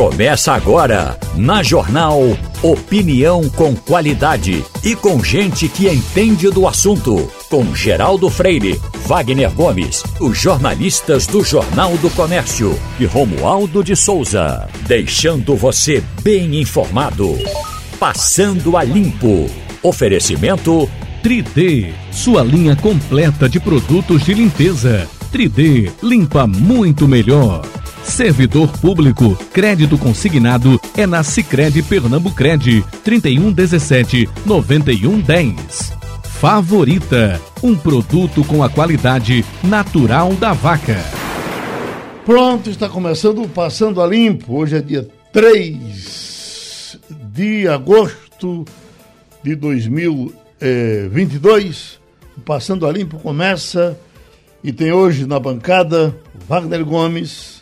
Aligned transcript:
Começa 0.00 0.54
agora, 0.54 1.18
na 1.36 1.62
Jornal 1.62 2.22
Opinião 2.62 3.46
com 3.50 3.76
qualidade 3.76 4.64
e 4.82 4.96
com 4.96 5.22
gente 5.22 5.68
que 5.68 5.90
entende 5.90 6.48
do 6.48 6.66
assunto. 6.66 7.30
Com 7.50 7.74
Geraldo 7.74 8.30
Freire, 8.30 8.80
Wagner 9.04 9.50
Gomes, 9.52 10.02
os 10.18 10.38
jornalistas 10.38 11.26
do 11.26 11.44
Jornal 11.44 11.98
do 11.98 12.08
Comércio 12.08 12.74
e 12.98 13.04
Romualdo 13.04 13.84
de 13.84 13.94
Souza. 13.94 14.66
Deixando 14.86 15.54
você 15.54 16.02
bem 16.22 16.58
informado. 16.58 17.36
Passando 17.98 18.78
a 18.78 18.82
Limpo. 18.82 19.50
Oferecimento 19.82 20.88
3D, 21.22 21.92
sua 22.10 22.42
linha 22.42 22.74
completa 22.74 23.50
de 23.50 23.60
produtos 23.60 24.24
de 24.24 24.32
limpeza. 24.32 25.06
3D 25.30 25.92
limpa 26.02 26.46
muito 26.46 27.06
melhor. 27.06 27.60
Servidor 28.04 28.70
público, 28.78 29.36
crédito 29.52 29.98
consignado 29.98 30.80
é 30.96 31.06
na 31.06 31.22
Sicredi 31.22 31.82
Pernambucred, 31.82 32.82
3117 33.04 34.28
9110. 34.44 35.92
Favorita, 36.24 37.40
um 37.62 37.76
produto 37.76 38.42
com 38.44 38.62
a 38.62 38.70
qualidade 38.70 39.44
natural 39.62 40.32
da 40.34 40.52
vaca. 40.52 40.96
Pronto, 42.24 42.70
está 42.70 42.88
começando 42.88 43.42
o 43.42 43.48
Passando 43.48 44.00
a 44.00 44.06
Limpo. 44.06 44.56
Hoje 44.56 44.76
é 44.76 44.80
dia 44.80 45.06
3 45.32 46.98
de 47.32 47.68
agosto 47.68 48.64
de 49.42 49.54
2022. 49.54 52.00
O 52.36 52.40
Passando 52.40 52.86
a 52.86 52.92
Limpo 52.92 53.18
começa 53.18 53.98
e 54.62 54.72
tem 54.72 54.92
hoje 54.92 55.26
na 55.26 55.38
bancada 55.38 56.16
Wagner 56.48 56.84
Gomes, 56.84 57.59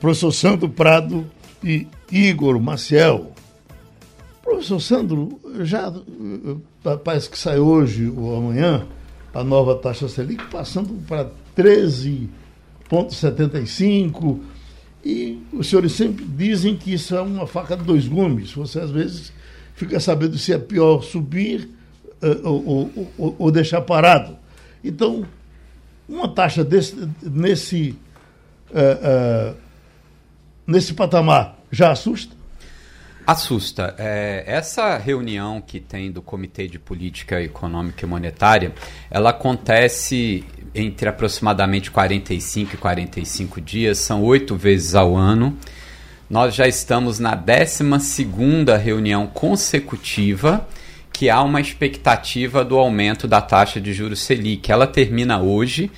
professor 0.00 0.32
Sandro 0.32 0.68
Prado 0.68 1.24
e 1.62 1.86
Igor 2.10 2.60
Maciel. 2.60 3.30
Professor 4.42 4.80
Sandro, 4.80 5.38
já 5.60 5.88
eh, 5.88 5.92
parece 7.04 7.28
que 7.28 7.38
sai 7.38 7.58
hoje 7.58 8.08
ou 8.08 8.36
amanhã 8.36 8.86
a 9.34 9.42
nova 9.42 9.74
taxa 9.74 10.08
Selic 10.08 10.46
passando 10.46 10.94
para 11.06 11.28
13,75 11.56 14.40
e 15.04 15.42
os 15.52 15.68
senhores 15.68 15.92
sempre 15.92 16.24
dizem 16.24 16.76
que 16.76 16.94
isso 16.94 17.14
é 17.14 17.20
uma 17.20 17.46
faca 17.46 17.76
de 17.76 17.84
dois 17.84 18.08
gumes. 18.08 18.52
Você 18.52 18.80
às 18.80 18.90
vezes 18.90 19.30
fica 19.74 20.00
sabendo 20.00 20.38
se 20.38 20.50
é 20.52 20.58
pior 20.58 21.02
subir 21.02 21.68
uh, 22.22 22.48
ou, 22.48 22.90
ou, 23.18 23.36
ou, 23.38 23.50
deixar 23.50 23.82
parado. 23.82 24.38
Então, 24.82 25.26
uma 26.08 26.28
taxa 26.28 26.64
desse, 26.64 26.96
nesse 27.22 27.94
uh, 28.70 29.52
uh, 29.52 29.56
nesse 30.66 30.94
patamar 30.94 31.58
já 31.70 31.92
assusta? 31.92 32.34
Assusta. 33.26 33.94
É, 33.98 34.44
essa 34.46 34.96
reunião 34.96 35.60
que 35.60 35.80
tem 35.80 36.12
do 36.12 36.22
Comitê 36.22 36.68
de 36.68 36.78
Política 36.78 37.42
Econômica 37.42 38.04
e 38.04 38.08
Monetária, 38.08 38.72
ela 39.10 39.30
acontece 39.30 40.44
entre 40.72 41.08
aproximadamente 41.08 41.90
45 41.90 42.74
e 42.74 42.76
45 42.76 43.60
dias, 43.60 43.98
são 43.98 44.22
oito 44.22 44.54
vezes 44.54 44.94
ao 44.94 45.16
ano. 45.16 45.56
Nós 46.30 46.54
já 46.54 46.68
estamos 46.68 47.18
na 47.18 47.34
12 47.34 47.82
reunião 48.82 49.26
consecutiva 49.26 50.66
que 51.12 51.30
há 51.30 51.42
uma 51.42 51.60
expectativa 51.60 52.64
do 52.64 52.76
aumento 52.76 53.26
da 53.26 53.40
taxa 53.40 53.80
de 53.80 53.92
juros 53.92 54.20
Selic. 54.20 54.70
Ela 54.70 54.86
termina 54.86 55.40
hoje 55.40 55.90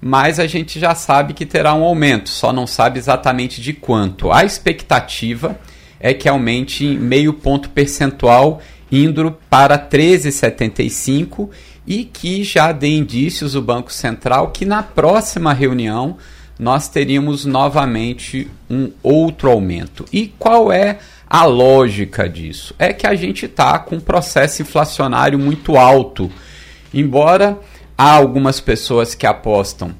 mas 0.00 0.38
a 0.38 0.46
gente 0.46 0.78
já 0.78 0.94
sabe 0.94 1.34
que 1.34 1.46
terá 1.46 1.74
um 1.74 1.82
aumento, 1.82 2.28
só 2.28 2.52
não 2.52 2.66
sabe 2.66 2.98
exatamente 2.98 3.60
de 3.60 3.72
quanto. 3.72 4.30
A 4.30 4.44
expectativa 4.44 5.58
é 5.98 6.12
que 6.12 6.28
aumente 6.28 6.84
em 6.84 6.98
meio 6.98 7.32
ponto 7.32 7.70
percentual, 7.70 8.60
indo 8.90 9.36
para 9.50 9.78
13,75 9.78 11.48
e 11.86 12.04
que 12.04 12.44
já 12.44 12.72
dê 12.72 12.88
indícios 12.88 13.54
o 13.54 13.62
Banco 13.62 13.92
Central 13.92 14.50
que 14.50 14.64
na 14.64 14.82
próxima 14.82 15.52
reunião 15.52 16.16
nós 16.58 16.88
teríamos 16.88 17.44
novamente 17.44 18.50
um 18.68 18.90
outro 19.02 19.50
aumento. 19.50 20.04
E 20.12 20.28
qual 20.38 20.72
é 20.72 20.98
a 21.28 21.44
lógica 21.44 22.28
disso? 22.28 22.74
É 22.78 22.92
que 22.92 23.06
a 23.06 23.14
gente 23.14 23.46
está 23.46 23.78
com 23.78 23.96
um 23.96 24.00
processo 24.00 24.62
inflacionário 24.62 25.38
muito 25.38 25.76
alto. 25.76 26.30
Embora 26.94 27.58
Há 27.98 28.10
algumas 28.10 28.60
pessoas 28.60 29.14
que 29.14 29.26
apostam 29.26 29.94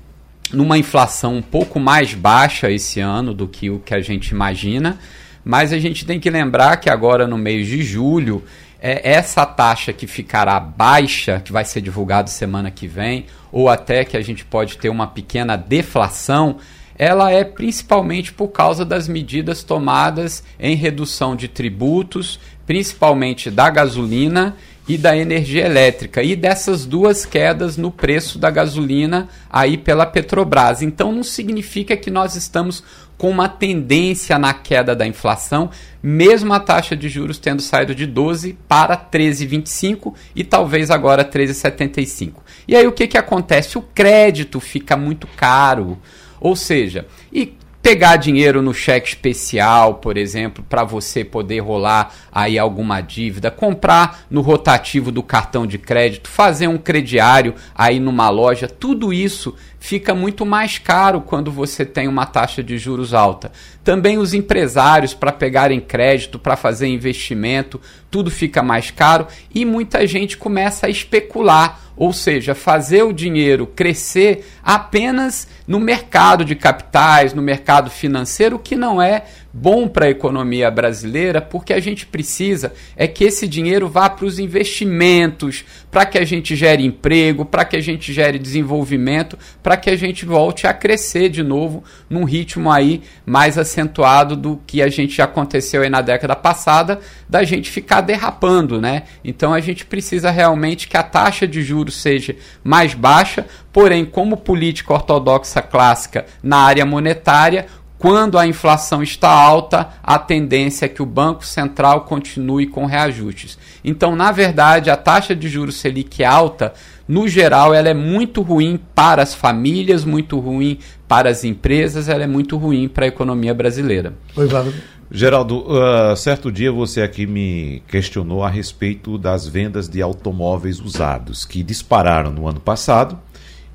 numa 0.53 0.77
inflação 0.77 1.35
um 1.35 1.41
pouco 1.41 1.81
mais 1.81 2.13
baixa 2.13 2.71
esse 2.71 3.01
ano 3.01 3.33
do 3.33 3.49
que 3.49 3.71
o 3.71 3.79
que 3.79 3.95
a 3.95 4.03
gente 4.03 4.29
imagina, 4.29 4.99
mas 5.43 5.73
a 5.73 5.79
gente 5.79 6.05
tem 6.05 6.21
que 6.21 6.29
lembrar 6.29 6.77
que 6.77 6.91
agora 6.91 7.27
no 7.27 7.39
mês 7.39 7.67
de 7.67 7.83
julho, 7.83 8.45
é 8.83 9.13
essa 9.13 9.47
taxa 9.47 9.95
que 9.95 10.07
ficará 10.07 10.61
baixa, 10.61 11.41
que 11.43 11.51
vai 11.51 11.65
ser 11.65 11.81
divulgado 11.81 12.29
semana 12.29 12.71
que 12.71 12.87
vem, 12.87 13.25
ou 13.51 13.67
até 13.67 14.05
que 14.05 14.19
a 14.19 14.21
gente 14.21 14.45
pode 14.45 14.77
ter 14.77 14.91
uma 14.91 15.07
pequena 15.07 15.57
deflação, 15.57 16.59
ela 16.99 17.33
é 17.33 17.45
principalmente 17.45 18.31
por 18.31 18.49
causa 18.49 18.85
das 18.85 19.09
medidas 19.09 19.63
tomadas 19.63 20.45
em 20.61 20.77
redução 20.77 21.35
de 21.35 21.49
tributos, 21.49 22.39
principalmente 22.67 23.51
da 23.51 23.71
gasolina 23.71 24.55
e 24.89 24.97
da 24.97 25.17
energia 25.17 25.67
elétrica 25.67 26.23
e 26.23 26.37
dessas 26.37 26.87
duas 26.87 27.25
quedas 27.25 27.77
no 27.77 27.91
preço 27.91 28.39
da 28.39 28.51
gasolina 28.51 29.29
aí 29.51 29.77
pela 29.77 30.07
Petrobras. 30.07 30.83
Então 30.83 31.13
não 31.13 31.23
significa 31.23 31.97
que 31.97 32.11
nós 32.11 32.37
estamos 32.37 32.85
com 33.19 33.31
uma 33.31 33.49
tendência 33.49 34.39
na 34.39 34.53
queda 34.53 34.95
da 34.95 35.07
inflação, 35.07 35.71
mesmo 36.03 36.53
a 36.53 36.61
taxa 36.61 36.95
de 36.95 37.09
juros 37.09 37.39
tendo 37.39 37.63
saído 37.63 37.95
de 37.95 38.07
12 38.07 38.59
para 38.69 38.97
13,25 38.97 40.15
e 40.35 40.45
talvez 40.45 40.91
agora 40.91 41.25
13,75. 41.25 42.35
E 42.69 42.77
aí 42.77 42.87
o 42.87 42.93
que, 42.93 43.07
que 43.07 43.19
acontece? 43.19 43.79
O 43.79 43.83
crédito 43.83 44.61
fica 44.61 44.97
muito 44.97 45.27
caro. 45.27 45.99
Ou 46.39 46.55
seja, 46.55 47.07
e 47.33 47.55
pegar 47.87 48.17
dinheiro 48.17 48.61
no 48.61 48.75
cheque 48.75 49.11
especial, 49.11 49.95
por 49.95 50.17
exemplo, 50.17 50.65
para 50.69 50.83
você 50.83 51.25
poder 51.25 51.61
rolar 51.61 52.13
aí 52.33 52.59
alguma 52.59 53.01
dívida, 53.01 53.49
comprar 53.49 54.27
no 54.29 54.41
rotativo 54.41 55.13
do 55.13 55.23
cartão 55.23 55.65
de 55.65 55.79
crédito, 55.79 56.29
fazer 56.29 56.67
um 56.67 56.79
crediário 56.79 57.55
aí 57.73 58.01
numa 58.01 58.29
loja, 58.29 58.67
tudo 58.67 59.13
isso 59.13 59.55
fica 59.87 60.13
muito 60.13 60.45
mais 60.45 60.79
caro 60.79 61.21
quando 61.21 61.53
você 61.53 61.85
tem 61.85 62.09
uma 62.09 62.27
taxa 62.27 62.61
de 62.61 62.77
juros 62.77 63.15
alta. 63.15 63.53
Também 63.85 64.19
os 64.19 64.35
empresários 64.35 65.15
para 65.15 65.31
pegarem 65.31 65.79
crédito, 65.79 66.41
para 66.41 66.57
fazer 66.57 66.89
investimento, 66.89 67.81
tudo 68.11 68.29
fica 68.29 68.65
mais 68.65 68.91
caro 68.91 69.29
e 69.55 69.65
muita 69.65 70.05
gente 70.05 70.37
começa 70.37 70.89
a 70.89 70.91
especular 70.91 71.87
ou 71.97 72.13
seja, 72.13 72.55
fazer 72.55 73.05
o 73.05 73.13
dinheiro 73.13 73.67
crescer 73.67 74.47
apenas 74.63 75.49
no 75.67 75.81
mercado 75.81 76.45
de 76.45 76.55
capitais, 76.55 77.33
no 77.33 77.41
mercado 77.41 77.89
financeiro, 77.89 78.59
que 78.59 78.77
não 78.77 79.01
é 79.01 79.25
bom 79.59 79.89
para 79.89 80.05
a 80.05 80.11
economia 80.11 80.71
brasileira, 80.71 81.41
porque 81.41 81.73
a 81.73 81.81
gente 81.81 82.05
precisa 82.05 82.75
é 82.95 83.09
que 83.09 83.25
esse 83.25 83.49
dinheiro 83.49 83.89
vá 83.89 84.11
para 84.11 84.27
os 84.27 84.39
investimentos, 84.39 85.65
para 85.91 86.05
que 86.05 86.19
a 86.19 86.25
gente 86.27 86.55
gere 86.55 86.85
emprego, 86.85 87.43
para 87.43 87.65
que 87.65 87.75
a 87.75 87.81
gente 87.81 88.13
gere 88.13 88.39
desenvolvimento, 88.39 89.39
para 89.63 89.79
que 89.79 89.89
a 89.89 89.97
gente 89.97 90.27
volte 90.27 90.67
a 90.67 90.75
crescer 90.75 91.31
de 91.31 91.43
novo 91.43 91.83
num 92.09 92.25
ritmo 92.25 92.71
aí 92.71 93.03
mais 93.25 93.57
acentuado 93.57 94.37
do 94.37 94.61
que 94.67 94.83
a 94.83 94.89
gente 94.89 95.17
já 95.17 95.25
aconteceu 95.25 95.81
aí 95.81 95.89
na 95.89 96.03
década 96.03 96.37
passada, 96.37 97.01
da 97.27 97.43
gente 97.43 97.71
ficar 97.71 98.03
derrapando, 98.03 98.79
né? 98.79 99.05
Então 99.25 99.55
a 99.55 99.61
gente 99.61 99.87
precisa 99.87 100.31
realmente 100.31 100.87
que 100.87 100.99
a 100.99 101.03
taxa 101.03 101.49
de 101.49 101.63
juros 101.63 101.97
seja 101.97 102.37
mais 102.63 102.93
baixa, 102.93 103.47
porém 103.73 104.05
como 104.05 104.37
política 104.37 104.93
ortodoxa 104.93 105.63
clássica 105.63 106.27
na 106.43 106.59
área 106.59 106.85
monetária, 106.85 107.67
quando 107.99 108.39
a 108.39 108.47
inflação 108.47 109.03
está 109.03 109.31
alta, 109.31 109.89
a 110.03 110.19
tendência 110.19 110.87
é 110.87 110.89
que 110.89 111.03
o 111.03 111.07
Banco 111.07 111.45
Central 111.45 112.03
continue 112.03 112.67
com 112.67 112.85
reajustes. 112.85 113.59
Então, 113.85 114.15
na 114.15 114.31
verdade, 114.33 114.91
a 114.91 114.97
taxa 114.97 115.35
de 115.35 115.49
juros 115.49 115.77
Selic 115.77 116.23
alta, 116.23 116.75
no 117.09 117.27
geral, 117.27 117.73
ela 117.73 117.89
é 117.89 117.95
muito 117.95 118.43
ruim 118.43 118.79
para 118.95 119.23
as 119.23 119.35
famílias, 119.35 120.05
muito 120.05 120.39
ruim 120.39 120.79
para 121.09 121.31
as 121.31 121.45
empresas, 121.45 122.09
ela 122.09 122.25
é 122.25 122.27
muito 122.27 122.57
ruim 122.57 122.89
para 122.89 123.05
a 123.05 123.09
economia 123.09 123.55
brasileira. 123.55 124.15
Oi, 124.37 124.47
Wagner. 124.47 124.75
Geraldo, 125.11 125.65
uh, 125.69 126.17
certo 126.17 126.51
dia 126.51 126.73
você 126.73 127.01
aqui 127.01 127.27
me 127.27 127.81
questionou 127.87 128.43
a 128.43 128.51
respeito 128.51 129.17
das 129.17 129.47
vendas 129.47 129.89
de 129.89 130.03
automóveis 130.03 130.81
usados, 130.81 131.45
que 131.45 131.63
dispararam 131.63 132.33
no 132.33 132.49
ano 132.49 132.59
passado 132.59 133.17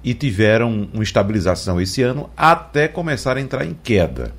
e 0.04 0.14
tiveram 0.14 0.90
uma 0.94 1.04
estabilização 1.04 1.80
esse 1.80 2.02
ano 2.02 2.30
até 2.36 2.88
começar 2.88 3.38
a 3.38 3.42
entrar 3.42 3.66
em 3.66 3.76
queda. 3.84 4.34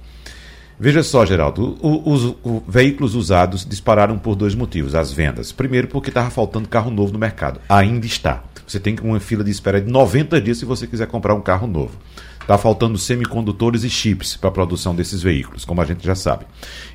Veja 0.78 1.02
só, 1.02 1.24
Geraldo, 1.24 1.78
os, 1.80 2.34
os 2.42 2.62
veículos 2.66 3.14
usados 3.14 3.64
dispararam 3.64 4.18
por 4.18 4.34
dois 4.34 4.54
motivos, 4.54 4.94
as 4.94 5.12
vendas. 5.12 5.52
Primeiro, 5.52 5.86
porque 5.86 6.10
estava 6.10 6.28
faltando 6.30 6.68
carro 6.68 6.90
novo 6.90 7.12
no 7.12 7.18
mercado. 7.18 7.60
Ainda 7.68 8.04
está. 8.04 8.42
Você 8.66 8.80
tem 8.80 8.96
uma 9.02 9.20
fila 9.20 9.44
de 9.44 9.50
espera 9.50 9.80
de 9.80 9.90
90 9.90 10.40
dias 10.40 10.58
se 10.58 10.64
você 10.64 10.86
quiser 10.86 11.06
comprar 11.06 11.34
um 11.34 11.40
carro 11.40 11.66
novo. 11.66 11.96
Está 12.40 12.58
faltando 12.58 12.98
semicondutores 12.98 13.84
e 13.84 13.90
chips 13.90 14.36
para 14.36 14.48
a 14.48 14.52
produção 14.52 14.94
desses 14.94 15.22
veículos, 15.22 15.64
como 15.64 15.80
a 15.80 15.84
gente 15.84 16.04
já 16.04 16.16
sabe. 16.16 16.46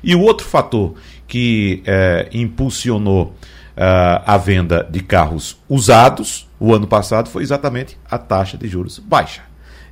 E 0.02 0.14
o 0.14 0.20
outro 0.20 0.46
fator 0.46 0.94
que 1.26 1.82
é, 1.86 2.28
impulsionou 2.32 3.34
uh, 3.78 4.22
a 4.26 4.36
venda 4.36 4.86
de 4.90 5.00
carros 5.00 5.56
usados 5.68 6.47
o 6.58 6.74
ano 6.74 6.86
passado 6.86 7.28
foi 7.28 7.42
exatamente 7.42 7.98
a 8.10 8.18
taxa 8.18 8.56
de 8.56 8.68
juros 8.68 8.98
baixa. 8.98 9.42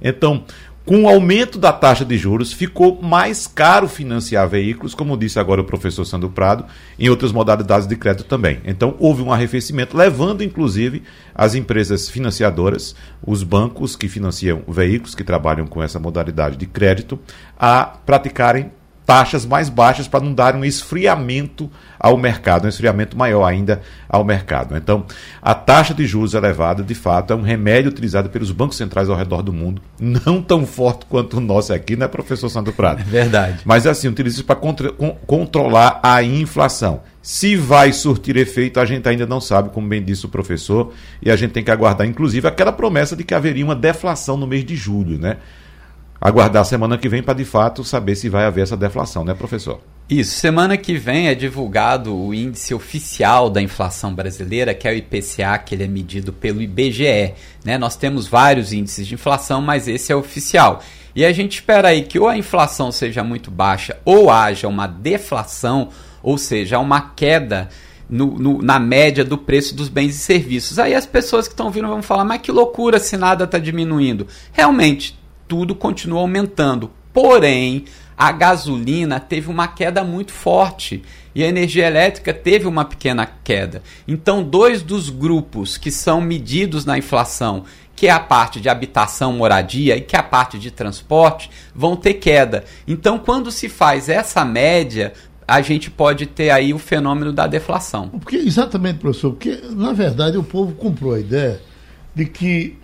Então, 0.01 0.45
com 0.87 1.03
o 1.03 1.09
aumento 1.09 1.59
da 1.59 1.73
taxa 1.73 2.05
de 2.05 2.17
juros, 2.17 2.53
ficou 2.53 3.03
mais 3.03 3.49
caro 3.49 3.89
financiar 3.89 4.49
veículos, 4.49 4.95
como 4.95 5.17
disse 5.17 5.37
agora 5.37 5.61
o 5.61 5.65
professor 5.65 6.05
Sandro 6.05 6.31
Prado, 6.31 6.65
em 6.97 7.09
outras 7.09 7.33
modalidades 7.33 7.89
de 7.89 7.97
crédito 7.97 8.29
também. 8.29 8.61
Então, 8.65 8.95
houve 9.01 9.21
um 9.21 9.33
arrefecimento, 9.33 9.97
levando 9.97 10.45
inclusive 10.45 11.03
as 11.35 11.57
empresas 11.57 12.09
financiadoras, 12.09 12.95
os 13.21 13.43
bancos 13.43 13.97
que 13.97 14.09
financiam 14.09 14.63
veículos, 14.69 15.17
que 15.17 15.25
trabalham 15.25 15.67
com 15.67 15.83
essa 15.83 15.99
modalidade 15.99 16.57
de 16.57 16.67
crédito, 16.67 17.19
a 17.59 17.85
praticarem 17.85 18.71
taxas 19.07 19.47
mais 19.47 19.69
baixas 19.69 20.09
para 20.09 20.23
não 20.23 20.35
dar 20.35 20.57
um 20.57 20.65
esfriamento 20.65 21.71
ao 21.99 22.19
mercado, 22.19 22.65
um 22.65 22.69
esfriamento 22.69 23.17
maior 23.17 23.45
ainda 23.45 23.81
ao 24.09 24.25
mercado. 24.25 24.77
Então, 24.77 25.07
a 25.41 25.55
taxa 25.55 25.95
de 25.95 26.05
juros 26.07 26.35
elevada, 26.35 26.83
de 26.83 26.95
fato, 26.95 27.33
é 27.33 27.37
um 27.37 27.43
remédio 27.43 27.91
utilizado 27.91 28.29
pelos 28.29 28.51
bancos 28.51 28.77
centrais 28.77 29.09
ao 29.09 29.17
redor 29.17 29.43
do 29.43 29.53
mundo, 29.53 29.81
não 29.99 30.43
tão 30.43 30.67
forte 30.67 31.07
quanto 31.09 31.39
o 31.39 31.41
nosso 31.41 31.73
aqui, 31.73 31.95
né, 31.95 32.09
professor 32.09 32.49
Santo 32.49 32.73
Prado? 32.73 33.01
É 33.01 33.05
verdade. 33.05 33.61
Mas 33.65 33.87
assim, 33.87 34.09
utiliza 34.09 34.37
isso 34.37 34.45
para 34.45 34.57
contra 34.57 34.93
controlar 35.27 36.01
a 36.03 36.23
inflação. 36.23 37.01
Se 37.23 37.57
vai 37.57 37.93
surtir 37.93 38.37
efeito, 38.37 38.79
a 38.79 38.85
gente 38.85 39.09
ainda 39.09 39.27
não 39.27 39.41
sabe, 39.41 39.71
como 39.71 39.89
bem 39.89 40.03
disse 40.03 40.27
o 40.27 40.29
professor, 40.29 40.93
e 41.23 41.31
a 41.31 41.37
gente 41.37 41.53
tem 41.53 41.65
que 41.65 41.71
aguardar, 41.71 42.07
inclusive, 42.07 42.47
aquela 42.47 42.73
promessa 42.73 43.17
de 43.17 43.25
que 43.25 43.35
haveria 43.35 43.65
uma 43.65 43.75
deflação 43.75 44.37
no 44.37 44.47
mês 44.47 44.65
de 44.65 44.77
julho, 44.77 45.19
né? 45.19 45.39
Aguardar 46.21 46.63
a 46.63 46.65
semana 46.65 46.99
que 46.99 47.09
vem 47.09 47.23
para 47.23 47.35
de 47.35 47.45
fato 47.45 47.85
saber 47.85 48.17
se 48.17 48.29
vai 48.29 48.45
haver 48.45 48.63
essa 48.63 48.77
deflação, 48.77 49.25
né, 49.25 49.35
professor? 49.35 49.81
Isso, 50.09 50.39
semana 50.39 50.77
que 50.77 50.97
vem 50.97 51.29
é 51.29 51.35
divulgado 51.35 52.17
o 52.17 52.33
índice 52.33 52.73
oficial 52.73 53.51
da 53.51 53.61
inflação 53.61 54.15
brasileira, 54.15 54.73
que 54.73 54.87
é 54.87 54.93
o 54.93 54.95
IPCA, 54.95 55.59
que 55.59 55.75
ele 55.75 55.83
é 55.83 55.89
medido 55.89 56.33
pelo 56.33 56.63
IBGE. 56.63 57.35
Né? 57.65 57.77
Nós 57.77 57.97
temos 57.97 58.29
vários 58.29 58.73
índices 58.73 59.05
de 59.05 59.15
inflação, 59.15 59.61
mas 59.61 59.89
esse 59.89 60.13
é 60.13 60.17
oficial. 60.17 60.81
E 61.13 61.25
a 61.25 61.33
gente 61.33 61.55
espera 61.55 61.89
aí 61.89 62.03
que 62.03 62.21
ou 62.21 62.29
a 62.29 62.39
inflação 62.39 62.93
seja 62.93 63.25
muito 63.25 63.51
baixa 63.51 63.99
ou 64.05 64.31
haja 64.31 64.69
uma 64.69 64.87
deflação, 64.87 65.89
ou 66.23 66.39
seja, 66.39 66.79
uma 66.79 67.01
queda 67.01 67.69
no, 68.09 68.39
no, 68.39 68.63
na 68.63 68.79
média 68.79 69.25
do 69.25 69.37
preço 69.37 69.75
dos 69.75 69.89
bens 69.89 70.15
e 70.15 70.19
serviços. 70.19 70.79
Aí 70.79 70.95
as 70.95 71.07
pessoas 71.07 71.49
que 71.49 71.55
estão 71.55 71.71
vindo 71.71 71.89
vão 71.89 72.03
falar, 72.03 72.25
mas 72.25 72.41
que 72.41 72.53
loucura 72.53 72.99
se 72.99 73.17
nada 73.17 73.43
está 73.43 73.59
diminuindo. 73.59 74.29
Realmente, 74.53 75.19
tudo 75.47 75.75
continua 75.75 76.21
aumentando. 76.21 76.91
Porém, 77.13 77.85
a 78.17 78.33
gasolina 78.33 79.21
teve 79.21 79.51
uma 79.51 79.69
queda 79.69 80.03
muito 80.03 80.33
forte 80.33 81.03
e 81.35 81.45
a 81.45 81.49
energia 81.49 81.87
elétrica 81.87 82.33
teve 82.33 82.67
uma 82.67 82.85
pequena 82.85 83.29
queda. 83.45 83.83
Então, 84.09 84.43
dois 84.43 84.83
dos 84.83 85.11
grupos 85.11 85.77
que 85.77 85.91
são 85.91 86.21
medidos 86.21 86.85
na 86.85 86.97
inflação, 86.97 87.65
que 87.95 88.07
é 88.07 88.11
a 88.11 88.21
parte 88.21 88.61
de 88.61 88.69
habitação, 88.69 89.33
moradia 89.33 89.97
e 89.97 90.01
que 90.01 90.17
é 90.17 90.19
a 90.19 90.23
parte 90.23 90.59
de 90.59 90.71
transporte, 90.71 91.51
vão 91.75 91.95
ter 91.95 92.15
queda. 92.15 92.65
Então, 92.87 93.19
quando 93.19 93.51
se 93.51 93.69
faz 93.69 94.09
essa 94.09 94.45
média, 94.45 95.13
a 95.47 95.61
gente 95.61 95.91
pode 95.91 96.27
ter 96.27 96.51
aí 96.51 96.75
o 96.75 96.79
fenômeno 96.79 97.33
da 97.33 97.47
deflação. 97.47 98.09
Porque, 98.09 98.37
exatamente, 98.37 98.99
professor, 98.99 99.33
porque 99.33 99.61
na 99.71 99.93
verdade 99.93 100.37
o 100.37 100.43
povo 100.43 100.73
comprou 100.73 101.15
a 101.15 101.21
ideia 101.21 101.61
de 102.15 102.25
que 102.25 102.77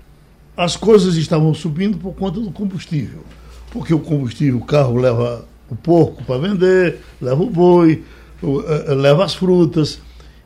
as 0.57 0.77
coisas 0.77 1.17
estavam 1.17 1.55
subindo 1.55 1.99
por 1.99 2.15
conta 2.15 2.41
do 2.41 2.51
combustível. 2.51 3.25
Porque 3.71 3.95
o 3.95 3.99
combustível, 3.99 4.59
o 4.59 4.65
carro 4.65 4.97
leva 4.97 5.47
o 5.71 5.75
porco 5.75 6.23
para 6.25 6.39
vender, 6.39 7.01
leva 7.21 7.43
o 7.43 7.49
boi, 7.49 8.05
eh, 8.43 8.85
eh, 8.89 8.95
leva 8.95 9.25
as 9.25 9.35
frutas. 9.35 9.99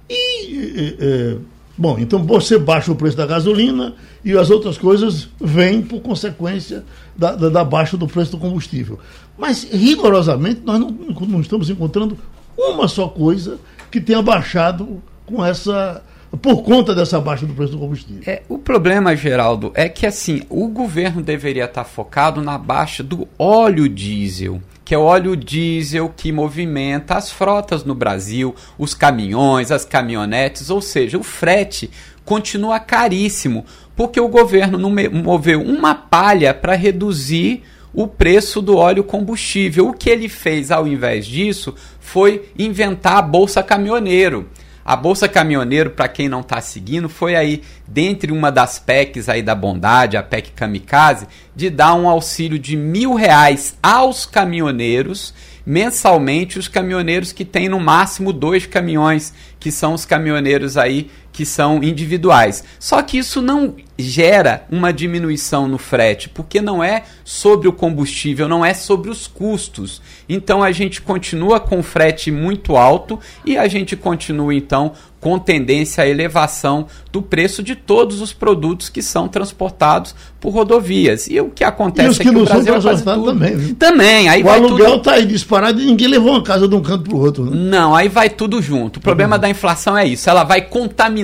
E, 0.09 0.97
é, 1.01 1.37
bom, 1.77 1.99
então 1.99 2.23
você 2.23 2.57
baixa 2.59 2.93
o 2.93 2.95
preço 2.95 3.17
da 3.17 3.27
gasolina 3.27 3.95
e 4.25 4.33
as 4.37 4.51
outras 4.51 4.79
coisas 4.79 5.29
vêm 5.41 5.83
por 5.83 6.01
consequência 6.01 6.85
da, 7.17 7.35
da, 7.35 7.49
da 7.49 7.65
baixa 7.65 7.97
do 7.97 8.07
preço 8.07 8.31
do 8.31 8.39
combustível. 8.39 9.01
Mas, 9.37 9.65
rigorosamente, 9.65 10.63
nós 10.65 10.79
não, 10.79 10.91
não 10.91 11.41
estamos 11.41 11.69
encontrando 11.69 12.17
uma 12.57 12.87
só 12.87 13.09
coisa 13.09 13.59
que 13.91 14.01
tenha 14.01 14.23
baixado 14.23 15.03
com 15.27 15.45
essa 15.45 16.03
por 16.41 16.63
conta 16.63 16.95
dessa 16.95 17.21
baixa 17.21 17.47
do 17.47 17.55
preço 17.55 17.73
do 17.73 17.79
combustível. 17.79 18.23
É, 18.27 18.43
o 18.49 18.59
problema, 18.59 19.15
Geraldo, 19.15 19.71
é 19.75 19.89
que 19.89 20.07
assim, 20.07 20.43
o 20.49 20.69
governo 20.69 21.23
deveria 21.23 21.65
estar 21.65 21.85
focado 21.85 22.43
na 22.43 22.59
baixa 22.59 23.03
do 23.03 23.29
óleo 23.39 23.89
diesel, 23.89 24.61
que 24.85 24.95
é 24.95 24.99
o 24.99 25.03
óleo 25.03 25.37
diesel 25.37 26.13
que 26.17 26.33
movimenta 26.33 27.15
as 27.15 27.31
frotas 27.31 27.85
no 27.85 27.95
Brasil, 27.95 28.55
os 28.79 28.95
caminhões, 28.95 29.71
as 29.71 29.85
caminhonetes, 29.85 30.71
ou 30.71 30.81
seja, 30.81 31.19
o 31.19 31.23
frete 31.23 31.91
continua 32.25 32.81
caríssimo, 32.81 33.65
porque 33.95 34.21
o 34.21 34.29
governo 34.29 34.77
não 34.77 34.93
moveu 35.23 35.63
uma 35.63 35.95
palha 35.95 36.53
para 36.53 36.75
reduzir 36.75 37.63
o 37.95 38.07
preço 38.07 38.61
do 38.61 38.77
óleo 38.77 39.03
combustível. 39.03 39.89
O 39.89 39.95
que 39.95 40.11
ele 40.11 40.29
fez 40.29 40.71
ao 40.71 40.87
invés 40.87 41.25
disso 41.25 41.75
foi 41.99 42.51
inventar 42.59 43.17
a 43.17 43.23
bolsa 43.23 43.63
caminhoneiro. 43.63 44.51
A 44.87 44.95
Bolsa 44.95 45.29
Caminhoneiro, 45.29 45.91
para 45.91 46.07
quem 46.07 46.29
não 46.29 46.43
está 46.43 46.61
seguindo, 46.61 47.09
foi 47.09 47.35
aí, 47.35 47.61
dentre 47.89 48.31
uma 48.31 48.53
das 48.53 48.79
PECs 48.79 49.29
aí 49.29 49.43
da 49.43 49.53
bondade, 49.53 50.17
a 50.17 50.23
PEC 50.23 50.53
Kamikaze, 50.53 51.27
de 51.57 51.69
dar 51.69 51.95
um 51.95 52.09
auxílio 52.09 52.57
de 52.57 52.77
mil 52.77 53.15
reais 53.15 53.77
aos 53.83 54.25
caminhoneiros 54.25 55.35
mensalmente 55.67 56.61
os 56.61 56.69
caminhoneiros 56.69 57.33
que 57.33 57.45
têm 57.45 57.69
no 57.69 57.81
máximo 57.81 58.33
dois 58.33 58.65
caminhões, 58.65 59.35
que 59.59 59.73
são 59.73 59.95
os 59.95 60.05
caminhoneiros 60.05 60.77
aí 60.77 61.11
que 61.37 61.45
são 61.45 61.85
individuais. 61.85 62.65
Só 62.81 63.03
que 63.03 63.19
isso 63.19 63.43
não 63.43 63.75
gera 63.99 64.65
uma 64.71 64.91
diminuição 64.91 65.69
no 65.69 65.77
frete, 65.77 66.31
porque 66.31 66.63
não 66.63 66.83
é 66.83 67.03
sobre 67.25 67.69
o 67.69 67.75
combustível, 67.75 68.49
não 68.49 68.65
é 68.65 68.73
sobre 68.73 69.11
os 69.11 69.27
custos. 69.27 70.01
Então 70.27 70.63
a 70.63 70.73
gente 70.73 71.03
continua 71.03 71.61
com 71.61 71.83
frete 71.83 72.31
muito 72.31 72.75
alto 72.75 73.21
e 73.45 73.59
a 73.59 73.69
gente 73.69 73.97
continua 73.97 74.55
então 74.55 74.93
com 75.21 75.39
tendência 75.39 76.05
à 76.05 76.07
elevação 76.07 76.87
do 77.11 77.21
preço 77.21 77.63
de 77.63 77.75
todos 77.75 78.21
os 78.21 78.33
produtos 78.33 78.89
que 78.89 79.03
são 79.03 79.27
transportados 79.27 80.15
por 80.39 80.51
rodovias. 80.51 81.27
E 81.27 81.41
o 81.41 81.51
que 81.51 81.65
acontece 81.65 82.07
e 82.07 82.11
os 82.11 82.17
que 82.19 82.23
é 82.23 82.27
que 82.27 82.31
não 82.31 82.43
o 82.43 82.45
Brasil 82.45 82.73
são 82.75 82.81
transportados 82.81 83.25
também. 83.25 83.57
Viu? 83.57 83.75
Também. 83.75 84.29
Aí 84.29 84.43
o 84.43 84.49
aluguel 84.49 84.97
está 84.97 84.99
tudo... 84.99 85.11
aí 85.11 85.27
disparado 85.27 85.81
e 85.81 85.87
ninguém 85.87 86.07
levou 86.07 86.33
uma 86.33 86.43
casa 86.43 86.69
de 86.69 86.75
um 86.75 86.83
canto 86.83 87.05
para 87.05 87.17
o 87.17 87.21
outro. 87.21 87.45
Né? 87.45 87.51
Não, 87.57 87.95
aí 87.95 88.09
vai 88.09 88.31
tudo 88.31 88.63
junto. 88.63 88.99
O 88.99 89.01
problema 89.01 89.35
uhum. 89.35 89.41
da 89.41 89.49
inflação 89.49 89.99
é 89.99 90.07
isso. 90.07 90.31
Ela 90.31 90.45
vai 90.45 90.61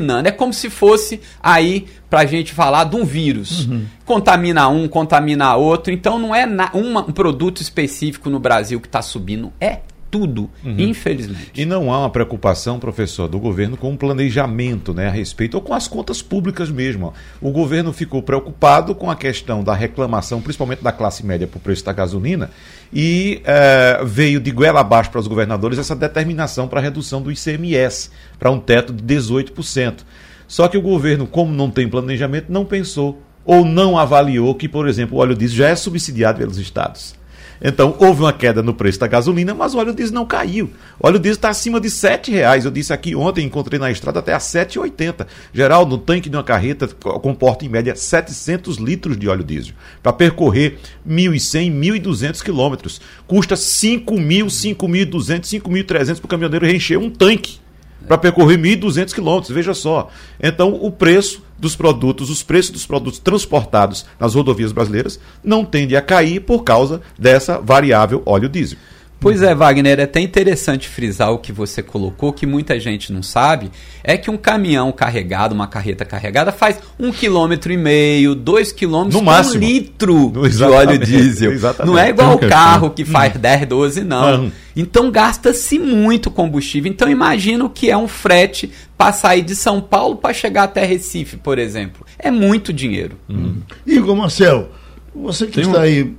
contaminando. 0.02 0.28
É 0.28 0.32
como 0.32 0.52
se 0.52 0.68
fosse 0.68 1.20
aí 1.42 1.86
para 2.10 2.20
a 2.20 2.26
gente 2.26 2.52
falar 2.52 2.84
de 2.84 2.96
um 2.96 3.04
vírus. 3.04 3.66
Uhum. 3.66 3.86
Contamina 4.04 4.68
um, 4.68 4.88
contamina 4.88 5.56
outro. 5.56 5.92
Então 5.92 6.18
não 6.18 6.34
é 6.34 6.46
um 6.74 7.12
produto 7.12 7.62
específico 7.62 8.28
no 8.28 8.38
Brasil 8.38 8.80
que 8.80 8.88
está 8.88 9.00
subindo. 9.00 9.52
É 9.60 9.80
tudo, 10.12 10.50
uhum. 10.62 10.78
infelizmente. 10.78 11.52
E 11.54 11.64
não 11.64 11.90
há 11.90 12.00
uma 12.00 12.10
preocupação, 12.10 12.78
professor, 12.78 13.26
do 13.26 13.40
governo 13.40 13.78
com 13.78 13.94
o 13.94 13.96
planejamento 13.96 14.92
né, 14.92 15.08
a 15.08 15.10
respeito, 15.10 15.54
ou 15.54 15.62
com 15.62 15.72
as 15.72 15.88
contas 15.88 16.20
públicas 16.20 16.70
mesmo. 16.70 17.14
O 17.40 17.50
governo 17.50 17.94
ficou 17.94 18.22
preocupado 18.22 18.94
com 18.94 19.10
a 19.10 19.16
questão 19.16 19.64
da 19.64 19.72
reclamação, 19.72 20.42
principalmente 20.42 20.84
da 20.84 20.92
classe 20.92 21.24
média, 21.24 21.46
por 21.46 21.60
preço 21.60 21.82
da 21.86 21.94
gasolina, 21.94 22.50
e 22.92 23.40
é, 23.42 24.02
veio 24.04 24.38
de 24.38 24.50
goela 24.50 24.80
abaixo 24.80 25.10
para 25.10 25.20
os 25.20 25.26
governadores 25.26 25.78
essa 25.78 25.96
determinação 25.96 26.68
para 26.68 26.78
a 26.78 26.82
redução 26.82 27.22
do 27.22 27.32
ICMS, 27.32 28.10
para 28.38 28.50
um 28.50 28.60
teto 28.60 28.92
de 28.92 29.02
18%. 29.02 30.00
Só 30.46 30.68
que 30.68 30.76
o 30.76 30.82
governo, 30.82 31.26
como 31.26 31.50
não 31.50 31.70
tem 31.70 31.88
planejamento, 31.88 32.52
não 32.52 32.66
pensou 32.66 33.22
ou 33.46 33.64
não 33.64 33.98
avaliou 33.98 34.54
que, 34.54 34.68
por 34.68 34.86
exemplo, 34.86 35.16
o 35.16 35.20
óleo 35.22 35.34
diesel 35.34 35.56
já 35.56 35.68
é 35.68 35.74
subsidiado 35.74 36.38
pelos 36.38 36.58
estados. 36.58 37.14
Então, 37.62 37.94
houve 38.00 38.22
uma 38.22 38.32
queda 38.32 38.62
no 38.62 38.74
preço 38.74 38.98
da 38.98 39.06
gasolina, 39.06 39.54
mas 39.54 39.72
o 39.74 39.78
óleo 39.78 39.94
diesel 39.94 40.14
não 40.14 40.26
caiu. 40.26 40.70
O 40.98 41.06
óleo 41.06 41.20
diesel 41.20 41.36
está 41.36 41.48
acima 41.48 41.80
de 41.80 41.88
R$ 41.88 42.20
reais. 42.32 42.64
Eu 42.64 42.70
disse 42.70 42.92
aqui 42.92 43.14
ontem, 43.14 43.46
encontrei 43.46 43.78
na 43.78 43.90
estrada 43.90 44.18
até 44.18 44.34
a 44.34 44.38
7,80. 44.38 45.26
Geral, 45.52 45.86
no 45.86 45.96
tanque 45.96 46.28
de 46.28 46.36
uma 46.36 46.42
carreta 46.42 46.88
comporta 46.88 47.64
em 47.64 47.68
média 47.68 47.94
700 47.94 48.78
litros 48.78 49.16
de 49.16 49.28
óleo 49.28 49.44
diesel. 49.44 49.74
Para 50.02 50.12
percorrer 50.12 50.78
1.100, 51.08 51.72
1.200 52.02 52.42
quilômetros. 52.42 53.00
Custa 53.28 53.54
5.000, 53.54 54.46
5.200, 54.46 55.62
5.300 55.62 56.16
para 56.16 56.26
o 56.26 56.28
caminhoneiro 56.28 56.66
encher 56.66 56.98
um 56.98 57.08
tanque 57.08 57.61
para 58.06 58.18
percorrer 58.18 58.58
1.200 58.58 59.12
quilômetros, 59.14 59.54
veja 59.54 59.74
só. 59.74 60.10
Então, 60.40 60.74
o 60.74 60.90
preço 60.90 61.42
dos 61.58 61.76
produtos, 61.76 62.28
os 62.28 62.42
preços 62.42 62.72
dos 62.72 62.86
produtos 62.86 63.18
transportados 63.18 64.04
nas 64.18 64.34
rodovias 64.34 64.72
brasileiras 64.72 65.20
não 65.44 65.64
tende 65.64 65.96
a 65.96 66.02
cair 66.02 66.40
por 66.40 66.64
causa 66.64 67.00
dessa 67.18 67.58
variável 67.58 68.22
óleo 68.26 68.48
diesel. 68.48 68.78
Pois 69.22 69.40
é, 69.40 69.54
Wagner, 69.54 70.00
é 70.00 70.02
até 70.02 70.20
interessante 70.20 70.88
frisar 70.88 71.30
o 71.30 71.38
que 71.38 71.52
você 71.52 71.80
colocou, 71.80 72.32
que 72.32 72.44
muita 72.44 72.80
gente 72.80 73.12
não 73.12 73.22
sabe, 73.22 73.70
é 74.02 74.16
que 74.16 74.28
um 74.28 74.36
caminhão 74.36 74.90
carregado, 74.90 75.54
uma 75.54 75.68
carreta 75.68 76.04
carregada, 76.04 76.50
faz 76.50 76.80
um 76.98 77.12
quilômetro 77.12 77.72
e 77.72 77.76
meio, 77.76 78.34
dois 78.34 78.72
quilômetros 78.72 79.14
no 79.14 79.24
máximo. 79.24 79.64
um 79.64 79.68
litro 79.68 80.32
de 80.50 80.64
óleo 80.64 80.98
diesel. 80.98 81.52
Exatamente. 81.52 81.92
Não 81.92 81.96
é 81.96 82.08
igual 82.08 82.34
o 82.34 82.38
carro 82.48 82.90
que 82.90 83.04
faz 83.04 83.36
hum. 83.36 83.38
10, 83.38 83.66
12, 83.68 84.04
não. 84.04 84.46
Hum. 84.46 84.52
Então 84.74 85.08
gasta-se 85.08 85.78
muito 85.78 86.28
combustível. 86.28 86.90
Então 86.90 87.08
imagina 87.08 87.64
o 87.64 87.70
que 87.70 87.90
é 87.90 87.96
um 87.96 88.08
frete 88.08 88.72
para 88.98 89.12
sair 89.12 89.42
de 89.42 89.54
São 89.54 89.80
Paulo 89.80 90.16
para 90.16 90.34
chegar 90.34 90.64
até 90.64 90.84
Recife, 90.84 91.36
por 91.36 91.60
exemplo. 91.60 92.04
É 92.18 92.30
muito 92.30 92.72
dinheiro. 92.72 93.16
Hum. 93.30 93.58
Igor 93.86 94.16
Marcel, 94.16 94.68
você 95.14 95.46
que 95.46 95.52
Tem 95.52 95.64
está 95.64 95.78
um... 95.78 95.82
aí 95.82 96.12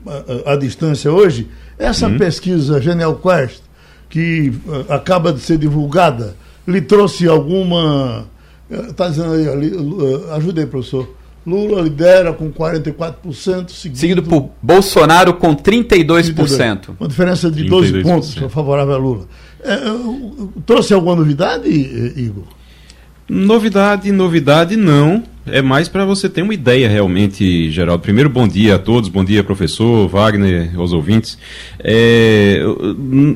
à, 0.46 0.54
à 0.54 0.56
distância 0.56 1.12
hoje, 1.12 1.50
essa 1.78 2.08
uhum. 2.08 2.18
pesquisa 2.18 2.82
Genial 2.82 3.16
Quest, 3.16 3.62
que 4.10 4.54
uh, 4.68 4.94
acaba 4.94 5.34
de 5.34 5.40
ser 5.40 5.58
divulgada, 5.58 6.36
lhe 6.68 6.82
trouxe 6.82 7.28
alguma. 7.28 8.26
Está 8.70 9.10
dizendo 9.10 9.34
aí, 9.34 9.48
ali, 9.48 9.76
uh, 9.76 10.34
ajude 10.34 10.62
aí, 10.62 10.66
professor. 10.66 11.08
Lula 11.46 11.82
lidera 11.82 12.32
com 12.32 12.50
44%, 12.52 13.70
seguido, 13.70 13.98
seguido 13.98 14.24
por 14.24 14.52
Bolsonaro 14.62 15.34
com 15.34 15.54
32%. 15.54 16.34
32%. 16.36 16.90
Uma 16.98 17.10
diferença 17.10 17.52
de 17.52 17.66
12 17.66 18.02
pontos 18.02 18.34
favorável 18.50 18.94
a 18.94 18.98
Lula. 18.98 19.28
É, 19.62 19.78
trouxe 20.66 20.94
alguma 20.94 21.18
novidade, 21.18 21.68
Igor? 21.70 22.46
Novidade, 23.30 24.12
novidade 24.12 24.76
não. 24.76 25.24
É 25.46 25.62
mais 25.62 25.90
para 25.90 26.06
você 26.06 26.30
ter 26.30 26.42
uma 26.42 26.54
ideia 26.54 26.88
realmente, 26.88 27.70
Geraldo. 27.70 28.02
Primeiro, 28.02 28.30
bom 28.30 28.48
dia 28.48 28.76
a 28.76 28.80
todos, 28.80 29.10
bom 29.10 29.26
dia, 29.26 29.44
professor, 29.44 30.08
Wagner, 30.08 30.72
aos 30.78 30.94
ouvintes. 30.94 31.38
É, 31.80 32.62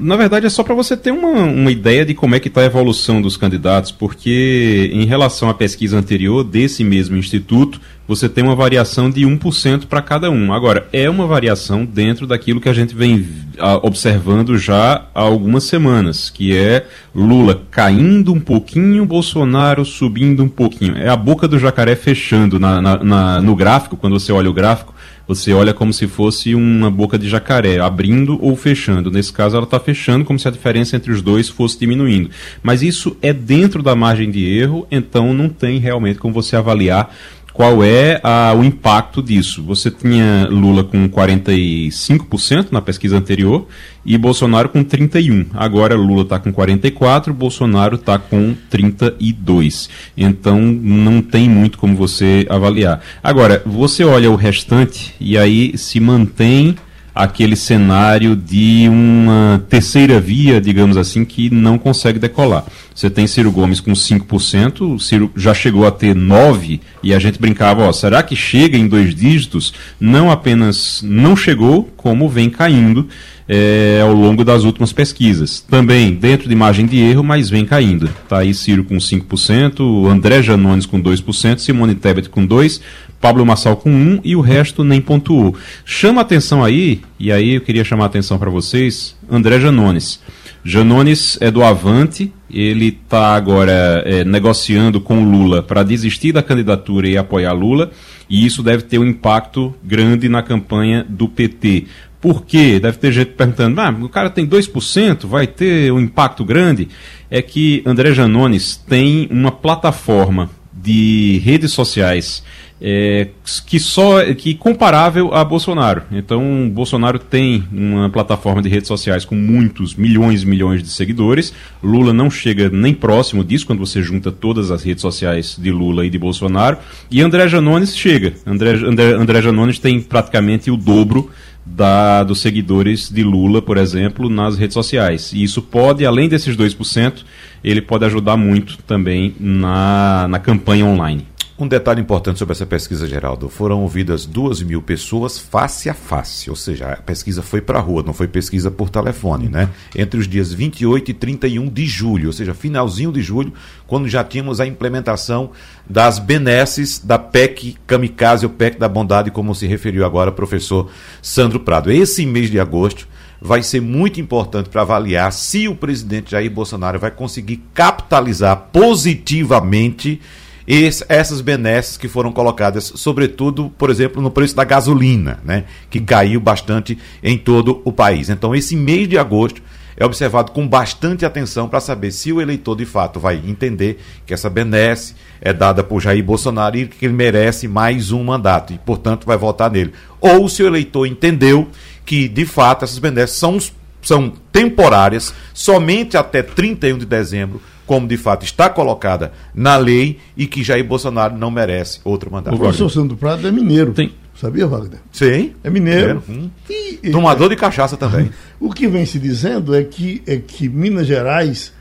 na 0.01 0.15
verdade, 0.15 0.45
é 0.45 0.49
só 0.49 0.63
para 0.63 0.73
você 0.73 0.95
ter 0.95 1.11
uma, 1.11 1.43
uma 1.43 1.69
ideia 1.69 2.05
de 2.05 2.13
como 2.13 2.33
é 2.33 2.39
que 2.39 2.47
está 2.47 2.61
a 2.61 2.65
evolução 2.65 3.21
dos 3.21 3.35
candidatos, 3.35 3.91
porque 3.91 4.89
em 4.93 5.05
relação 5.05 5.49
à 5.49 5.53
pesquisa 5.53 5.97
anterior 5.97 6.45
desse 6.45 6.81
mesmo 6.81 7.17
instituto, 7.17 7.81
você 8.07 8.29
tem 8.29 8.43
uma 8.43 8.55
variação 8.55 9.09
de 9.09 9.21
1% 9.21 9.85
para 9.87 10.01
cada 10.01 10.31
um. 10.31 10.53
Agora, 10.53 10.87
é 10.93 11.09
uma 11.09 11.27
variação 11.27 11.83
dentro 11.83 12.25
daquilo 12.25 12.61
que 12.61 12.69
a 12.69 12.73
gente 12.73 12.95
vem 12.95 13.27
ah, 13.59 13.79
observando 13.83 14.57
já 14.57 15.05
há 15.13 15.21
algumas 15.21 15.65
semanas, 15.65 16.29
que 16.29 16.55
é 16.55 16.85
Lula 17.13 17.61
caindo 17.69 18.31
um 18.33 18.39
pouquinho, 18.39 19.05
Bolsonaro 19.05 19.83
subindo 19.83 20.43
um 20.43 20.49
pouquinho. 20.49 20.97
É 20.97 21.09
a 21.09 21.17
boca 21.17 21.47
do 21.47 21.59
jacaré 21.59 21.95
fechando 21.95 22.59
na, 22.59 22.81
na, 22.81 23.03
na, 23.03 23.41
no 23.41 23.55
gráfico, 23.55 23.97
quando 23.97 24.17
você 24.17 24.31
olha 24.31 24.49
o 24.49 24.53
gráfico, 24.53 24.93
você 25.27 25.51
olha 25.51 25.73
como 25.73 25.91
se 25.91 26.07
fosse 26.07 26.55
uma 26.55 26.89
boca 26.89 27.19
de 27.19 27.27
jacaré, 27.27 27.79
abrindo 27.79 28.39
ou 28.41 28.55
fechando. 28.55 29.11
Nesse 29.11 29.33
caso, 29.33 29.57
ela 29.57 29.65
está 29.65 29.77
fechando, 29.77 30.23
como 30.23 30.39
se 30.39 30.47
a 30.47 30.51
diferença 30.51 30.95
entre 30.95 31.11
os 31.11 31.21
dois 31.21 31.49
fosse 31.49 31.77
diminuindo. 31.77 32.29
Mas 32.63 32.81
isso 32.81 33.17
é 33.21 33.33
dentro 33.33 33.83
da 33.83 33.93
margem 33.93 34.31
de 34.31 34.45
erro, 34.45 34.87
então 34.89 35.33
não 35.33 35.49
tem 35.49 35.79
realmente 35.79 36.17
como 36.17 36.33
você 36.33 36.55
avaliar 36.55 37.13
qual 37.57 37.83
é 37.83 38.19
a, 38.21 38.53
o 38.53 38.63
impacto 38.63 39.19
disso. 39.19 39.63
Você 39.63 39.89
tinha 39.89 40.47
Lula 40.47 40.83
com 40.83 41.09
45% 41.09 42.67
na 42.71 42.83
pesquisa 42.83 43.17
anterior 43.17 43.67
e 44.05 44.15
Bolsonaro 44.15 44.69
com 44.69 44.85
31%. 44.85 45.47
Agora 45.55 45.95
Lula 45.95 46.21
está 46.21 46.37
com 46.37 46.53
44%, 46.53 47.33
Bolsonaro 47.33 47.95
está 47.95 48.19
com 48.19 48.55
32%. 48.71 49.89
Então 50.15 50.61
não 50.61 51.19
tem 51.19 51.49
muito 51.49 51.79
como 51.79 51.95
você 51.95 52.45
avaliar. 52.47 53.01
Agora, 53.23 53.63
você 53.65 54.03
olha 54.03 54.29
o 54.29 54.35
restante 54.35 55.15
e 55.19 55.35
aí 55.35 55.75
se 55.79 55.99
mantém 55.99 56.75
aquele 57.17 57.55
cenário 57.55 58.35
de 58.35 58.87
uma 58.89 59.63
terceira 59.69 60.19
via, 60.19 60.61
digamos 60.61 60.97
assim, 60.97 61.25
que 61.25 61.49
não 61.49 61.77
consegue 61.77 62.19
decolar. 62.19 62.65
Você 62.93 63.09
tem 63.09 63.27
Ciro 63.27 63.51
Gomes 63.51 63.79
com 63.79 63.91
5%, 63.93 64.95
o 64.95 64.99
Ciro 64.99 65.31
já 65.35 65.53
chegou 65.53 65.85
a 65.85 65.91
ter 65.91 66.15
9% 66.15 66.79
e 67.03 67.13
a 67.13 67.19
gente 67.19 67.39
brincava, 67.39 67.83
ó, 67.83 67.91
será 67.91 68.23
que 68.23 68.35
chega 68.35 68.77
em 68.77 68.87
dois 68.87 69.13
dígitos? 69.13 69.73
Não 69.99 70.31
apenas 70.31 71.01
não 71.03 71.35
chegou, 71.35 71.83
como 71.95 72.27
vem 72.27 72.49
caindo 72.49 73.07
é, 73.47 73.99
ao 74.01 74.13
longo 74.13 74.43
das 74.43 74.63
últimas 74.63 74.91
pesquisas. 74.91 75.61
Também 75.61 76.13
dentro 76.13 76.49
de 76.49 76.55
margem 76.55 76.85
de 76.85 76.97
erro, 76.97 77.23
mas 77.23 77.49
vem 77.49 77.65
caindo. 77.65 78.09
Está 78.23 78.39
aí 78.39 78.53
Ciro 78.53 78.83
com 78.83 78.97
5%, 78.97 80.09
André 80.09 80.41
Janones 80.41 80.85
com 80.85 81.01
2%, 81.01 81.59
Simone 81.59 81.95
Tebet 81.95 82.29
com 82.29 82.47
2%, 82.47 82.81
Pablo 83.19 83.45
Massal 83.45 83.77
com 83.77 83.89
1 83.89 84.21
e 84.23 84.35
o 84.35 84.41
resto 84.41 84.83
nem 84.83 85.01
pontuou. 85.01 85.55
Chama 85.85 86.21
atenção 86.21 86.63
aí, 86.63 87.01
e 87.19 87.31
aí 87.31 87.55
eu 87.55 87.61
queria 87.61 87.83
chamar 87.83 88.03
a 88.03 88.07
atenção 88.07 88.37
para 88.37 88.49
vocês, 88.49 89.15
André 89.29 89.59
Janones. 89.59 90.19
Janones 90.63 91.37
é 91.39 91.49
do 91.49 91.63
Avante, 91.63 92.31
ele 92.51 92.87
está 92.87 93.35
agora 93.35 94.03
é, 94.05 94.23
negociando 94.23 94.99
com 94.99 95.23
Lula 95.23 95.63
para 95.63 95.81
desistir 95.81 96.33
da 96.33 96.43
candidatura 96.43 97.07
e 97.07 97.17
apoiar 97.17 97.53
Lula, 97.53 97.91
e 98.29 98.45
isso 98.45 98.61
deve 98.61 98.83
ter 98.83 98.99
um 98.99 99.05
impacto 99.05 99.73
grande 99.83 100.27
na 100.27 100.43
campanha 100.43 101.05
do 101.07 101.29
PT. 101.29 101.85
Por 102.19 102.43
quê? 102.43 102.79
Deve 102.79 102.97
ter 102.97 103.11
gente 103.11 103.31
perguntando, 103.31 103.79
ah, 103.79 103.95
o 104.01 104.09
cara 104.09 104.29
tem 104.29 104.45
2%, 104.45 105.25
vai 105.25 105.47
ter 105.47 105.91
um 105.93 105.99
impacto 105.99 106.43
grande? 106.43 106.89
É 107.29 107.41
que 107.41 107.81
André 107.85 108.13
Janones 108.13 108.75
tem 108.75 109.27
uma 109.31 109.51
plataforma 109.51 110.49
de 110.87 111.41
redes 111.43 111.73
sociais 111.73 112.41
é, 112.79 113.29
que 113.65 113.79
só 113.79 114.23
que 114.33 114.53
comparável 114.53 115.33
a 115.33 115.43
Bolsonaro. 115.43 116.03
Então, 116.11 116.69
Bolsonaro 116.71 117.17
tem 117.17 117.63
uma 117.71 118.09
plataforma 118.09 118.61
de 118.61 118.69
redes 118.69 118.87
sociais 118.87 119.25
com 119.25 119.35
muitos 119.35 119.95
milhões 119.95 120.43
e 120.43 120.45
milhões 120.45 120.83
de 120.83 120.89
seguidores. 120.89 121.53
Lula 121.83 122.13
não 122.13 122.29
chega 122.29 122.69
nem 122.69 122.93
próximo 122.93 123.43
disso 123.43 123.65
quando 123.65 123.79
você 123.79 124.01
junta 124.01 124.31
todas 124.31 124.69
as 124.69 124.83
redes 124.83 125.01
sociais 125.01 125.57
de 125.59 125.71
Lula 125.71 126.05
e 126.05 126.09
de 126.09 126.19
Bolsonaro. 126.19 126.77
E 127.09 127.21
André 127.21 127.47
Janones 127.47 127.97
chega. 127.97 128.33
André, 128.45 128.71
André, 128.73 129.13
André 129.13 129.41
Janones 129.41 129.79
tem 129.79 129.99
praticamente 129.99 130.69
o 130.69 130.77
dobro 130.77 131.31
da, 131.65 132.23
dos 132.23 132.39
seguidores 132.39 133.09
de 133.09 133.23
Lula, 133.23 133.61
por 133.61 133.77
exemplo, 133.77 134.29
nas 134.29 134.57
redes 134.57 134.73
sociais. 134.73 135.33
E 135.33 135.43
isso 135.43 135.61
pode, 135.61 136.05
além 136.05 136.29
desses 136.29 136.55
2%, 136.55 137.23
ele 137.69 137.81
pode 137.81 138.05
ajudar 138.05 138.37
muito 138.37 138.77
também 138.83 139.35
na, 139.39 140.27
na 140.27 140.39
campanha 140.39 140.85
online. 140.85 141.25
Um 141.59 141.67
detalhe 141.67 141.99
importante 141.99 142.37
sobre 142.37 142.51
essa 142.51 142.67
pesquisa, 142.67 143.07
Geraldo: 143.07 143.49
foram 143.49 143.81
ouvidas 143.81 144.27
duas 144.27 144.61
mil 144.61 144.79
pessoas 144.79 145.39
face 145.39 145.89
a 145.89 145.93
face, 145.93 146.51
ou 146.51 146.55
seja, 146.55 146.91
a 146.91 146.97
pesquisa 146.97 147.41
foi 147.41 147.61
para 147.61 147.79
a 147.79 147.81
rua, 147.81 148.03
não 148.03 148.13
foi 148.13 148.27
pesquisa 148.27 148.69
por 148.69 148.91
telefone, 148.91 149.49
né? 149.49 149.67
Entre 149.95 150.19
os 150.19 150.27
dias 150.27 150.53
28 150.53 151.09
e 151.09 151.13
31 151.15 151.67
de 151.67 151.87
julho, 151.87 152.27
ou 152.27 152.33
seja, 152.33 152.53
finalzinho 152.53 153.11
de 153.11 153.23
julho, 153.23 153.51
quando 153.87 154.07
já 154.07 154.23
tínhamos 154.23 154.61
a 154.61 154.67
implementação 154.67 155.49
das 155.89 156.19
benesses 156.19 156.99
da 156.99 157.17
PEC 157.17 157.75
Kamikaze, 157.87 158.45
o 158.45 158.51
PEC 158.51 158.77
da 158.77 158.87
Bondade, 158.87 159.31
como 159.31 159.55
se 159.55 159.65
referiu 159.65 160.05
agora 160.05 160.29
o 160.29 160.33
professor 160.33 160.91
Sandro 161.23 161.59
Prado. 161.59 161.91
Esse 161.91 162.23
mês 162.23 162.51
de 162.51 162.59
agosto 162.59 163.07
vai 163.41 163.61
ser 163.63 163.81
muito 163.81 164.19
importante 164.19 164.69
para 164.69 164.81
avaliar 164.81 165.31
se 165.31 165.67
o 165.67 165.75
presidente 165.75 166.31
Jair 166.31 166.49
Bolsonaro 166.51 166.99
vai 166.99 167.11
conseguir 167.11 167.61
capitalizar 167.73 168.69
positivamente 168.71 170.19
esse, 170.67 171.05
essas 171.07 171.39
benesses 171.39 171.95
que 171.95 172.09
foram 172.09 172.31
colocadas, 172.31 172.91
sobretudo, 172.95 173.71
por 173.77 173.89
exemplo, 173.89 174.21
no 174.21 174.29
preço 174.29 174.55
da 174.55 174.65
gasolina, 174.65 175.39
né, 175.43 175.63
que 175.89 176.01
caiu 176.01 176.41
bastante 176.41 176.97
em 177.23 177.37
todo 177.37 177.81
o 177.85 177.91
país. 177.91 178.29
Então, 178.29 178.53
esse 178.53 178.75
mês 178.75 179.07
de 179.07 179.17
agosto 179.17 179.61
é 179.95 180.05
observado 180.05 180.51
com 180.51 180.67
bastante 180.67 181.25
atenção 181.25 181.67
para 181.67 181.79
saber 181.79 182.11
se 182.11 182.31
o 182.31 182.39
eleitor 182.39 182.75
de 182.75 182.85
fato 182.85 183.19
vai 183.19 183.41
entender 183.43 183.99
que 184.25 184.33
essa 184.33 184.49
benesse 184.49 185.15
é 185.41 185.53
dada 185.53 185.83
por 185.83 186.01
Jair 186.01 186.23
Bolsonaro 186.23 186.77
e 186.77 186.87
que 186.87 187.05
ele 187.05 187.13
merece 187.13 187.67
mais 187.67 188.11
um 188.11 188.23
mandato 188.23 188.73
e, 188.73 188.77
portanto, 188.77 189.25
vai 189.25 189.37
votar 189.37 189.71
nele. 189.71 189.93
Ou 190.19 190.47
se 190.49 190.63
o 190.63 190.67
eleitor 190.67 191.05
entendeu 191.05 191.67
que, 192.05 192.27
de 192.27 192.45
fato, 192.45 192.85
essas 192.85 192.99
benesses 192.99 193.35
são, 193.35 193.57
são 194.01 194.33
temporárias, 194.51 195.33
somente 195.53 196.17
até 196.17 196.41
31 196.41 196.97
de 196.97 197.05
dezembro 197.05 197.61
como 197.87 198.05
de 198.05 198.17
fato 198.17 198.43
está 198.43 198.69
colocada 198.69 199.31
na 199.55 199.77
lei 199.77 200.19
e 200.35 200.45
que 200.45 200.61
Jair 200.61 200.83
Bolsonaro 200.83 201.37
não 201.37 201.49
merece 201.49 202.01
outro 202.03 202.29
mandato. 202.29 202.53
O 202.53 202.59
professor 202.59 202.89
Sandro 202.89 203.15
Prado 203.15 203.47
é 203.47 203.51
mineiro. 203.51 203.93
Tem. 203.93 204.11
Sabia, 204.39 204.67
Wagner? 204.67 204.99
Sim. 205.11 205.55
É 205.63 205.69
mineiro. 205.69 206.21
Hum. 206.29 206.49
E, 206.69 207.09
Tomador 207.09 207.49
de 207.49 207.55
cachaça 207.55 207.97
também. 207.97 208.29
O 208.59 208.71
que 208.73 208.87
vem 208.87 209.05
se 209.05 209.19
dizendo 209.19 209.75
é 209.75 209.83
que, 209.83 210.21
é 210.25 210.37
que 210.37 210.67
Minas 210.67 211.05
Gerais 211.05 211.71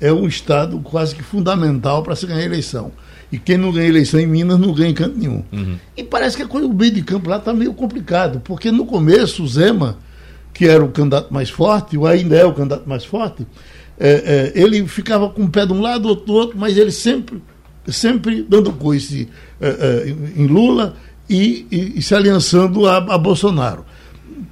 é 0.00 0.12
um 0.12 0.26
estado 0.26 0.78
quase 0.80 1.14
que 1.14 1.22
fundamental 1.22 2.02
para 2.02 2.16
se 2.16 2.26
ganhar 2.26 2.44
eleição. 2.44 2.92
E 3.32 3.38
quem 3.38 3.56
não 3.56 3.70
ganha 3.70 3.88
eleição 3.88 4.18
em 4.18 4.26
Minas 4.26 4.58
não 4.58 4.72
ganha 4.72 4.90
em 4.90 4.94
canto 4.94 5.16
nenhum. 5.16 5.44
Uhum. 5.52 5.76
E 5.96 6.02
parece 6.02 6.36
que 6.36 6.42
a 6.42 6.46
coisa, 6.46 6.66
o 6.66 6.74
meio 6.74 6.90
de 6.92 7.02
campo 7.02 7.28
lá 7.28 7.36
está 7.36 7.52
meio 7.52 7.72
complicado, 7.74 8.40
porque 8.40 8.72
no 8.72 8.84
começo 8.84 9.44
o 9.44 9.48
Zema, 9.48 9.98
que 10.52 10.66
era 10.66 10.84
o 10.84 10.88
candidato 10.88 11.32
mais 11.32 11.48
forte, 11.48 11.96
ou 11.96 12.06
ainda 12.06 12.36
é 12.36 12.44
o 12.44 12.52
candidato 12.52 12.88
mais 12.88 13.04
forte, 13.04 13.46
é, 13.98 14.52
é, 14.54 14.60
ele 14.60 14.86
ficava 14.88 15.28
com 15.28 15.44
o 15.44 15.48
pé 15.48 15.66
de 15.66 15.72
um 15.72 15.80
lado, 15.80 16.08
outro 16.08 16.26
do 16.26 16.32
outro, 16.32 16.58
mas 16.58 16.76
ele 16.76 16.90
sempre, 16.90 17.40
sempre 17.86 18.42
dando 18.42 18.72
coice 18.72 19.28
é, 19.60 19.68
é 19.68 20.40
em 20.40 20.46
Lula 20.46 20.96
e, 21.28 21.66
e, 21.70 21.98
e, 21.98 22.02
se 22.02 22.14
aliançando 22.14 22.86
a, 22.88 22.96
a, 22.96 23.18
Bolsonaro. 23.18 23.84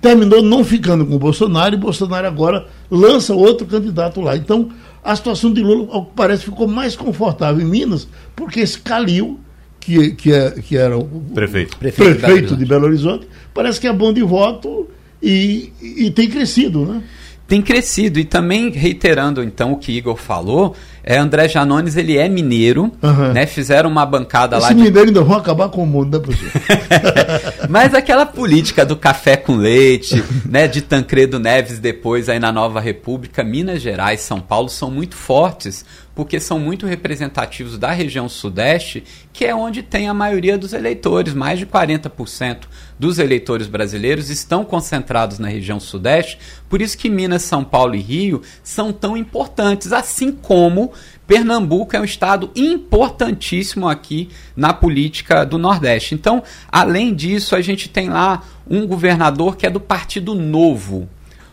terminou 0.01 0.43
não 0.43 0.63
ficando 0.63 1.05
com 1.05 1.17
o 1.17 1.19
Bolsonaro 1.19 1.75
e 1.75 1.79
Bolsonaro 1.79 2.27
agora 2.27 2.67
lança 2.91 3.35
outro 3.35 3.67
candidato 3.67 4.21
lá. 4.21 4.37
Então, 4.37 4.71
a 5.03 5.15
situação 5.17 5.53
de 5.53 5.63
Lula, 5.63 5.89
ao 5.91 6.07
que 6.07 6.13
parece, 6.15 6.45
ficou 6.45 6.67
mais 6.67 6.97
confortável 6.97 7.61
em 7.61 7.69
Minas, 7.69 8.09
porque 8.35 8.61
esse 8.61 8.79
Calil, 8.79 9.39
que, 9.81 10.13
que, 10.13 10.33
é, 10.33 10.51
que 10.51 10.77
era 10.77 10.97
o 10.99 11.05
prefeito, 11.35 11.77
prefeito, 11.77 12.21
prefeito 12.21 12.41
de, 12.41 12.47
Belo 12.47 12.59
de 12.59 12.65
Belo 12.67 12.87
Horizonte, 12.87 13.29
parece 13.55 13.81
que 13.81 13.87
é 13.87 13.93
bom 13.93 14.13
de 14.13 14.23
voto 14.23 14.89
e, 15.23 15.73
e 15.81 16.11
tem 16.11 16.29
crescido, 16.29 16.85
né? 16.85 17.03
Tem 17.49 17.63
crescido. 17.63 18.21
E 18.21 18.25
também, 18.25 18.71
reiterando 18.71 19.43
então 19.43 19.73
o 19.73 19.77
que 19.77 19.91
Igor 19.91 20.17
falou, 20.17 20.77
é, 21.03 21.17
André 21.17 21.49
Janones 21.49 21.97
ele 21.97 22.19
é 22.19 22.29
mineiro, 22.29 22.93
uhum. 23.03 23.33
né? 23.33 23.47
Fizeram 23.47 23.89
uma 23.89 24.05
bancada 24.05 24.57
Esse 24.57 24.67
lá. 24.67 24.69
Esse 24.69 24.77
mineiro 24.77 25.11
de... 25.11 25.19
ainda 25.19 25.23
vão 25.23 25.39
acabar 25.39 25.71
com 25.71 25.83
o 25.83 25.87
mundo, 25.87 26.19
né, 26.21 26.37
Mas 27.69 27.95
aquela 27.95 28.27
política 28.27 28.85
do 28.85 28.95
café 28.95 29.37
com 29.37 29.57
leite, 29.57 30.23
né? 30.45 30.69
De 30.69 30.83
Tancredo 30.83 31.39
Neves 31.39 31.79
depois 31.79 32.29
aí 32.29 32.39
na 32.39 32.53
Nova 32.53 32.79
República, 32.79 33.43
Minas 33.43 33.81
Gerais, 33.81 34.21
São 34.21 34.39
Paulo 34.39 34.69
são 34.69 34.91
muito 34.91 35.17
fortes 35.17 35.87
porque 36.19 36.41
são 36.41 36.59
muito 36.59 36.85
representativos 36.85 37.79
da 37.79 37.93
região 37.93 38.29
sudeste, 38.29 39.05
que 39.33 39.45
é 39.45 39.55
onde 39.55 39.85
tem 39.85 40.09
a 40.09 40.13
maioria 40.13 40.59
dos 40.59 40.73
eleitores, 40.73 41.33
mais 41.33 41.61
de 41.61 41.65
40% 41.65 42.63
dos 42.99 43.21
eleitores 43.21 43.69
brasileiros 43.69 44.29
estão 44.29 44.65
concentrados 44.65 45.39
na 45.39 45.47
região 45.47 45.79
sudeste, 45.79 46.37
por 46.69 46.83
isso 46.83 46.99
que 46.99 47.09
Minas, 47.09 47.43
São 47.43 47.63
Paulo 47.63 47.95
e 47.95 48.01
Rio 48.01 48.43
são 48.65 48.93
tão 48.93 49.17
importantes, 49.17 49.93
assim 49.93 50.33
como 50.33 50.91
Pernambuco 51.25 51.95
é 51.95 52.01
um 52.01 52.05
estado 52.05 52.51
importantíssimo 52.57 53.87
aqui 53.87 54.29
na 54.57 54.73
política 54.73 55.47
do 55.47 55.57
Nordeste. 55.57 56.17
Então, 56.17 56.43
além 56.73 57.15
disso, 57.15 57.55
a 57.55 57.61
gente 57.61 57.89
tem 57.89 58.09
lá 58.09 58.43
um 58.69 58.89
governador 58.89 59.57
que 59.57 59.67
é 59.67 59.71
do 59.71 59.79
Partido 59.79 60.35
Novo, 60.35 61.09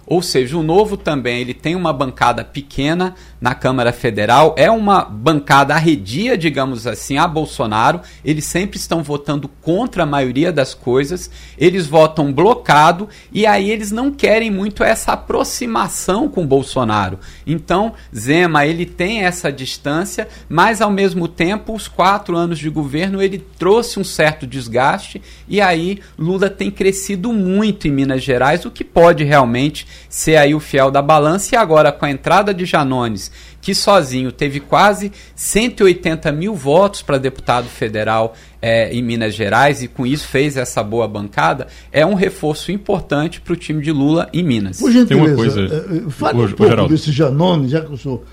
ou 0.07 0.21
seja, 0.21 0.57
o 0.57 0.63
novo 0.63 0.95
também 0.95 1.41
ele 1.41 1.53
tem 1.53 1.75
uma 1.75 1.91
bancada 1.91 2.43
pequena 2.43 3.15
na 3.41 3.55
Câmara 3.55 3.91
Federal, 3.91 4.55
é 4.57 4.69
uma 4.69 5.03
bancada 5.03 5.73
arredia, 5.73 6.37
digamos 6.37 6.85
assim, 6.85 7.17
a 7.17 7.27
Bolsonaro. 7.27 8.01
Eles 8.23 8.45
sempre 8.45 8.77
estão 8.77 9.03
votando 9.03 9.47
contra 9.61 10.03
a 10.03 10.05
maioria 10.05 10.51
das 10.51 10.73
coisas, 10.73 11.29
eles 11.57 11.87
votam 11.87 12.31
blocado 12.31 13.09
e 13.31 13.45
aí 13.45 13.69
eles 13.71 13.91
não 13.91 14.11
querem 14.11 14.51
muito 14.51 14.83
essa 14.83 15.13
aproximação 15.13 16.29
com 16.29 16.45
Bolsonaro. 16.45 17.19
Então, 17.45 17.93
Zema 18.15 18.65
ele 18.65 18.85
tem 18.85 19.23
essa 19.23 19.51
distância, 19.51 20.27
mas 20.47 20.81
ao 20.81 20.91
mesmo 20.91 21.27
tempo, 21.27 21.73
os 21.73 21.87
quatro 21.87 22.35
anos 22.35 22.59
de 22.59 22.69
governo 22.69 23.21
ele 23.21 23.39
trouxe 23.57 23.99
um 23.99 24.03
certo 24.03 24.45
desgaste 24.45 25.21
e 25.47 25.59
aí 25.61 25.99
Lula 26.17 26.49
tem 26.49 26.69
crescido 26.69 27.33
muito 27.33 27.87
em 27.87 27.91
Minas 27.91 28.23
Gerais, 28.23 28.65
o 28.65 28.71
que 28.71 28.83
pode 28.83 29.23
realmente 29.23 29.85
ser 30.09 30.37
aí 30.37 30.53
o 30.55 30.59
fiel 30.59 30.91
da 30.91 31.01
balança. 31.01 31.55
E 31.55 31.57
agora, 31.57 31.91
com 31.91 32.05
a 32.05 32.11
entrada 32.11 32.53
de 32.53 32.65
Janones, 32.65 33.31
que 33.61 33.73
sozinho 33.73 34.31
teve 34.31 34.59
quase 34.59 35.11
180 35.35 36.31
mil 36.31 36.53
votos 36.53 37.01
para 37.01 37.17
deputado 37.17 37.67
federal 37.67 38.35
é, 38.61 38.93
em 38.93 39.01
Minas 39.01 39.33
Gerais 39.35 39.81
e 39.81 39.87
com 39.87 40.05
isso 40.05 40.27
fez 40.27 40.57
essa 40.57 40.83
boa 40.83 41.07
bancada, 41.07 41.67
é 41.91 42.05
um 42.05 42.13
reforço 42.13 42.71
importante 42.71 43.41
para 43.41 43.53
o 43.53 43.55
time 43.55 43.81
de 43.81 43.91
Lula 43.91 44.29
em 44.33 44.43
Minas. 44.43 44.79
Por 44.79 44.91
gentileza, 44.91 45.07
Tem 45.07 45.17
uma 45.17 45.35
coisa, 45.35 45.61
é, 45.61 46.09
fale 46.09 46.37
um 46.39 46.47
pouco 46.49 46.67
Geraldo. 46.67 46.93
desse 46.93 47.11
Janones, 47.11 47.71
já 47.71 47.81
que 47.81 47.93
o 47.93 47.97
senhor 47.97 48.23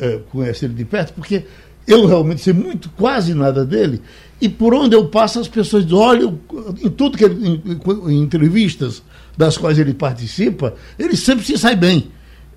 é, 0.00 0.20
conhece 0.30 0.64
ele 0.64 0.74
de 0.74 0.84
perto, 0.84 1.12
porque 1.14 1.44
eu 1.86 2.06
realmente 2.06 2.40
sei 2.40 2.52
muito, 2.52 2.90
quase 2.96 3.34
nada 3.34 3.64
dele, 3.64 4.00
e 4.40 4.48
por 4.48 4.74
onde 4.74 4.96
eu 4.96 5.06
passo 5.06 5.38
as 5.38 5.48
pessoas 5.48 5.84
dizem, 5.84 5.98
olha, 5.98 6.34
em 6.82 6.90
tudo 6.90 7.16
que 7.16 7.24
ele, 7.24 7.46
em, 7.46 8.12
em 8.12 8.22
entrevistas, 8.22 9.02
das 9.36 9.56
quais 9.56 9.78
ele 9.78 9.94
participa, 9.94 10.74
ele 10.98 11.16
sempre 11.16 11.44
se 11.44 11.58
sai 11.58 11.76
bem. 11.76 12.10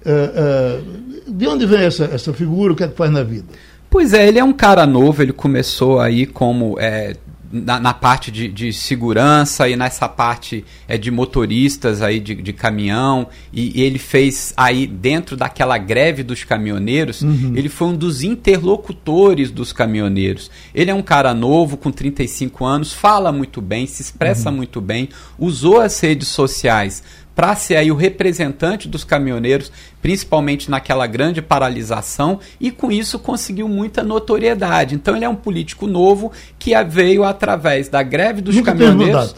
Uh, 0.05 0.79
uh, 0.79 1.31
de 1.31 1.48
onde 1.48 1.65
vem 1.65 1.81
essa, 1.81 2.05
essa 2.05 2.34
figura? 2.34 2.74
O 2.74 2.75
que 2.75 2.84
é 2.84 2.88
que 2.88 2.96
faz 2.96 3.12
na 3.12 3.24
vida? 3.24 3.46
Pois 3.89 4.13
é, 4.13 4.27
ele 4.27 4.39
é 4.39 4.43
um 4.43 4.53
cara 4.53 4.86
novo, 4.86 5.22
ele 5.22 5.34
começou 5.34 6.00
aí 6.00 6.25
como 6.25 6.77
é, 6.79 7.15
na, 7.51 7.80
na, 7.80 7.94
parte 7.94 8.32
de, 8.32 8.48
de, 8.48 8.74
segurança 8.74 9.68
e 9.70 9.75
nessa 9.75 10.08
parte 10.10 10.66
é, 10.88 10.98
de 10.98 11.10
motoristas 11.10 12.01
aí 12.01 12.20
de, 12.20 12.36
de 12.36 12.54
caminhão 12.54 13.27
e, 13.54 13.80
e, 13.80 13.84
ele 13.84 13.98
fez 13.98 14.54
aí 14.58 14.86
dentro 14.86 15.38
daquela 15.38 15.77
greve 15.77 16.24
dos 16.24 16.44
caminhoneiros 16.44 17.22
uhum. 17.22 17.53
ele 17.55 17.70
foi 17.70 17.88
um 17.88 17.96
dos 17.96 18.24
interlocutores 18.24 19.50
dos 19.51 19.72
caminhoneiros 19.72 20.51
ele 20.74 20.92
é 20.92 20.94
um 20.94 21.01
cara 21.01 21.33
novo 21.33 21.77
com 21.77 21.92
35 21.92 22.66
anos 22.66 22.94
fala 22.94 23.31
muito 23.31 23.62
bem 23.62 23.88
se 23.88 24.01
expressa 24.01 24.50
uhum. 24.50 24.57
muito 24.57 24.81
bem 24.81 25.10
usou 25.38 25.79
as 25.79 26.00
redes 26.00 26.27
sociais 26.27 27.03
para 27.37 27.55
ser 27.55 27.75
aí 27.75 27.91
o 27.91 27.95
representante 27.95 28.87
dos 28.87 29.03
caminhoneiros, 29.03 29.71
principalmente 30.01 30.71
naquela 30.71 31.05
grande 31.05 31.39
paralisação, 31.39 32.39
e 32.59 32.71
com 32.71 32.91
isso 32.91 33.19
conseguiu 33.19 33.69
muita 33.69 34.01
notoriedade. 34.01 34.95
Então 34.95 35.15
ele 35.15 35.23
é 35.23 35.29
um 35.29 35.35
político 35.35 35.85
novo 35.85 36.31
que 36.57 36.71
veio 36.85 37.23
através 37.23 37.89
da 37.89 38.01
greve 38.01 38.41
dos 38.41 38.55
Nunca 38.55 38.71
caminhoneiros. 38.71 39.35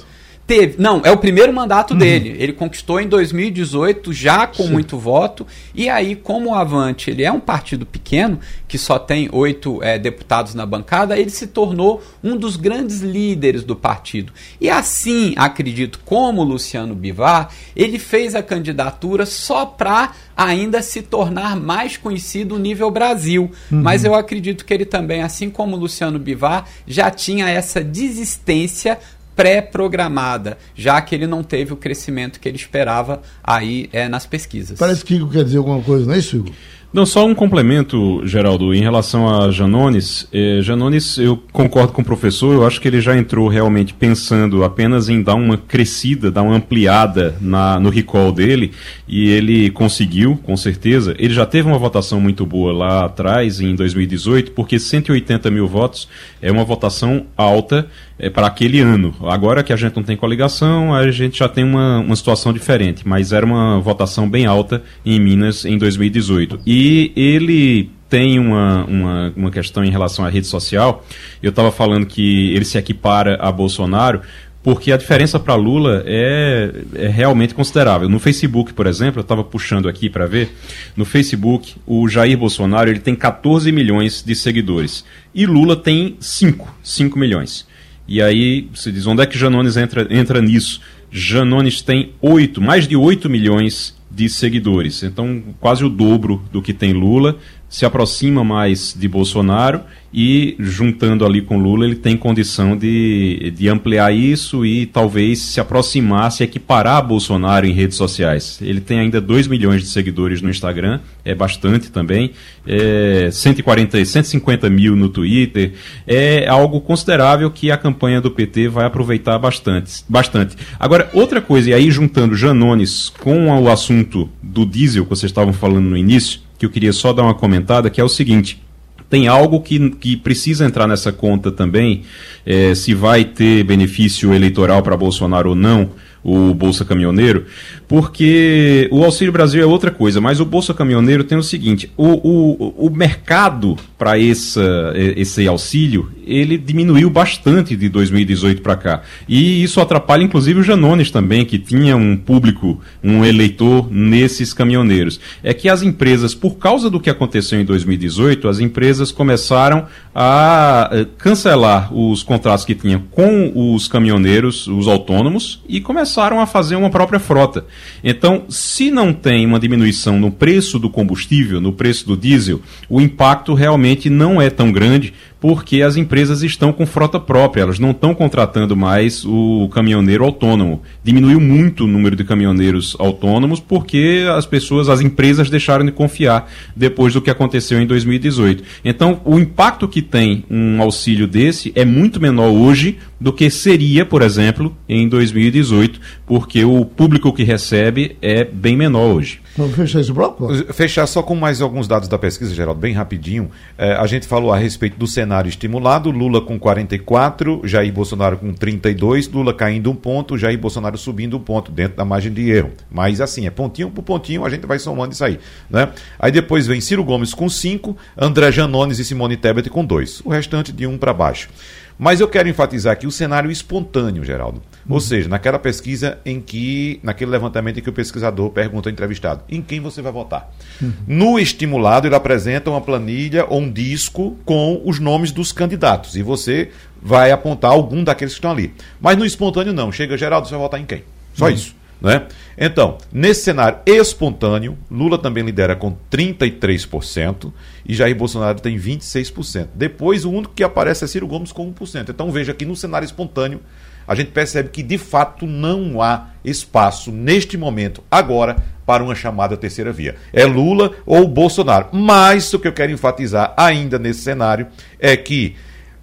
Teve, 0.50 0.82
não, 0.82 1.00
é 1.04 1.12
o 1.12 1.18
primeiro 1.18 1.54
mandato 1.54 1.92
uhum. 1.92 2.00
dele. 2.00 2.36
Ele 2.40 2.54
conquistou 2.54 3.00
em 3.00 3.08
2018, 3.08 4.12
já 4.12 4.48
com 4.48 4.64
Sim. 4.64 4.72
muito 4.72 4.98
voto. 4.98 5.46
E 5.76 5.88
aí, 5.88 6.16
como 6.16 6.50
o 6.50 6.56
Avante 6.56 7.12
ele 7.12 7.22
é 7.22 7.32
um 7.32 7.40
partido 7.40 7.86
pequeno, 7.86 8.40
que 8.68 8.76
só 8.76 8.98
tem 8.98 9.30
oito 9.32 9.80
é, 9.84 10.00
deputados 10.00 10.56
na 10.56 10.66
bancada, 10.66 11.20
ele 11.20 11.30
se 11.30 11.46
tornou 11.46 12.02
um 12.24 12.36
dos 12.36 12.56
grandes 12.56 13.02
líderes 13.02 13.64
do 13.64 13.76
partido. 13.76 14.34
E 14.60 14.72
assim, 14.72 15.36
acredito, 15.38 16.00
como 16.04 16.42
Luciano 16.42 16.96
Bivar, 16.96 17.52
ele 17.76 18.00
fez 18.00 18.34
a 18.34 18.42
candidatura 18.42 19.28
só 19.28 19.68
para 19.68 20.14
ainda 20.36 20.82
se 20.82 21.04
tornar 21.04 21.56
mais 21.58 21.96
conhecido 21.96 22.56
no 22.56 22.60
nível 22.60 22.90
Brasil. 22.90 23.52
Uhum. 23.72 23.84
Mas 23.84 24.04
eu 24.04 24.16
acredito 24.16 24.66
que 24.66 24.74
ele 24.74 24.86
também, 24.86 25.22
assim 25.22 25.48
como 25.48 25.76
Luciano 25.76 26.18
Bivar, 26.18 26.66
já 26.88 27.12
tinha 27.12 27.48
essa 27.48 27.84
desistência 27.84 28.98
pré-programada, 29.40 30.58
já 30.76 31.00
que 31.00 31.16
ele 31.16 31.26
não 31.26 31.42
teve 31.42 31.72
o 31.72 31.78
crescimento 31.78 32.42
que 32.42 32.50
ele 32.50 32.58
esperava 32.58 33.22
aí 33.42 33.90
é, 33.94 34.10
nas 34.10 34.26
pesquisas. 34.26 34.78
Parece 34.78 35.06
que 35.06 35.16
Igor 35.16 35.30
quer 35.32 35.46
dizer 35.46 35.60
alguma 35.60 35.82
coisa, 35.82 36.06
não 36.06 36.14
é 36.14 36.18
isso, 36.18 36.36
Igor? 36.36 36.52
Não, 36.92 37.06
só 37.06 37.24
um 37.24 37.36
complemento, 37.36 38.26
Geraldo, 38.26 38.74
em 38.74 38.82
relação 38.82 39.30
a 39.30 39.52
Janones. 39.52 40.28
Eh, 40.34 40.60
Janones, 40.64 41.20
eu 41.20 41.38
concordo 41.54 41.94
com 41.94 42.02
o 42.02 42.06
professor, 42.06 42.52
eu 42.52 42.66
acho 42.66 42.82
que 42.82 42.88
ele 42.88 43.00
já 43.00 43.16
entrou 43.16 43.48
realmente 43.48 43.94
pensando 43.94 44.64
apenas 44.64 45.08
em 45.08 45.22
dar 45.22 45.36
uma 45.36 45.56
crescida, 45.56 46.32
dar 46.32 46.42
uma 46.42 46.56
ampliada 46.56 47.36
na, 47.40 47.80
no 47.80 47.92
recall 47.92 48.32
dele, 48.32 48.72
e 49.08 49.30
ele 49.30 49.70
conseguiu, 49.70 50.40
com 50.42 50.58
certeza. 50.58 51.14
Ele 51.20 51.32
já 51.32 51.46
teve 51.46 51.68
uma 51.68 51.78
votação 51.78 52.20
muito 52.20 52.44
boa 52.44 52.74
lá 52.74 53.06
atrás, 53.06 53.62
em 53.62 53.76
2018, 53.76 54.54
porque 54.54 54.80
180 54.80 55.52
mil 55.52 55.68
votos 55.68 56.08
é 56.42 56.52
uma 56.52 56.64
votação 56.64 57.28
alta 57.38 57.88
é, 58.18 58.32
para 58.32 58.48
aquele 58.48 58.80
ano. 58.80 59.14
Agora 59.24 59.62
que 59.62 59.72
a 59.72 59.76
gente 59.76 59.96
não 59.96 60.04
tem 60.04 60.18
coligação, 60.18 60.94
a 60.94 61.10
gente 61.12 61.38
já 61.38 61.48
tem 61.48 61.64
uma, 61.64 62.00
uma 62.00 62.16
situação 62.16 62.52
diferente, 62.52 63.08
mas 63.08 63.32
era 63.32 63.46
uma 63.46 63.80
votação 63.80 64.28
bem 64.28 64.48
alta 64.48 64.82
em 65.06 65.20
Minas 65.20 65.66
em 65.66 65.78
2018. 65.78 66.62
E 66.66 66.79
ele 67.16 67.90
tem 68.10 68.40
uma, 68.40 68.86
uma, 68.86 69.34
uma 69.36 69.52
questão 69.52 69.86
em 69.86 69.92
relação 69.92 70.26
à 70.26 70.30
rede 70.30 70.48
social. 70.48 71.06
Eu 71.42 71.52
estava 71.52 71.72
falando 71.72 72.06
que 72.06 72.54
ele 72.54 72.66
se 72.66 72.78
equipara 72.78 73.38
a 73.40 73.52
Bolsonaro, 73.52 74.22
porque 74.64 74.92
a 74.92 74.98
diferença 74.98 75.40
para 75.40 75.56
Lula 75.56 76.04
é, 76.06 76.72
é, 76.96 77.08
realmente 77.08 77.54
considerável. 77.54 78.10
No 78.10 78.20
Facebook, 78.20 78.74
por 78.74 78.88
exemplo, 78.88 79.20
eu 79.20 79.22
estava 79.22 79.44
puxando 79.44 79.88
aqui 79.88 80.10
para 80.10 80.26
ver, 80.26 80.54
no 80.98 81.06
Facebook, 81.06 81.76
o 81.86 82.10
Jair 82.10 82.38
Bolsonaro 82.38 82.90
ele 82.90 83.00
tem 83.00 83.16
14 83.16 83.72
milhões 83.72 84.24
de 84.24 84.36
seguidores 84.36 85.06
e 85.34 85.46
Lula 85.46 85.76
tem 85.76 86.18
5, 86.20 86.76
5 86.84 87.18
milhões. 87.18 87.68
E 88.08 88.22
aí 88.22 88.68
você 88.74 88.92
diz, 88.92 89.06
onde 89.06 89.22
é 89.22 89.26
que 89.26 89.38
Janones 89.38 89.78
entra, 89.78 90.08
entra 90.10 90.42
nisso? 90.42 90.82
Janones 91.12 91.82
tem 91.82 92.12
8, 92.22 92.60
mais 92.60 92.88
de 92.88 92.96
8 92.96 93.30
milhões 93.30 93.99
de 94.20 94.28
seguidores. 94.28 95.02
Então, 95.02 95.42
quase 95.62 95.86
o 95.86 95.90
dobro 95.90 96.42
do 96.52 96.62
que 96.62 96.74
tem 96.74 96.92
Lula 96.92 97.38
se 97.70 97.86
aproxima 97.86 98.44
mais 98.44 98.96
de 98.98 99.08
Bolsonaro 99.08 99.82
e, 100.12 100.56
juntando 100.58 101.24
ali 101.24 101.40
com 101.40 101.60
Lula, 101.60 101.86
ele 101.86 101.96
tem 101.96 102.18
condição 102.18 102.76
de, 102.76 103.54
de 103.56 103.70
ampliar 103.70 104.12
isso 104.12 104.66
e 104.66 104.88
talvez 104.88 105.40
se 105.40 105.60
aproximar, 105.60 106.32
se 106.32 106.44
equiparar 106.44 107.06
Bolsonaro 107.06 107.68
em 107.68 107.72
redes 107.72 107.96
sociais. 107.96 108.58
Ele 108.60 108.82
tem 108.82 109.00
ainda 109.00 109.22
2 109.22 109.48
milhões 109.48 109.84
de 109.84 109.88
seguidores 109.88 110.42
no 110.42 110.50
Instagram, 110.50 111.00
é 111.24 111.36
bastante 111.36 111.92
também, 111.92 112.32
é 112.66 113.30
140, 113.32 114.04
150 114.04 114.68
mil 114.68 114.96
no 114.96 115.10
Twitter, 115.10 115.74
é 116.08 116.48
algo 116.48 116.82
considerável 116.82 117.52
que 117.52 117.70
a 117.70 117.78
campanha 117.78 118.20
do 118.20 118.32
PT 118.32 118.68
vai 118.68 118.86
aproveitar 118.86 119.38
bastante. 119.38 120.04
bastante. 120.10 120.56
Agora, 120.80 121.08
outra 121.14 121.40
coisa, 121.40 121.70
e 121.70 121.74
aí 121.74 121.92
juntando 121.92 122.36
Janones 122.36 123.14
com 123.20 123.48
o 123.48 123.70
assunto 123.70 124.28
do 124.42 124.66
diesel 124.66 125.04
que 125.04 125.10
vocês 125.12 125.30
estavam 125.30 125.54
falando 125.54 125.86
no 125.86 125.96
início, 125.96 126.49
que 126.60 126.66
eu 126.66 126.70
queria 126.70 126.94
só 126.94 127.14
dar 127.14 127.24
uma 127.24 127.34
comentada, 127.34 127.90
que 127.90 128.02
é 128.02 128.04
o 128.04 128.10
seguinte. 128.10 128.62
Tem 129.10 129.28
algo 129.28 129.62
que, 129.62 129.90
que 129.92 130.16
precisa 130.16 130.66
entrar 130.66 130.86
nessa 130.86 131.12
conta 131.12 131.52
também, 131.52 132.04
é, 132.46 132.76
se 132.76 132.94
vai 132.94 133.24
ter 133.24 133.64
benefício 133.64 134.34
eleitoral 134.34 134.84
para 134.84 134.96
Bolsonaro 134.96 135.50
ou 135.50 135.56
não, 135.56 135.92
o 136.24 136.54
Bolsa 136.54 136.84
Caminhoneiro, 136.84 137.46
porque 137.90 138.88
o 138.92 139.04
Auxílio 139.04 139.34
Brasil 139.34 139.64
é 139.64 139.66
outra 139.66 139.90
coisa, 139.90 140.22
mas 140.22 140.40
o 140.40 140.46
Bolsa 140.46 140.76
Caminhoneiro 140.76 141.24
tem 141.24 141.36
o 141.36 141.44
seguinte: 141.44 141.92
o, 141.98 142.06
o, 142.08 142.86
o 142.86 142.90
mercado 142.92 143.76
para 143.98 144.18
esse 144.18 145.48
auxílio 145.48 146.12
ele 146.26 146.58
diminuiu 146.58 147.10
bastante 147.10 147.76
de 147.76 147.90
2018 147.90 148.62
para 148.62 148.76
cá. 148.76 149.02
E 149.28 149.64
isso 149.64 149.82
atrapalha 149.82 150.24
inclusive 150.24 150.60
o 150.60 150.64
Janones 150.64 151.10
também, 151.10 151.44
que 151.44 151.58
tinha 151.58 151.98
um 151.98 152.16
público, 152.16 152.80
um 153.04 153.26
eleitor 153.26 153.92
nesses 153.92 154.54
caminhoneiros. 154.54 155.20
É 155.44 155.54
que 155.54 155.68
as 155.68 155.82
empresas, 155.82 156.36
por 156.36 156.58
causa 156.58 156.90
do 156.92 157.00
que 157.00 157.10
aconteceu 157.10 157.60
em 157.60 157.66
2018, 157.66 158.48
as 158.48 158.60
empresas 158.60 159.12
começaram 159.12 159.88
a 160.14 160.90
eh, 160.92 161.08
cancelar 161.18 161.92
os 161.92 162.22
contratos 162.22 162.66
que 162.66 162.76
tinham 162.76 163.02
com 163.10 163.74
os 163.74 163.88
caminhoneiros, 163.88 164.68
os 164.68 164.88
autônomos, 164.88 165.64
e 165.68 165.82
começaram 165.82 166.40
a 166.40 166.46
fazer 166.46 166.76
uma 166.76 166.92
própria 166.92 167.20
frota. 167.20 167.66
Então, 168.04 168.46
se 168.50 168.90
não 168.92 169.14
tem 169.14 169.46
uma 169.46 169.60
diminuição 169.60 170.20
no 170.20 170.32
preço 170.32 170.80
do 170.80 170.90
combustível, 170.90 171.60
no 171.60 171.74
preço 171.74 172.06
do 172.08 172.16
diesel, 172.16 172.62
o 172.90 173.02
impacto 173.02 173.54
realmente 173.54 174.10
não 174.10 174.42
é 174.42 174.50
tão 174.50 174.72
grande, 174.72 175.14
porque 175.40 175.82
as 175.82 175.96
empresas 175.96 176.44
estão 176.44 176.74
com 176.74 176.86
frota 176.86 177.20
própria, 177.20 177.62
elas 177.62 177.80
não 177.80 177.92
estão 177.92 178.14
contratando 178.14 178.76
mais 178.76 179.24
o 179.26 179.70
caminhoneiro 179.74 180.24
autônomo. 180.24 180.82
Diminuiu 181.04 181.40
muito 181.40 181.86
o 181.86 181.88
número 181.88 182.16
de 182.16 182.24
caminhoneiros 182.24 182.96
autônomos 183.00 183.60
porque 183.60 184.26
as 184.36 184.46
pessoas, 184.46 184.90
as 184.90 185.02
empresas 185.02 185.50
deixaram 185.50 185.86
de 185.86 185.92
confiar 185.92 186.52
depois 186.76 187.14
do 187.14 187.22
que 187.22 187.30
aconteceu 187.30 187.82
em 187.82 187.88
2018. 187.88 188.64
Então, 188.84 189.22
o 189.24 189.40
impacto 189.40 189.88
que 189.88 190.02
tem 190.02 190.44
um 190.50 190.82
auxílio 190.82 191.28
desse 191.28 191.72
é 191.76 191.86
muito 191.86 192.20
menor 192.20 192.50
hoje 192.50 192.98
do 193.20 193.34
que 193.34 193.50
seria, 193.50 194.06
por 194.06 194.22
exemplo, 194.22 194.76
em 194.88 195.08
2018, 195.08 196.00
porque 196.26 196.64
o 196.64 196.86
público 196.86 197.34
que 197.34 197.44
recebe 197.44 198.16
é 198.22 198.44
bem 198.44 198.76
menor 198.76 199.16
hoje. 199.16 199.42
Vamos 199.60 199.76
fechar 199.76 200.00
esse 200.00 200.14
bloco? 200.14 200.48
Fechar 200.74 201.06
só 201.06 201.22
com 201.22 201.36
mais 201.36 201.62
alguns 201.62 201.86
dados 201.86 202.08
da 202.08 202.18
pesquisa, 202.18 202.56
Geraldo, 202.56 202.80
bem 202.80 202.94
rapidinho. 202.94 203.52
É, 203.78 203.92
a 203.92 204.08
gente 204.08 204.26
falou 204.26 204.54
a 204.54 204.58
respeito 204.58 204.98
do 204.98 205.06
cenário 205.06 205.50
estimulado, 205.50 206.10
Lula 206.10 206.40
com 206.40 206.58
44, 206.58 207.60
Jair 207.66 207.92
Bolsonaro 207.92 208.38
com 208.38 208.54
32, 208.54 209.28
Lula 209.28 209.54
caindo 209.54 209.92
um 209.92 209.96
ponto, 209.96 210.38
Jair 210.38 210.58
Bolsonaro 210.58 210.98
subindo 210.98 211.36
um 211.36 211.42
ponto, 211.42 211.74
dentro 211.74 211.98
da 211.98 212.06
margem 212.06 212.32
de 212.32 212.50
erro. 212.50 212.72
Mas 212.90 213.20
assim, 213.20 213.48
é 213.48 213.50
pontinho 213.50 213.92
por 213.92 214.02
pontinho, 214.02 214.46
a 214.46 214.50
gente 214.50 214.66
vai 214.66 214.80
somando 214.80 215.12
isso 215.12 215.26
aí. 215.26 215.38
Né? 215.70 215.90
Aí 216.18 216.32
depois 216.32 216.66
vem 216.66 216.80
Ciro 216.80 217.04
Gomes 217.04 217.34
com 217.34 217.50
5, 217.50 217.98
André 218.18 218.54
Janones 218.54 218.98
e 218.98 219.04
Simone 219.04 219.36
Tebet 219.36 219.70
com 219.70 219.84
2. 219.84 220.22
O 220.24 220.30
restante 220.30 220.72
de 220.72 220.88
um 220.88 220.98
para 220.98 221.14
baixo. 221.14 221.50
Mas 222.00 222.22
eu 222.22 222.30
quero 222.30 222.48
enfatizar 222.48 222.94
aqui 222.94 223.06
o 223.06 223.12
cenário 223.12 223.52
espontâneo, 223.52 224.24
Geraldo. 224.24 224.62
Uhum. 224.88 224.94
Ou 224.94 225.02
seja, 225.02 225.28
naquela 225.28 225.60
pesquisa 225.60 226.18
em 226.26 226.40
que, 226.40 226.98
naquele 227.04 227.30
levantamento 227.30 227.78
em 227.78 227.84
que 227.84 227.90
o 227.90 227.94
pesquisador 227.94 228.52
pergunta 228.52 228.88
ao 228.88 228.94
entrevistado, 228.94 229.44
em 229.50 229.62
quem 229.62 229.82
você 229.82 230.02
vai 230.02 230.14
votar? 230.14 230.50
Uhum. 230.82 230.94
No 231.06 231.38
estimulado, 231.38 232.08
ele 232.08 232.16
apresenta 232.16 232.70
uma 232.70 232.80
planilha 232.80 233.46
ou 233.50 233.60
um 233.60 233.70
disco 233.70 234.38
com 234.46 234.82
os 234.86 234.98
nomes 234.98 235.34
dos 235.34 235.52
candidatos. 235.52 236.16
E 236.16 236.24
você 236.24 236.72
vai 237.02 237.34
apontar 237.34 237.72
algum 237.72 238.02
daqueles 238.02 238.34
que 238.34 238.38
estão 238.38 238.52
ali. 238.52 238.74
Mas 239.02 239.18
no 239.18 239.26
espontâneo, 239.26 239.74
não. 239.74 239.92
Chega, 239.92 240.18
Geraldo, 240.18 240.48
você 240.48 240.54
vai 240.54 240.62
votar 240.62 240.80
em 240.80 240.86
quem? 240.86 241.04
Só 241.34 241.48
uhum. 241.48 241.52
isso. 241.52 241.76
Né? 242.02 242.28
Então, 242.58 242.98
nesse 243.12 243.44
cenário 243.44 243.80
espontâneo, 243.86 244.78
Lula 244.90 245.18
também 245.18 245.44
lidera 245.44 245.76
com 245.76 245.98
33% 246.12 247.52
e 247.86 247.94
Jair 247.94 248.16
Bolsonaro 248.16 248.60
tem 248.60 248.78
26%. 248.78 249.70
Depois, 249.76 250.24
o 250.24 250.32
único 250.32 250.54
que 250.54 250.64
aparece 250.64 251.04
é 251.04 251.08
Ciro 251.08 251.28
Gomes 251.28 251.52
com 251.52 251.72
1%. 251.74 252.10
Então, 252.10 252.32
veja 252.32 252.54
que 252.54 252.66
no 252.66 252.76
cenário 252.76 253.06
espontâneo, 253.06 253.60
a 254.08 254.16
gente 254.16 254.32
percebe 254.32 254.70
que 254.70 254.82
de 254.82 254.98
fato 254.98 255.46
não 255.46 256.02
há 256.02 256.30
espaço 256.44 257.12
neste 257.12 257.58
momento, 257.58 258.04
agora, 258.10 258.56
para 258.86 259.04
uma 259.04 259.14
chamada 259.14 259.56
terceira 259.56 259.92
via. 259.92 260.16
É 260.34 260.46
Lula 260.46 260.94
ou 261.06 261.28
Bolsonaro. 261.28 261.90
Mas 261.92 262.52
o 262.54 262.58
que 262.58 262.68
eu 262.68 262.74
quero 262.74 262.92
enfatizar 262.92 263.54
ainda 263.56 264.00
nesse 264.00 264.22
cenário 264.22 264.66
é 265.00 265.16
que 265.16 265.56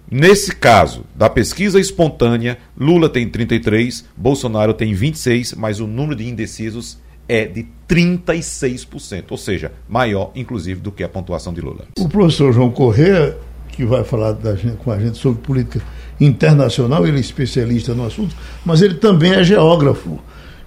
Nesse 0.09 0.55
caso, 0.55 1.03
da 1.13 1.29
pesquisa 1.29 1.79
espontânea, 1.79 2.57
Lula 2.79 3.09
tem 3.09 3.27
33, 3.27 4.05
Bolsonaro 4.15 4.73
tem 4.73 4.93
26, 4.93 5.53
mas 5.55 5.81
o 5.81 5.87
número 5.87 6.15
de 6.15 6.27
indecisos 6.27 6.97
é 7.27 7.45
de 7.45 7.67
36%, 7.89 9.25
ou 9.29 9.37
seja, 9.37 9.73
maior, 9.87 10.31
inclusive, 10.33 10.79
do 10.79 10.93
que 10.93 11.03
a 11.03 11.09
pontuação 11.09 11.53
de 11.53 11.59
Lula. 11.59 11.85
O 11.99 12.07
professor 12.07 12.53
João 12.53 12.71
Corrêa, 12.71 13.37
que 13.69 13.83
vai 13.83 14.05
falar 14.05 14.37
gente, 14.55 14.77
com 14.77 14.91
a 14.91 14.97
gente 14.97 15.17
sobre 15.17 15.41
política 15.41 15.81
internacional, 16.21 17.05
ele 17.05 17.17
é 17.17 17.19
especialista 17.19 17.93
no 17.93 18.05
assunto, 18.05 18.33
mas 18.65 18.81
ele 18.81 18.95
também 18.95 19.33
é 19.33 19.43
geógrafo. 19.43 20.19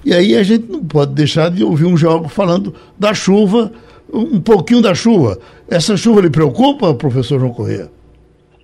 E 0.05 0.13
aí 0.13 0.37
a 0.37 0.43
gente 0.43 0.71
não 0.71 0.85
pode 0.85 1.15
deixar 1.15 1.51
de 1.51 1.65
ouvir 1.65 1.87
um 1.87 1.97
geógrafo 1.97 2.35
falando 2.35 2.75
da 2.99 3.15
chuva, 3.15 3.73
um 4.13 4.41
pouquinho 4.41 4.83
da 4.83 4.95
chuva. 4.95 5.39
Essa 5.67 5.97
chuva 5.97 6.21
lhe 6.21 6.31
preocupa, 6.31 6.95
professor 6.95 7.41
João 7.41 7.53
Corrêa? 7.53 7.91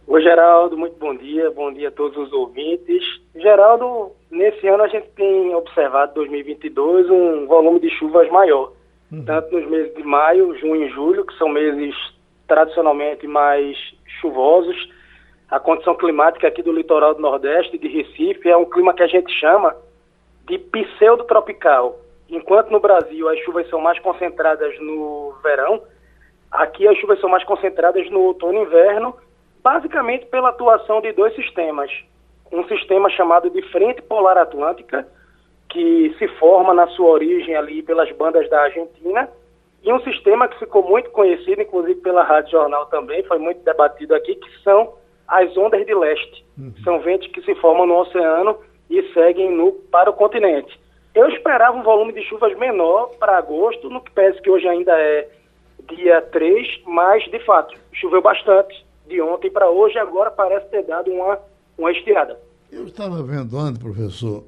Oi, 0.09 0.23
Geraldo, 0.23 0.79
muito 0.79 0.97
bom 1.01 1.16
dia, 1.16 1.51
bom 1.51 1.73
dia 1.73 1.88
a 1.88 1.90
todos 1.90 2.16
os 2.16 2.33
ouvintes. 2.33 3.03
Geraldo, 3.35 4.12
nesse 4.31 4.64
ano 4.69 4.85
a 4.85 4.88
gente 4.88 5.09
tem 5.16 5.53
observado, 5.53 6.14
2022, 6.14 7.11
um 7.11 7.45
volume 7.49 7.81
de 7.81 7.90
chuvas 7.90 8.31
maior, 8.31 8.73
uhum. 9.11 9.25
tanto 9.25 9.53
nos 9.53 9.69
meses 9.69 9.92
de 9.97 10.05
maio, 10.05 10.57
junho 10.61 10.87
e 10.87 10.90
julho, 10.90 11.27
que 11.27 11.37
são 11.37 11.49
meses 11.49 11.92
tradicionalmente 12.47 13.27
mais 13.27 13.77
chuvosos. 14.21 14.77
A 15.51 15.59
condição 15.59 15.97
climática 15.97 16.47
aqui 16.47 16.62
do 16.62 16.73
litoral 16.73 17.12
do 17.12 17.21
Nordeste, 17.21 17.77
de 17.77 17.88
Recife, 17.88 18.49
é 18.49 18.57
um 18.57 18.64
clima 18.64 18.95
que 18.95 19.03
a 19.03 19.09
gente 19.09 19.33
chama 19.40 19.75
de 20.49 20.57
pseudo-tropical. 20.57 21.99
Enquanto 22.31 22.71
no 22.71 22.79
Brasil 22.79 23.29
as 23.29 23.40
chuvas 23.40 23.69
são 23.69 23.81
mais 23.81 23.99
concentradas 23.99 24.79
no 24.79 25.35
verão, 25.42 25.83
aqui 26.49 26.87
as 26.87 26.97
chuvas 26.97 27.19
são 27.19 27.29
mais 27.29 27.42
concentradas 27.42 28.09
no 28.09 28.21
outono 28.21 28.61
e 28.61 28.62
inverno, 28.62 29.16
basicamente 29.66 30.26
pela 30.26 30.50
atuação 30.50 31.00
de 31.00 31.11
dois 31.11 31.35
sistemas. 31.35 31.90
Um 32.52 32.62
sistema 32.68 33.11
chamado 33.11 33.50
de 33.50 33.61
Frente 33.72 34.00
Polar 34.00 34.38
Atlântica, 34.38 35.05
que 35.68 36.14
se 36.20 36.29
forma 36.38 36.72
na 36.72 36.87
sua 36.87 37.11
origem 37.11 37.57
ali 37.57 37.83
pelas 37.83 38.09
bandas 38.12 38.48
da 38.48 38.62
Argentina, 38.62 39.29
e 39.83 39.92
um 39.92 39.98
sistema 40.02 40.46
que 40.46 40.57
ficou 40.61 40.88
muito 40.88 41.11
conhecido, 41.11 41.62
inclusive 41.62 42.00
pela 42.00 42.22
Rádio 42.22 42.52
Jornal 42.52 42.87
também, 42.87 43.24
foi 43.24 43.38
muito 43.38 43.64
debatido 43.64 44.14
aqui, 44.14 44.37
que 44.37 44.62
são 44.62 44.94
as 45.26 45.57
ondas 45.57 45.85
de 45.85 45.94
leste. 45.94 46.46
Uhum. 46.57 46.72
São 46.85 47.00
ventos 47.00 47.26
que 47.26 47.42
se 47.42 47.52
formam 47.57 47.87
no 47.87 47.98
oceano 47.98 48.57
e 48.88 49.02
seguem 49.12 49.50
no, 49.50 49.72
para 49.90 50.09
o 50.09 50.12
continente. 50.12 50.79
Eu 51.12 51.29
esperava 51.31 51.76
um 51.76 51.83
volume 51.83 52.12
de 52.12 52.22
chuvas 52.22 52.57
menor 52.57 53.11
para 53.18 53.37
agosto, 53.37 53.90
no 53.90 54.00
que 54.00 54.12
parece 54.12 54.40
que 54.40 54.48
hoje 54.50 54.68
ainda 54.68 54.92
é 54.92 55.29
dia 55.88 56.22
3, 56.22 56.83
mas 56.87 57.24
de 57.24 57.40
fato 57.40 57.76
choveu 57.92 58.22
bastante 58.22 58.86
de 59.09 59.21
ontem 59.21 59.51
para 59.51 59.71
hoje, 59.71 59.99
agora 59.99 60.31
parece 60.31 60.66
ter 60.69 60.85
dado 60.85 61.11
uma, 61.11 61.38
uma 61.79 61.92
estirada. 61.92 62.38
Eu 62.71 62.85
estava 62.85 63.23
vendo 63.23 63.59
antes, 63.59 63.81
professor, 63.81 64.45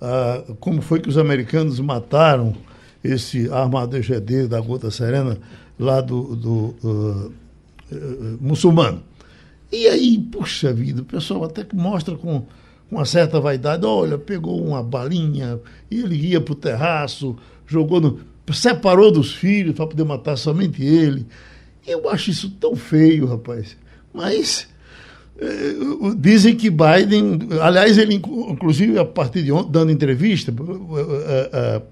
ah, 0.00 0.42
como 0.60 0.80
foi 0.80 1.00
que 1.00 1.08
os 1.08 1.18
americanos 1.18 1.78
mataram 1.80 2.54
esse 3.02 3.50
armado 3.50 3.96
EGD 3.96 4.48
da 4.48 4.60
Gota 4.60 4.90
Serena 4.90 5.38
lá 5.78 6.00
do, 6.00 6.34
do 6.34 6.74
uh, 6.82 7.32
uh, 7.92 8.38
muçulmano. 8.40 9.02
E 9.70 9.86
aí, 9.86 10.18
puxa 10.18 10.72
vida, 10.72 11.02
o 11.02 11.04
pessoal 11.04 11.44
até 11.44 11.62
que 11.62 11.76
mostra 11.76 12.16
com, 12.16 12.40
com 12.40 12.96
uma 12.96 13.04
certa 13.04 13.38
vaidade, 13.38 13.84
olha, 13.86 14.18
pegou 14.18 14.60
uma 14.64 14.82
balinha 14.82 15.60
e 15.90 16.00
ele 16.00 16.16
ia 16.16 16.40
para 16.40 16.52
o 16.52 16.56
terraço, 16.56 17.36
jogou 17.66 18.00
no. 18.00 18.20
separou 18.52 19.12
dos 19.12 19.32
filhos 19.32 19.74
para 19.74 19.86
poder 19.86 20.04
matar 20.04 20.36
somente 20.36 20.82
ele. 20.84 21.26
Eu 21.86 22.08
acho 22.08 22.30
isso 22.30 22.50
tão 22.50 22.74
feio, 22.74 23.26
rapaz. 23.26 23.76
Mas 24.18 24.68
eh, 25.40 26.16
dizem 26.16 26.56
que 26.56 26.68
Biden, 26.68 27.38
aliás, 27.62 27.96
ele 27.96 28.16
inclusive 28.16 28.98
a 28.98 29.04
partir 29.04 29.44
de 29.44 29.52
ontem, 29.52 29.70
dando 29.70 29.92
entrevista, 29.92 30.50
uh, 30.50 31.82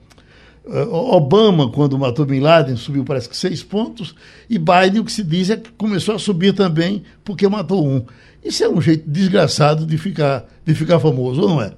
uh, 0.69 1.15
Obama, 1.15 1.71
quando 1.71 1.97
matou 1.97 2.27
Bin 2.27 2.41
Laden, 2.41 2.75
subiu 2.75 3.05
parece 3.05 3.29
que 3.29 3.37
seis 3.37 3.63
pontos, 3.63 4.17
e 4.51 4.59
Biden, 4.59 5.01
o 5.01 5.05
que 5.05 5.13
se 5.13 5.23
diz 5.23 5.51
é 5.51 5.57
que 5.57 5.71
começou 5.75 6.17
a 6.17 6.19
subir 6.19 6.53
também 6.53 7.05
porque 7.25 7.49
matou 7.49 7.87
um. 7.87 8.05
Isso 8.45 8.65
é 8.65 8.69
um 8.69 8.81
jeito 8.81 9.09
desgraçado 9.09 9.87
de 9.87 9.97
ficar, 9.97 10.45
de 10.65 10.75
ficar 10.75 10.99
famoso, 10.99 11.43
ou 11.43 11.49
não 11.49 11.63
é? 11.63 11.73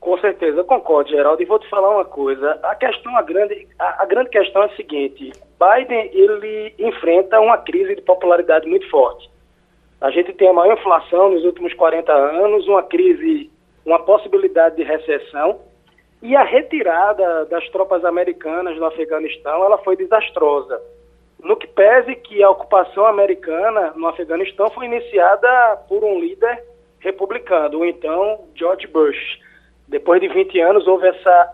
Com 0.00 0.18
certeza, 0.18 0.64
concordo, 0.64 1.10
Geraldo. 1.10 1.40
E 1.40 1.46
vou 1.46 1.60
te 1.60 1.70
falar 1.70 1.94
uma 1.94 2.04
coisa. 2.04 2.58
A 2.64 2.74
questão, 2.74 3.16
a 3.16 3.22
grande, 3.22 3.68
a, 3.78 4.02
a, 4.02 4.06
grande 4.06 4.30
questão 4.30 4.64
é 4.64 4.66
a 4.66 4.74
seguinte: 4.74 5.30
Biden 5.60 6.10
ele 6.12 6.74
enfrenta 6.76 7.38
uma 7.38 7.58
crise 7.58 7.94
de 7.94 8.02
popularidade 8.02 8.68
muito 8.68 8.90
forte. 8.90 9.30
A 10.02 10.10
gente 10.10 10.32
tem 10.32 10.48
a 10.48 10.52
maior 10.52 10.76
inflação 10.76 11.30
nos 11.30 11.44
últimos 11.44 11.72
40 11.74 12.12
anos, 12.12 12.66
uma 12.66 12.82
crise, 12.82 13.48
uma 13.86 14.00
possibilidade 14.00 14.74
de 14.74 14.82
recessão, 14.82 15.60
e 16.20 16.34
a 16.34 16.42
retirada 16.42 17.44
das 17.44 17.68
tropas 17.68 18.04
americanas 18.04 18.76
do 18.76 18.84
Afeganistão, 18.84 19.64
ela 19.64 19.78
foi 19.78 19.96
desastrosa. 19.96 20.82
No 21.40 21.56
que 21.56 21.68
pese 21.68 22.16
que 22.16 22.42
a 22.42 22.50
ocupação 22.50 23.06
americana 23.06 23.92
no 23.94 24.08
Afeganistão 24.08 24.68
foi 24.70 24.86
iniciada 24.86 25.76
por 25.88 26.02
um 26.02 26.18
líder 26.18 26.64
republicano, 26.98 27.78
o 27.78 27.84
então 27.84 28.40
George 28.56 28.88
Bush. 28.88 29.38
Depois 29.86 30.20
de 30.20 30.26
20 30.26 30.58
anos 30.58 30.86
houve 30.88 31.06
essa, 31.06 31.50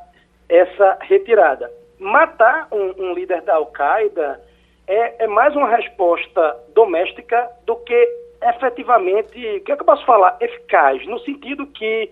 essa 0.49 0.99
retirada. 1.03 1.71
Matar 1.99 2.69
um, 2.73 2.95
um 2.97 3.13
líder 3.13 3.43
da 3.43 3.57
Al-Qaeda 3.57 4.41
é, 4.87 5.25
é, 5.25 5.27
mais 5.27 5.55
uma 5.55 5.69
resposta 5.69 6.57
doméstica 6.75 7.47
do 7.67 7.77
que 7.77 8.28
efetivamente, 8.43 9.39
o 9.39 9.61
que, 9.61 9.73
é 9.73 9.77
que 9.77 9.83
eu 9.83 9.87
posso 9.87 10.05
falar? 10.05 10.37
Eficaz, 10.41 11.05
no 11.07 11.19
sentido 11.21 11.67
que 11.67 12.11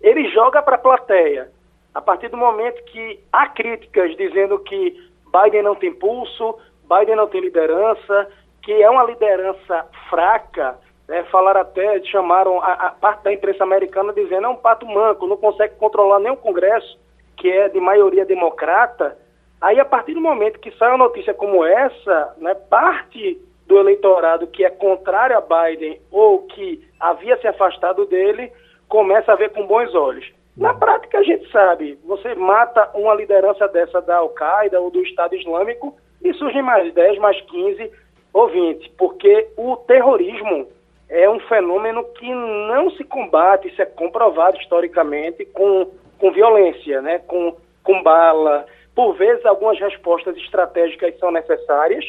ele 0.00 0.28
joga 0.30 0.62
para 0.62 0.76
a 0.76 0.78
plateia. 0.78 1.50
A 1.94 2.00
partir 2.00 2.28
do 2.28 2.36
momento 2.36 2.82
que 2.84 3.20
há 3.32 3.48
críticas 3.48 4.16
dizendo 4.16 4.58
que 4.58 5.10
Biden 5.32 5.62
não 5.62 5.74
tem 5.74 5.92
pulso, 5.92 6.58
Biden 6.82 7.16
não 7.16 7.26
tem 7.26 7.40
liderança, 7.40 8.28
que 8.62 8.72
é 8.82 8.88
uma 8.90 9.04
liderança 9.04 9.86
fraca, 10.10 10.78
né, 11.08 11.22
falaram 11.24 11.60
até, 11.60 12.02
chamaram 12.04 12.60
a, 12.60 12.72
a, 12.72 12.90
parte 12.90 13.22
da 13.22 13.32
imprensa 13.32 13.62
americana 13.62 14.12
dizendo 14.12 14.46
é 14.46 14.48
um 14.48 14.56
pato 14.56 14.86
manco, 14.86 15.26
não 15.26 15.36
consegue 15.36 15.76
controlar 15.76 16.18
nem 16.18 16.32
o 16.32 16.36
Congresso, 16.36 16.98
que 17.36 17.50
é 17.50 17.68
de 17.68 17.78
maioria 17.78 18.24
democrata. 18.24 19.16
Aí, 19.60 19.78
a 19.78 19.84
partir 19.84 20.14
do 20.14 20.20
momento 20.20 20.58
que 20.58 20.70
sai 20.72 20.88
uma 20.88 20.98
notícia 20.98 21.32
como 21.32 21.64
essa, 21.64 22.34
né, 22.38 22.54
parte 22.54 23.40
do 23.66 23.78
eleitorado 23.78 24.46
que 24.46 24.64
é 24.64 24.70
contrário 24.70 25.36
a 25.36 25.40
Biden 25.40 26.00
ou 26.10 26.42
que 26.46 26.86
havia 27.00 27.36
se 27.38 27.46
afastado 27.46 28.06
dele, 28.06 28.52
começa 28.88 29.32
a 29.32 29.36
ver 29.36 29.50
com 29.50 29.66
bons 29.66 29.94
olhos. 29.94 30.30
Na 30.56 30.72
prática, 30.72 31.18
a 31.18 31.22
gente 31.22 31.50
sabe, 31.50 31.98
você 32.04 32.34
mata 32.34 32.90
uma 32.94 33.14
liderança 33.14 33.68
dessa 33.68 34.00
da 34.00 34.16
Al-Qaeda 34.16 34.80
ou 34.80 34.90
do 34.90 35.02
Estado 35.02 35.34
Islâmico 35.34 35.94
e 36.22 36.32
surgem 36.34 36.62
mais 36.62 36.92
10, 36.94 37.18
mais 37.18 37.38
15 37.42 37.92
ou 38.32 38.48
20, 38.48 38.90
porque 38.96 39.48
o 39.56 39.76
terrorismo 39.76 40.66
é 41.08 41.28
um 41.28 41.38
fenômeno 41.40 42.04
que 42.14 42.32
não 42.32 42.90
se 42.90 43.04
combate, 43.04 43.68
isso 43.68 43.80
é 43.80 43.86
comprovado 43.86 44.58
historicamente, 44.58 45.44
com, 45.46 45.90
com 46.18 46.32
violência, 46.32 47.00
né? 47.02 47.20
com, 47.26 47.54
com 47.82 48.02
bala. 48.02 48.66
Por 48.94 49.14
vezes, 49.14 49.44
algumas 49.44 49.78
respostas 49.78 50.36
estratégicas 50.38 51.16
são 51.18 51.30
necessárias. 51.30 52.04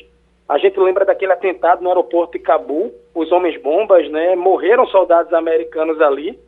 A 0.48 0.58
gente 0.58 0.80
lembra 0.80 1.04
daquele 1.04 1.34
atentado 1.34 1.82
no 1.82 1.90
aeroporto 1.90 2.38
de 2.38 2.40
Cabul, 2.40 2.94
os 3.14 3.32
homens-bombas, 3.32 4.10
né? 4.10 4.36
morreram 4.36 4.88
soldados 4.88 5.34
americanos 5.34 6.00
ali. 6.02 6.40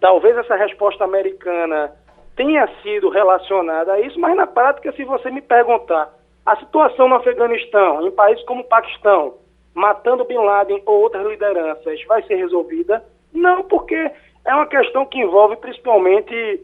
Talvez 0.00 0.36
essa 0.36 0.54
resposta 0.54 1.04
americana 1.04 1.92
tenha 2.36 2.68
sido 2.82 3.08
relacionada 3.08 3.94
a 3.94 4.00
isso, 4.00 4.20
mas 4.20 4.36
na 4.36 4.46
prática, 4.46 4.92
se 4.92 5.02
você 5.04 5.30
me 5.30 5.40
perguntar, 5.40 6.12
a 6.44 6.56
situação 6.56 7.08
no 7.08 7.16
Afeganistão, 7.16 8.06
em 8.06 8.10
países 8.10 8.44
como 8.44 8.60
o 8.60 8.68
Paquistão, 8.68 9.34
matando 9.74 10.24
Bin 10.24 10.38
Laden 10.38 10.82
ou 10.86 11.02
outras 11.02 11.26
lideranças, 11.26 12.02
vai 12.04 12.22
ser 12.24 12.36
resolvida? 12.36 13.02
Não, 13.32 13.64
porque 13.64 14.10
é 14.44 14.54
uma 14.54 14.66
questão 14.66 15.04
que 15.06 15.18
envolve 15.18 15.56
principalmente 15.56 16.62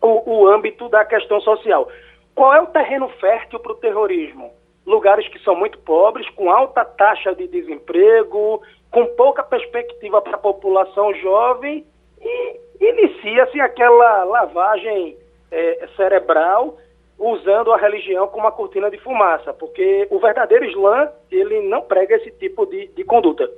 o, 0.00 0.30
o 0.30 0.48
âmbito 0.48 0.88
da 0.88 1.04
questão 1.04 1.40
social. 1.40 1.88
Qual 2.34 2.54
é 2.54 2.60
o 2.60 2.66
terreno 2.66 3.08
fértil 3.20 3.60
para 3.60 3.72
o 3.72 3.76
terrorismo? 3.76 4.50
Lugares 4.86 5.26
que 5.28 5.38
são 5.40 5.54
muito 5.54 5.78
pobres, 5.78 6.28
com 6.30 6.50
alta 6.50 6.84
taxa 6.84 7.34
de 7.34 7.48
desemprego, 7.48 8.62
com 8.90 9.06
pouca 9.16 9.42
perspectiva 9.42 10.20
para 10.20 10.36
a 10.36 10.38
população 10.38 11.14
jovem 11.14 11.84
e 12.20 12.60
inicia-se 12.80 13.60
aquela 13.60 14.24
lavagem 14.24 15.16
é, 15.50 15.88
cerebral 15.96 16.76
usando 17.18 17.72
a 17.72 17.76
religião 17.76 18.26
como 18.26 18.44
uma 18.44 18.52
cortina 18.52 18.90
de 18.90 18.98
fumaça, 18.98 19.52
porque 19.54 20.06
o 20.10 20.18
verdadeiro 20.18 20.64
Islã, 20.64 21.10
ele 21.30 21.62
não 21.62 21.82
prega 21.82 22.16
esse 22.16 22.30
tipo 22.32 22.66
de, 22.66 22.88
de 22.88 23.04
conduta. 23.04 23.48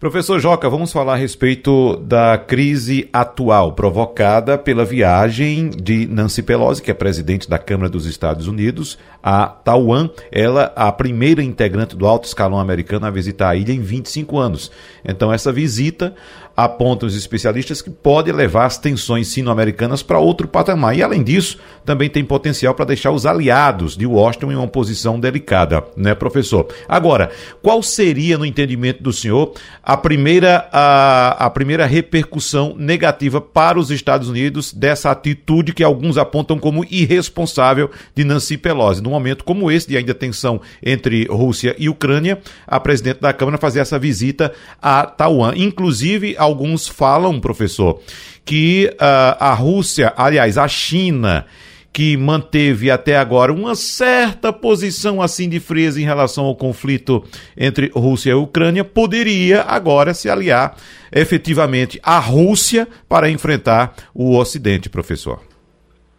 Professor 0.00 0.38
Joca, 0.38 0.70
vamos 0.70 0.92
falar 0.92 1.14
a 1.14 1.16
respeito 1.16 1.96
da 1.96 2.38
crise 2.38 3.08
atual 3.12 3.72
provocada 3.72 4.56
pela 4.56 4.84
viagem 4.84 5.70
de 5.70 6.06
Nancy 6.06 6.40
Pelosi, 6.40 6.80
que 6.80 6.92
é 6.92 6.94
presidente 6.94 7.50
da 7.50 7.58
Câmara 7.58 7.90
dos 7.90 8.06
Estados 8.06 8.46
Unidos, 8.46 8.96
a 9.20 9.48
Taiwan. 9.48 10.08
Ela, 10.30 10.72
a 10.76 10.92
primeira 10.92 11.42
integrante 11.42 11.96
do 11.96 12.06
alto 12.06 12.26
escalão 12.26 12.60
americano 12.60 13.06
a 13.06 13.10
visitar 13.10 13.48
a 13.48 13.56
ilha 13.56 13.72
em 13.72 13.80
25 13.80 14.38
anos. 14.38 14.70
Então, 15.04 15.32
essa 15.32 15.50
visita 15.50 16.14
apontam 16.58 17.06
os 17.06 17.14
especialistas 17.14 17.80
que 17.80 17.88
pode 17.88 18.32
levar 18.32 18.66
as 18.66 18.76
tensões 18.76 19.28
sino-americanas 19.28 20.02
para 20.02 20.18
outro 20.18 20.48
patamar. 20.48 20.98
E, 20.98 21.04
além 21.04 21.22
disso, 21.22 21.56
também 21.84 22.10
tem 22.10 22.24
potencial 22.24 22.74
para 22.74 22.86
deixar 22.86 23.12
os 23.12 23.24
aliados 23.24 23.96
de 23.96 24.04
Washington 24.04 24.50
em 24.50 24.56
uma 24.56 24.66
posição 24.66 25.20
delicada, 25.20 25.84
né, 25.96 26.16
professor? 26.16 26.66
Agora, 26.88 27.30
qual 27.62 27.80
seria, 27.80 28.36
no 28.36 28.44
entendimento 28.44 29.00
do 29.00 29.12
senhor, 29.12 29.52
a 29.80 29.96
primeira, 29.96 30.68
a, 30.72 31.46
a 31.46 31.48
primeira 31.48 31.86
repercussão 31.86 32.74
negativa 32.76 33.40
para 33.40 33.78
os 33.78 33.92
Estados 33.92 34.28
Unidos 34.28 34.72
dessa 34.72 35.12
atitude 35.12 35.72
que 35.72 35.84
alguns 35.84 36.18
apontam 36.18 36.58
como 36.58 36.84
irresponsável 36.90 37.88
de 38.16 38.24
Nancy 38.24 38.58
Pelosi? 38.58 39.00
Num 39.00 39.10
momento 39.10 39.44
como 39.44 39.70
esse, 39.70 39.86
de 39.86 39.96
ainda 39.96 40.12
tensão 40.12 40.60
entre 40.82 41.24
Rússia 41.26 41.76
e 41.78 41.88
Ucrânia, 41.88 42.40
a 42.66 42.80
presidente 42.80 43.20
da 43.20 43.32
Câmara 43.32 43.58
fazer 43.58 43.78
essa 43.78 43.96
visita 43.96 44.52
a 44.82 45.06
Taiwan. 45.06 45.52
Inclusive, 45.54 46.34
alguns 46.48 46.88
falam, 46.88 47.40
professor, 47.40 48.00
que 48.44 48.90
uh, 48.94 49.36
a 49.38 49.54
Rússia, 49.54 50.12
aliás, 50.16 50.56
a 50.58 50.66
China, 50.66 51.46
que 51.92 52.16
manteve 52.16 52.90
até 52.90 53.16
agora 53.16 53.52
uma 53.52 53.74
certa 53.74 54.52
posição 54.52 55.20
assim 55.20 55.48
de 55.48 55.60
frieza 55.60 56.00
em 56.00 56.04
relação 56.04 56.44
ao 56.44 56.56
conflito 56.56 57.22
entre 57.56 57.90
Rússia 57.94 58.30
e 58.30 58.34
Ucrânia, 58.34 58.84
poderia 58.84 59.62
agora 59.62 60.14
se 60.14 60.30
aliar 60.30 60.76
efetivamente 61.12 62.00
à 62.02 62.18
Rússia 62.18 62.86
para 63.08 63.28
enfrentar 63.28 63.94
o 64.14 64.36
Ocidente, 64.38 64.88
professor. 64.88 65.40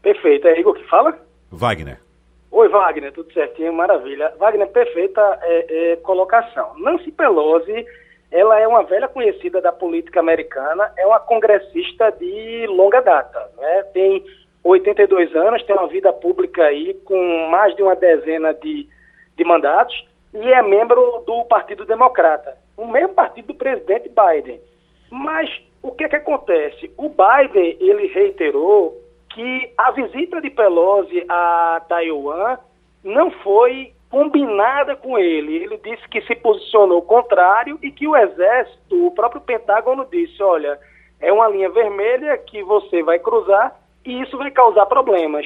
Perfeito. 0.01 0.47
É 0.47 0.59
Igor 0.59 0.73
que 0.73 0.83
fala? 0.89 1.17
Wagner. 1.51 1.99
Oi, 2.51 2.67
Wagner, 2.67 3.11
tudo 3.13 3.31
certinho, 3.31 3.71
maravilha. 3.71 4.33
Wagner, 4.39 4.67
perfeita 4.67 5.21
é, 5.43 5.91
é, 5.91 5.95
colocação. 5.97 6.77
Nancy 6.79 7.11
Pelosi 7.11 7.85
ela 8.31 8.59
é 8.59 8.67
uma 8.67 8.83
velha 8.83 9.07
conhecida 9.07 9.61
da 9.61 9.71
política 9.71 10.19
americana, 10.19 10.91
é 10.97 11.05
uma 11.05 11.19
congressista 11.19 12.11
de 12.11 12.67
longa 12.67 13.01
data, 13.01 13.49
né? 13.57 13.83
tem 13.93 14.23
82 14.63 15.35
anos, 15.35 15.63
tem 15.63 15.75
uma 15.75 15.87
vida 15.87 16.13
pública 16.13 16.63
aí 16.63 16.93
com 17.05 17.47
mais 17.49 17.75
de 17.75 17.81
uma 17.81 17.95
dezena 17.95 18.53
de, 18.53 18.87
de 19.35 19.43
mandatos 19.43 20.07
e 20.33 20.53
é 20.53 20.61
membro 20.61 21.23
do 21.25 21.43
Partido 21.45 21.85
Democrata, 21.85 22.55
o 22.77 22.85
mesmo 22.85 23.15
partido 23.15 23.47
do 23.47 23.55
presidente 23.55 24.09
Biden. 24.09 24.61
Mas 25.09 25.49
o 25.81 25.91
que, 25.91 26.03
é 26.03 26.09
que 26.09 26.15
acontece? 26.15 26.91
O 26.97 27.09
Biden 27.09 27.77
ele 27.79 28.07
reiterou 28.07 28.95
que 29.29 29.73
a 29.77 29.91
visita 29.91 30.41
de 30.41 30.49
Pelosi 30.49 31.25
a 31.27 31.81
Taiwan 31.87 32.57
não 33.03 33.31
foi 33.31 33.93
combinada 34.09 34.95
com 34.95 35.17
ele. 35.17 35.55
Ele 35.55 35.77
disse 35.77 36.07
que 36.09 36.21
se 36.21 36.35
posicionou 36.35 37.01
contrário 37.01 37.77
e 37.81 37.91
que 37.91 38.07
o 38.07 38.15
Exército, 38.15 39.07
o 39.07 39.11
próprio 39.11 39.41
Pentágono 39.41 40.05
disse, 40.11 40.41
olha, 40.41 40.79
é 41.19 41.31
uma 41.31 41.47
linha 41.47 41.69
vermelha 41.69 42.37
que 42.37 42.63
você 42.63 43.03
vai 43.03 43.19
cruzar 43.19 43.79
e 44.05 44.21
isso 44.21 44.37
vai 44.37 44.51
causar 44.51 44.85
problemas. 44.85 45.45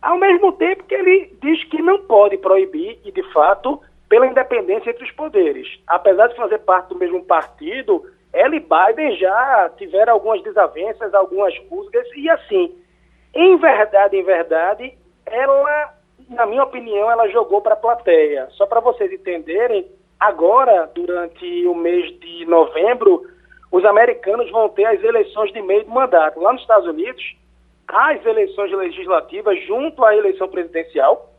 Ao 0.00 0.18
mesmo 0.18 0.52
tempo 0.52 0.84
que 0.84 0.94
ele 0.94 1.36
diz 1.42 1.64
que 1.64 1.80
não 1.80 2.02
pode 2.02 2.36
proibir, 2.36 2.98
e 3.04 3.10
de 3.10 3.22
fato, 3.32 3.80
pela 4.08 4.26
independência 4.26 4.90
entre 4.90 5.04
os 5.04 5.10
poderes. 5.12 5.66
Apesar 5.86 6.28
de 6.28 6.36
fazer 6.36 6.58
parte 6.58 6.90
do 6.90 6.98
mesmo 6.98 7.24
partido, 7.24 8.04
ela 8.32 8.54
e 8.54 8.60
Biden 8.60 9.16
já 9.16 9.70
tiveram 9.78 10.12
algumas 10.12 10.42
desavenças, 10.42 11.14
algumas 11.14 11.54
rusgas, 11.70 12.06
e 12.14 12.28
assim, 12.28 12.74
em 13.34 13.56
verdade, 13.56 14.16
em 14.16 14.22
verdade, 14.22 14.92
ela 15.24 15.94
na 16.28 16.46
minha 16.46 16.64
opinião, 16.64 17.10
ela 17.10 17.28
jogou 17.28 17.60
para 17.60 17.74
a 17.74 17.78
plateia. 17.78 18.48
Só 18.52 18.66
para 18.66 18.80
vocês 18.80 19.12
entenderem, 19.12 19.86
agora, 20.18 20.90
durante 20.94 21.66
o 21.66 21.74
mês 21.74 22.18
de 22.20 22.46
novembro, 22.46 23.22
os 23.70 23.84
americanos 23.84 24.50
vão 24.50 24.68
ter 24.68 24.86
as 24.86 25.02
eleições 25.02 25.52
de 25.52 25.60
meio 25.60 25.84
de 25.84 25.90
mandato. 25.90 26.40
Lá 26.40 26.52
nos 26.52 26.62
Estados 26.62 26.86
Unidos, 26.86 27.36
as 27.88 28.24
eleições 28.24 28.72
legislativas 28.72 29.60
junto 29.66 30.04
à 30.04 30.16
eleição 30.16 30.48
presidencial 30.48 31.30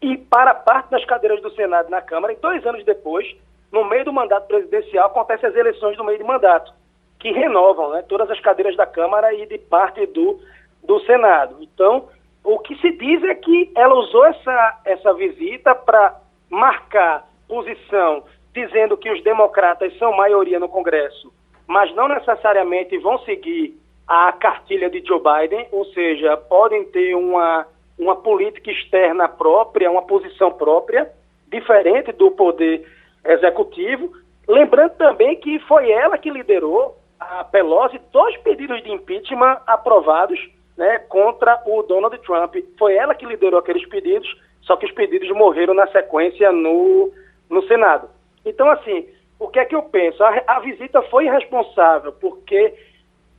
e 0.00 0.16
para 0.16 0.54
parte 0.54 0.90
das 0.90 1.04
cadeiras 1.04 1.40
do 1.42 1.50
Senado 1.50 1.90
na 1.90 2.00
Câmara, 2.00 2.32
e 2.32 2.36
dois 2.36 2.64
anos 2.66 2.84
depois, 2.84 3.26
no 3.72 3.84
meio 3.84 4.04
do 4.04 4.12
mandato 4.12 4.46
presidencial, 4.46 5.06
acontecem 5.06 5.48
as 5.48 5.56
eleições 5.56 5.96
do 5.96 6.04
meio 6.04 6.18
de 6.18 6.24
mandato, 6.24 6.72
que 7.18 7.32
renovam 7.32 7.90
né, 7.90 8.02
todas 8.02 8.30
as 8.30 8.40
cadeiras 8.40 8.76
da 8.76 8.86
Câmara 8.86 9.32
e 9.32 9.46
de 9.46 9.58
parte 9.58 10.04
do, 10.06 10.40
do 10.82 11.00
Senado. 11.00 11.56
Então, 11.60 12.08
o 12.44 12.58
que 12.58 12.76
se 12.76 12.92
diz 12.92 13.24
é 13.24 13.34
que 13.34 13.72
ela 13.74 13.94
usou 13.94 14.24
essa, 14.26 14.80
essa 14.84 15.14
visita 15.14 15.74
para 15.74 16.20
marcar 16.50 17.26
posição, 17.48 18.22
dizendo 18.52 18.96
que 18.98 19.10
os 19.10 19.22
democratas 19.24 19.96
são 19.98 20.14
maioria 20.14 20.60
no 20.60 20.68
Congresso, 20.68 21.32
mas 21.66 21.92
não 21.94 22.06
necessariamente 22.06 22.98
vão 22.98 23.18
seguir 23.20 23.74
a 24.06 24.30
cartilha 24.32 24.90
de 24.90 25.02
Joe 25.04 25.20
Biden, 25.20 25.66
ou 25.72 25.86
seja, 25.86 26.36
podem 26.36 26.84
ter 26.84 27.14
uma, 27.14 27.66
uma 27.98 28.16
política 28.16 28.70
externa 28.70 29.26
própria, 29.26 29.90
uma 29.90 30.02
posição 30.02 30.52
própria, 30.52 31.10
diferente 31.48 32.12
do 32.12 32.30
poder 32.30 32.86
executivo. 33.24 34.12
Lembrando 34.46 34.92
também 34.96 35.36
que 35.36 35.58
foi 35.60 35.90
ela 35.90 36.18
que 36.18 36.30
liderou 36.30 36.98
a 37.18 37.42
Pelosi 37.44 37.98
dois 38.12 38.36
pedidos 38.38 38.82
de 38.82 38.92
impeachment 38.92 39.58
aprovados 39.66 40.38
né, 40.76 40.98
contra 41.08 41.62
o 41.66 41.82
Donald 41.82 42.16
Trump. 42.18 42.56
Foi 42.78 42.94
ela 42.94 43.14
que 43.14 43.26
liderou 43.26 43.58
aqueles 43.58 43.86
pedidos, 43.88 44.28
só 44.62 44.76
que 44.76 44.86
os 44.86 44.92
pedidos 44.92 45.30
morreram 45.30 45.74
na 45.74 45.86
sequência 45.88 46.50
no, 46.52 47.12
no 47.48 47.62
Senado. 47.66 48.08
Então, 48.44 48.68
assim, 48.70 49.06
o 49.38 49.48
que 49.48 49.58
é 49.58 49.64
que 49.64 49.74
eu 49.74 49.82
penso? 49.82 50.22
A, 50.22 50.42
a 50.46 50.60
visita 50.60 51.02
foi 51.02 51.26
irresponsável, 51.26 52.12
porque 52.12 52.74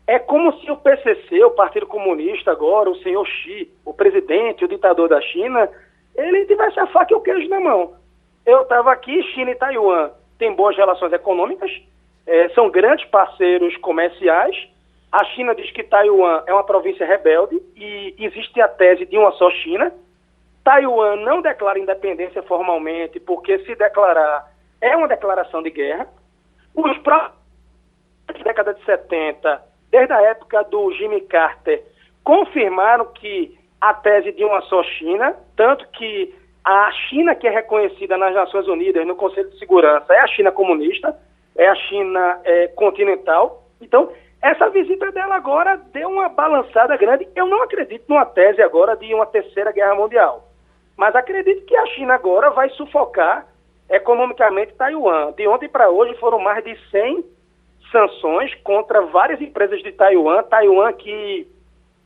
é 0.07 0.19
como 0.19 0.53
se 0.59 0.69
o 0.69 0.77
PCC, 0.77 1.43
o 1.43 1.51
Partido 1.51 1.87
Comunista 1.87 2.51
agora, 2.51 2.89
o 2.89 2.97
senhor 2.97 3.25
Xi, 3.25 3.71
o 3.83 3.93
presidente, 3.93 4.63
o 4.63 4.67
ditador 4.67 5.09
da 5.09 5.19
China, 5.21 5.69
ele 6.15 6.45
tivesse 6.45 6.79
a 6.79 6.87
faca 6.87 7.13
e 7.13 7.15
o 7.15 7.21
queijo 7.21 7.49
na 7.49 7.59
mão. 7.59 7.93
Eu 8.45 8.61
estava 8.61 8.91
aqui, 8.91 9.23
China 9.33 9.51
e 9.51 9.55
Taiwan 9.55 10.11
têm 10.37 10.53
boas 10.53 10.75
relações 10.77 11.11
econômicas, 11.11 11.71
é, 12.27 12.49
são 12.49 12.69
grandes 12.69 13.05
parceiros 13.05 13.75
comerciais. 13.77 14.55
A 15.15 15.23
China 15.23 15.55
diz 15.55 15.71
que 15.71 15.81
Taiwan 15.81 16.43
é 16.45 16.51
uma 16.51 16.65
província 16.65 17.05
rebelde 17.05 17.55
e 17.73 18.13
existe 18.19 18.59
a 18.59 18.67
tese 18.67 19.05
de 19.05 19.17
uma 19.17 19.31
só 19.31 19.49
China. 19.49 19.89
Taiwan 20.61 21.15
não 21.15 21.41
declara 21.41 21.79
independência 21.79 22.43
formalmente, 22.43 23.17
porque 23.21 23.59
se 23.59 23.75
declarar 23.75 24.45
é 24.81 24.93
uma 24.93 25.07
declaração 25.07 25.63
de 25.63 25.69
guerra. 25.69 26.05
Os 26.75 26.97
próprios 26.97 28.43
década 28.43 28.73
de 28.73 28.83
70, 28.83 29.63
desde 29.89 30.11
a 30.11 30.21
época 30.21 30.65
do 30.65 30.91
Jimmy 30.91 31.21
Carter, 31.21 31.81
confirmaram 32.21 33.05
que 33.13 33.57
a 33.79 33.93
tese 33.93 34.33
de 34.33 34.43
uma 34.43 34.59
só 34.63 34.83
China, 34.83 35.33
tanto 35.55 35.87
que 35.91 36.35
a 36.61 36.91
China 37.07 37.33
que 37.35 37.47
é 37.47 37.51
reconhecida 37.51 38.17
nas 38.17 38.35
Nações 38.35 38.67
Unidas, 38.67 39.07
no 39.07 39.15
Conselho 39.15 39.49
de 39.49 39.59
Segurança, 39.59 40.13
é 40.13 40.19
a 40.19 40.27
China 40.27 40.51
comunista, 40.51 41.17
é 41.55 41.69
a 41.69 41.75
China 41.75 42.41
é, 42.43 42.67
continental. 42.67 43.63
Então, 43.79 44.11
essa 44.45 44.69
visita 44.69 45.11
dela 45.11 45.35
agora 45.35 45.75
deu 45.91 46.07
uma 46.07 46.29
balançada 46.29 46.95
grande. 46.97 47.27
Eu 47.35 47.47
não 47.47 47.63
acredito 47.63 48.05
numa 48.07 48.27
tese 48.27 48.61
agora 48.61 48.95
de 48.95 49.11
uma 49.11 49.25
terceira 49.25 49.71
guerra 49.71 49.95
mundial, 49.95 50.47
mas 50.95 51.15
acredito 51.15 51.65
que 51.65 51.75
a 51.75 51.85
China 51.87 52.13
agora 52.13 52.51
vai 52.51 52.69
sufocar 52.69 53.47
economicamente 53.89 54.75
Taiwan. 54.75 55.31
De 55.31 55.47
ontem 55.47 55.67
para 55.67 55.89
hoje 55.89 56.13
foram 56.19 56.37
mais 56.37 56.63
de 56.63 56.77
100 56.91 57.25
sanções 57.91 58.53
contra 58.61 59.01
várias 59.01 59.41
empresas 59.41 59.81
de 59.81 59.91
Taiwan. 59.93 60.43
Taiwan 60.43 60.93
que 60.93 61.47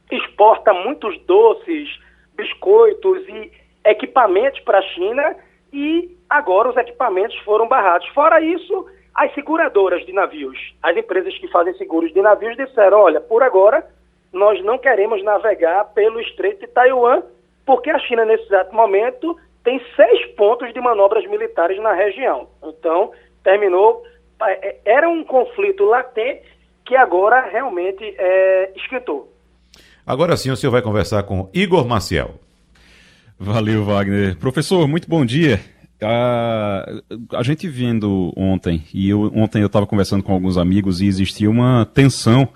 exporta 0.10 0.71
muitos 0.73 1.19
doces, 1.25 1.89
biscoitos 2.38 3.28
e 3.28 3.52
equipamentos 3.84 4.62
para 4.62 4.80
a 4.80 4.84
China 4.93 5.36
e 5.73 6.17
agora 6.30 6.69
os 6.69 6.78
equipamentos 6.78 7.38
foram 7.39 7.67
barrados. 7.67 8.08
Fora 8.10 8.39
isso, 8.39 8.88
as 9.15 9.34
seguradoras 9.34 10.06
de 10.06 10.13
navios, 10.13 10.58
as 10.82 10.95
empresas 10.95 11.38
que 11.38 11.48
fazem 11.50 11.74
seguros 11.76 12.13
de 12.13 12.22
navios 12.22 12.56
disseram, 12.56 13.00
olha, 13.00 13.19
por 13.19 13.43
agora 13.43 13.86
nós 14.32 14.63
não 14.63 14.78
queremos 14.78 15.24
navegar 15.24 15.86
pelo 15.93 16.22
Estreito 16.22 16.62
de 16.62 16.67
Taiwan, 16.67 17.24
porque 17.65 17.89
a 17.89 18.00
China 18.00 18.26
nesse 18.26 18.45
exato 18.45 18.74
momento 18.74 19.38
tem 19.63 19.82
seis 19.95 20.26
pontos 20.36 20.74
de 20.74 20.80
manobras 20.80 21.26
militares 21.28 21.80
na 21.82 21.93
região. 21.93 22.48
Então, 22.63 23.12
terminou, 23.43 24.04
é, 24.41 24.78
era 24.86 25.10
um 25.10 25.24
conflito 25.24 25.84
latente 25.86 26.43
que 26.86 26.95
agora 26.95 27.41
realmente 27.41 28.04
é, 28.17 28.72
esquentou. 28.76 29.32
Agora 30.06 30.36
sim 30.38 30.50
o 30.50 30.56
senhor 30.56 30.72
vai 30.72 30.82
conversar 30.82 31.24
com 31.24 31.50
Igor 31.54 31.88
Maciel. 31.88 32.36
Valeu, 33.38 33.84
Wagner. 33.86 34.38
Professor, 34.38 34.88
muito 34.88 35.08
bom 35.08 35.26
dia. 35.26 35.60
A, 36.02 36.86
a 37.34 37.44
gente 37.44 37.68
vendo 37.68 38.32
ontem, 38.36 38.84
e 38.94 39.10
eu, 39.10 39.32
ontem 39.36 39.62
eu 39.62 39.68
estava 39.68 39.86
conversando 39.86 40.24
com 40.24 40.32
alguns 40.32 40.58
amigos 40.58 41.02
e 41.02 41.08
existia 41.08 41.50
uma 41.50 41.86
tensão 41.86 42.48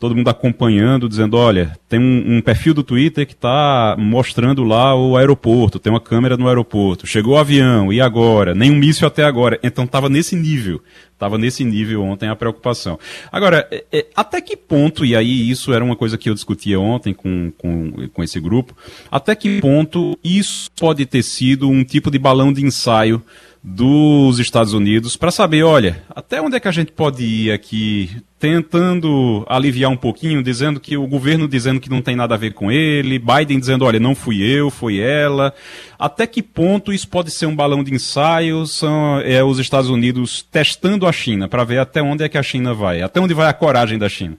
todo 0.00 0.16
mundo 0.16 0.30
acompanhando, 0.30 1.10
dizendo, 1.10 1.36
olha, 1.36 1.78
tem 1.86 2.00
um, 2.00 2.38
um 2.38 2.40
perfil 2.40 2.72
do 2.72 2.82
Twitter 2.82 3.26
que 3.26 3.34
está 3.34 3.94
mostrando 3.98 4.64
lá 4.64 4.94
o 4.94 5.14
aeroporto, 5.14 5.78
tem 5.78 5.92
uma 5.92 6.00
câmera 6.00 6.38
no 6.38 6.48
aeroporto, 6.48 7.06
chegou 7.06 7.34
o 7.34 7.38
avião, 7.38 7.92
e 7.92 8.00
agora? 8.00 8.54
Nenhum 8.54 8.76
míssil 8.76 9.06
até 9.06 9.24
agora. 9.24 9.60
Então 9.62 9.84
estava 9.84 10.08
nesse 10.08 10.34
nível, 10.34 10.82
estava 11.12 11.36
nesse 11.36 11.62
nível 11.64 12.02
ontem 12.02 12.30
a 12.30 12.34
preocupação. 12.34 12.98
Agora, 13.30 13.68
é, 13.70 13.84
é, 13.92 14.06
até 14.16 14.40
que 14.40 14.56
ponto, 14.56 15.04
e 15.04 15.14
aí 15.14 15.50
isso 15.50 15.70
era 15.70 15.84
uma 15.84 15.94
coisa 15.94 16.16
que 16.16 16.30
eu 16.30 16.34
discutia 16.34 16.80
ontem 16.80 17.12
com, 17.12 17.52
com, 17.58 18.08
com 18.08 18.24
esse 18.24 18.40
grupo, 18.40 18.74
até 19.10 19.34
que 19.34 19.60
ponto 19.60 20.18
isso 20.24 20.70
pode 20.80 21.04
ter 21.04 21.22
sido 21.22 21.68
um 21.68 21.84
tipo 21.84 22.10
de 22.10 22.18
balão 22.18 22.54
de 22.54 22.64
ensaio 22.64 23.22
dos 23.62 24.38
Estados 24.38 24.72
Unidos 24.72 25.16
para 25.16 25.30
saber, 25.30 25.62
olha, 25.62 26.02
até 26.08 26.40
onde 26.40 26.56
é 26.56 26.60
que 26.60 26.68
a 26.68 26.72
gente 26.72 26.92
pode 26.92 27.22
ir 27.22 27.52
aqui, 27.52 28.10
tentando 28.38 29.44
aliviar 29.46 29.90
um 29.90 29.96
pouquinho, 29.96 30.42
dizendo 30.42 30.80
que 30.80 30.96
o 30.96 31.06
governo 31.06 31.46
dizendo 31.46 31.78
que 31.78 31.90
não 31.90 32.00
tem 32.00 32.16
nada 32.16 32.34
a 32.34 32.38
ver 32.38 32.54
com 32.54 32.72
ele, 32.72 33.18
Biden 33.18 33.60
dizendo, 33.60 33.84
olha, 33.84 34.00
não 34.00 34.14
fui 34.14 34.42
eu, 34.42 34.70
foi 34.70 34.98
ela. 34.98 35.52
Até 35.98 36.26
que 36.26 36.42
ponto 36.42 36.90
isso 36.90 37.06
pode 37.08 37.30
ser 37.30 37.46
um 37.46 37.54
balão 37.54 37.84
de 37.84 37.92
ensaio? 37.92 38.66
São 38.66 39.20
é, 39.20 39.44
os 39.44 39.58
Estados 39.58 39.90
Unidos 39.90 40.42
testando 40.50 41.06
a 41.06 41.12
China 41.12 41.46
para 41.46 41.64
ver 41.64 41.78
até 41.78 42.02
onde 42.02 42.24
é 42.24 42.28
que 42.28 42.38
a 42.38 42.42
China 42.42 42.72
vai, 42.72 43.02
até 43.02 43.20
onde 43.20 43.34
vai 43.34 43.48
a 43.48 43.52
coragem 43.52 43.98
da 43.98 44.08
China. 44.08 44.38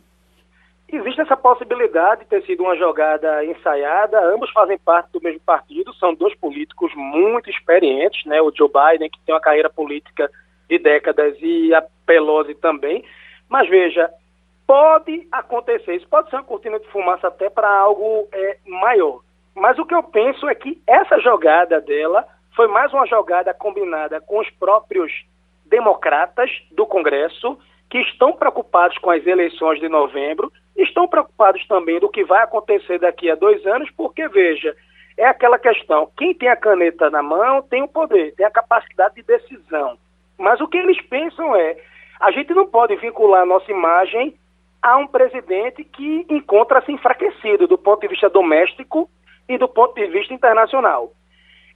Existe 0.92 1.22
essa 1.22 1.38
possibilidade 1.38 2.22
de 2.22 2.28
ter 2.28 2.44
sido 2.44 2.64
uma 2.64 2.76
jogada 2.76 3.46
ensaiada. 3.46 4.20
Ambos 4.26 4.52
fazem 4.52 4.78
parte 4.78 5.10
do 5.14 5.22
mesmo 5.22 5.40
partido, 5.40 5.94
são 5.94 6.14
dois 6.14 6.36
políticos 6.36 6.92
muito 6.96 7.50
experientes, 7.50 8.26
né? 8.26 8.42
O 8.42 8.52
Joe 8.54 8.70
Biden, 8.70 9.10
que 9.10 9.20
tem 9.22 9.34
uma 9.34 9.40
carreira 9.40 9.70
política 9.70 10.30
de 10.70 10.78
décadas, 10.78 11.38
e 11.40 11.74
a 11.74 11.82
Pelosi 12.06 12.56
também. 12.56 13.06
Mas 13.48 13.70
veja, 13.70 14.12
pode 14.68 15.26
acontecer, 15.32 15.96
isso 15.96 16.08
pode 16.10 16.30
ser 16.30 16.36
uma 16.36 16.44
cortina 16.44 16.78
de 16.78 16.88
fumaça 16.88 17.30
até 17.30 17.50
para 17.50 17.70
algo 17.70 18.28
é, 18.34 18.58
maior. 18.66 19.22
Mas 19.56 19.80
o 19.80 19.86
que 19.86 19.96
eu 19.96 20.04
penso 20.04 20.50
é 20.50 20.56
que 20.56 20.82
essa 20.86 21.20
jogada 21.20 21.80
dela 21.80 22.28
foi 22.54 22.68
mais 22.68 22.92
uma 22.94 23.08
jogada 23.08 23.54
combinada 23.54 24.20
com 24.20 24.40
os 24.40 24.50
próprios 24.52 25.12
democratas 25.66 26.50
do 26.70 26.86
Congresso, 26.86 27.58
que 27.90 28.00
estão 28.00 28.34
preocupados 28.34 28.98
com 28.98 29.10
as 29.10 29.26
eleições 29.26 29.80
de 29.80 29.88
novembro 29.88 30.52
estão 30.76 31.08
preocupados 31.08 31.66
também 31.68 32.00
do 32.00 32.10
que 32.10 32.24
vai 32.24 32.44
acontecer 32.44 33.00
daqui 33.00 33.30
a 33.30 33.36
dois 33.36 33.66
anos, 33.66 33.90
porque, 33.92 34.28
veja, 34.28 34.76
é 35.18 35.26
aquela 35.26 35.60
questão: 35.60 36.10
quem 36.18 36.34
tem 36.34 36.50
a 36.50 36.56
caneta 36.56 37.10
na 37.10 37.22
mão 37.22 37.62
tem 37.62 37.82
o 37.82 37.88
poder, 37.88 38.34
tem 38.36 38.46
a 38.46 38.52
capacidade 38.52 39.16
de 39.16 39.24
decisão. 39.24 39.98
Mas 40.38 40.60
o 40.62 40.68
que 40.68 40.78
eles 40.78 41.00
pensam 41.02 41.56
é: 41.56 41.78
a 42.20 42.32
gente 42.32 42.54
não 42.54 42.68
pode 42.68 42.96
vincular 42.96 43.44
a 43.44 43.46
nossa 43.46 43.72
imagem 43.72 44.36
a 44.82 44.98
um 44.98 45.06
presidente 45.06 45.84
que 45.84 46.26
encontra-se 46.30 46.92
enfraquecido 46.92 47.68
do 47.68 47.78
ponto 47.78 48.02
de 48.02 48.08
vista 48.08 48.30
doméstico 48.30 49.10
e 49.48 49.58
do 49.58 49.68
ponto 49.68 49.94
de 49.94 50.08
vista 50.08 50.34
internacional. 50.34 51.12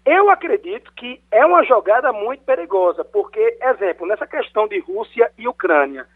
Eu 0.03 0.29
acredito 0.29 0.91
que 0.93 1.19
é 1.31 1.45
uma 1.45 1.63
jogada 1.63 2.11
muito 2.13 2.43
perigosa, 2.43 3.03
porque, 3.03 3.57
exemplo, 3.61 4.07
nessa 4.07 4.27
questão 4.27 4.67
de 4.67 4.79
Rússia 4.79 5.31
e 5.37 5.47
Ucrânia, 5.47 6.07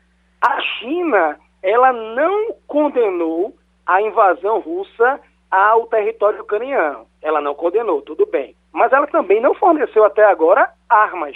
a 0.42 0.62
China 0.62 1.40
ela 1.62 1.92
não 1.92 2.54
condenou 2.68 3.54
a 3.86 4.02
invasão 4.02 4.60
russa 4.60 5.20
ao 5.50 5.88
território 5.88 6.42
ucraniano. 6.42 7.06
Ela 7.22 7.42
não 7.42 7.56
condenou, 7.56 8.02
tudo 8.02 8.26
bem. 8.26 8.56
Mas 8.72 8.94
ela 8.94 9.08
também 9.08 9.42
não 9.42 9.54
forneceu 9.54 10.06
até 10.06 10.24
agora 10.24 10.70
armas. 10.88 11.36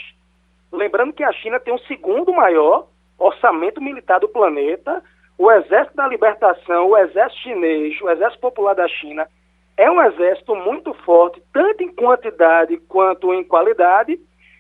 Lembrando 0.72 1.14
que 1.14 1.24
a 1.24 1.32
China 1.32 1.60
tem 1.60 1.74
o 1.74 1.80
segundo 1.80 2.32
maior 2.32 2.88
orçamento 3.18 3.82
militar 3.82 4.20
do 4.20 4.30
planeta. 4.30 5.04
O 5.38 5.52
Exército 5.52 5.98
da 5.98 6.08
Libertação, 6.08 6.90
o 6.90 6.98
Exército 6.98 7.42
Chinês, 7.42 8.00
o 8.02 8.10
Exército 8.10 8.42
Popular 8.42 8.76
da 8.76 8.88
China, 8.88 9.28
é 9.76 9.90
um 9.90 10.02
exército 10.02 10.56
muito 10.56 10.94
forte, 10.94 11.42
tanto 11.52 11.82
em 11.84 11.92
quantidade 11.94 12.78
quanto 12.88 13.34
em 13.34 13.44
qualidade. 13.44 14.20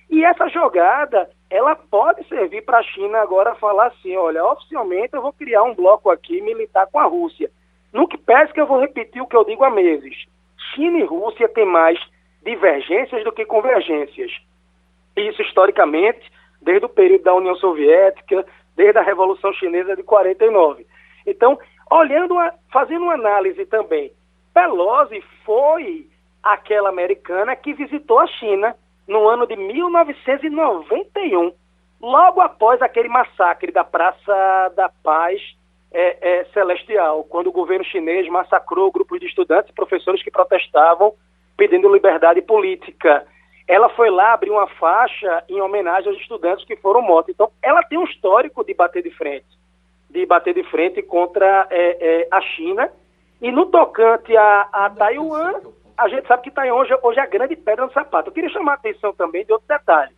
E 0.09 0.25
essa 0.25 0.47
jogada 0.49 1.29
ela 1.53 1.75
pode 1.75 2.27
servir 2.27 2.63
para 2.63 2.79
a 2.79 2.83
China 2.83 3.19
agora 3.19 3.53
falar 3.53 3.85
assim, 3.85 4.17
olha, 4.17 4.43
oficialmente 4.43 5.13
eu 5.13 5.21
vou 5.21 5.31
criar 5.31 5.61
um 5.61 5.75
bloco 5.75 6.09
aqui 6.09 6.41
militar 6.41 6.87
com 6.91 6.97
a 6.97 7.05
Rússia. 7.05 7.51
No 7.93 8.07
que 8.07 8.17
que 8.17 8.59
eu 8.59 8.65
vou 8.65 8.79
repetir 8.79 9.21
o 9.21 9.27
que 9.27 9.35
eu 9.35 9.45
digo 9.45 9.63
há 9.63 9.69
meses. 9.69 10.15
China 10.73 10.97
e 10.97 11.03
Rússia 11.03 11.47
têm 11.47 11.67
mais 11.67 11.99
divergências 12.43 13.23
do 13.23 13.31
que 13.31 13.45
convergências. 13.45 14.31
Isso 15.15 15.43
historicamente, 15.43 16.23
desde 16.59 16.87
o 16.87 16.89
período 16.89 17.25
da 17.25 17.35
União 17.35 17.55
Soviética, 17.57 18.43
desde 18.75 18.97
a 18.97 19.03
Revolução 19.03 19.53
Chinesa 19.53 19.95
de 19.95 20.01
49. 20.01 20.87
Então, 21.23 21.59
olhando, 21.91 22.35
a, 22.39 22.51
fazendo 22.71 23.03
uma 23.03 23.13
análise 23.13 23.63
também, 23.67 24.11
Pelosi 24.55 25.23
foi 25.45 26.07
aquela 26.41 26.89
americana 26.89 27.55
que 27.55 27.75
visitou 27.75 28.17
a 28.17 28.25
China 28.25 28.75
no 29.07 29.27
ano 29.27 29.45
de 29.45 29.55
1991, 29.55 31.53
logo 32.01 32.41
após 32.41 32.81
aquele 32.81 33.09
massacre 33.09 33.71
da 33.71 33.83
Praça 33.83 34.71
da 34.75 34.89
Paz 35.03 35.41
é, 35.93 36.17
é, 36.21 36.45
Celestial, 36.45 37.23
quando 37.25 37.47
o 37.47 37.51
governo 37.51 37.85
chinês 37.85 38.27
massacrou 38.27 38.91
grupos 38.91 39.19
de 39.19 39.27
estudantes 39.27 39.69
e 39.69 39.75
professores 39.75 40.23
que 40.23 40.31
protestavam 40.31 41.13
pedindo 41.55 41.93
liberdade 41.93 42.41
política. 42.41 43.25
Ela 43.67 43.89
foi 43.89 44.09
lá 44.09 44.33
abrir 44.33 44.49
uma 44.49 44.67
faixa 44.67 45.43
em 45.47 45.61
homenagem 45.61 46.09
aos 46.09 46.19
estudantes 46.19 46.65
que 46.65 46.75
foram 46.75 47.01
mortos. 47.01 47.33
Então, 47.33 47.49
ela 47.61 47.83
tem 47.83 47.97
um 47.97 48.03
histórico 48.03 48.63
de 48.63 48.73
bater 48.73 49.03
de 49.03 49.11
frente, 49.11 49.45
de 50.09 50.25
bater 50.25 50.53
de 50.53 50.63
frente 50.63 51.01
contra 51.01 51.67
é, 51.69 52.23
é 52.23 52.27
a 52.31 52.41
China. 52.41 52.89
E 53.41 53.51
no 53.51 53.67
tocante 53.67 54.35
a, 54.35 54.67
a 54.71 54.89
Taiwan, 54.89 55.61
a 55.97 56.07
gente 56.07 56.27
sabe 56.27 56.43
que 56.43 56.51
Taiwan 56.51 56.75
hoje, 56.75 56.97
hoje 57.01 57.19
é 57.19 57.23
a 57.23 57.27
grande 57.27 57.55
pedra 57.55 57.85
no 57.85 57.91
sapato. 57.91 58.29
Eu 58.29 58.33
queria 58.33 58.49
chamar 58.49 58.73
a 58.73 58.75
atenção 58.75 59.13
também 59.13 59.45
de 59.45 59.51
outro 59.51 59.67
detalhe. 59.67 60.11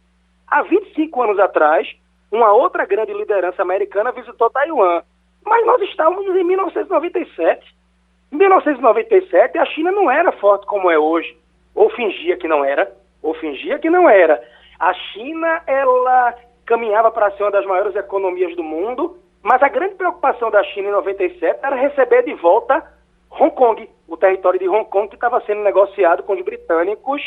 Há 0.48 0.62
25 0.64 1.22
anos 1.22 1.40
atrás, 1.40 1.88
uma 2.32 2.52
outra 2.54 2.86
grande 2.86 3.14
liderança 3.14 3.62
americana 3.62 4.12
visitou 4.12 4.50
Taiwan. 4.50 5.04
Mas 5.44 5.66
nós 5.66 5.82
estávamos 5.84 6.36
em 6.36 6.44
1997. 6.44 7.76
Em 8.32 8.36
1997, 8.38 9.58
a 9.58 9.66
China 9.66 9.92
não 9.92 10.10
era 10.10 10.32
forte 10.34 10.66
como 10.66 10.90
é 10.90 10.98
hoje. 10.98 11.38
Ou 11.74 11.90
fingia 11.90 12.38
que 12.38 12.48
não 12.48 12.64
era, 12.64 12.92
ou 13.22 13.34
fingia 13.34 13.78
que 13.80 13.90
não 13.90 14.10
era. 14.10 14.42
A 14.80 14.94
China, 14.94 15.62
ela 15.68 16.34
caminhava 16.66 17.12
para 17.12 17.32
ser 17.32 17.44
uma 17.44 17.52
das 17.52 17.66
maiores 17.66 17.96
economias 17.96 18.56
do 18.56 18.64
mundo, 18.64 19.18
mas 19.44 19.62
a 19.62 19.70
grande 19.70 19.96
preocupação 19.96 20.50
da 20.50 20.64
China 20.64 20.88
em 20.88 20.92
97 20.92 21.60
era 21.62 21.76
receber 21.76 22.24
de 22.24 22.34
volta 22.34 22.84
Hong 23.40 23.52
Kong, 23.52 23.90
o 24.08 24.18
território 24.18 24.60
de 24.60 24.68
Hong 24.68 24.86
Kong 24.90 25.10
que 25.10 25.16
estava 25.16 25.42
sendo 25.42 25.62
negociado 25.62 26.24
com 26.24 26.34
os 26.34 26.42
britânicos 26.44 27.22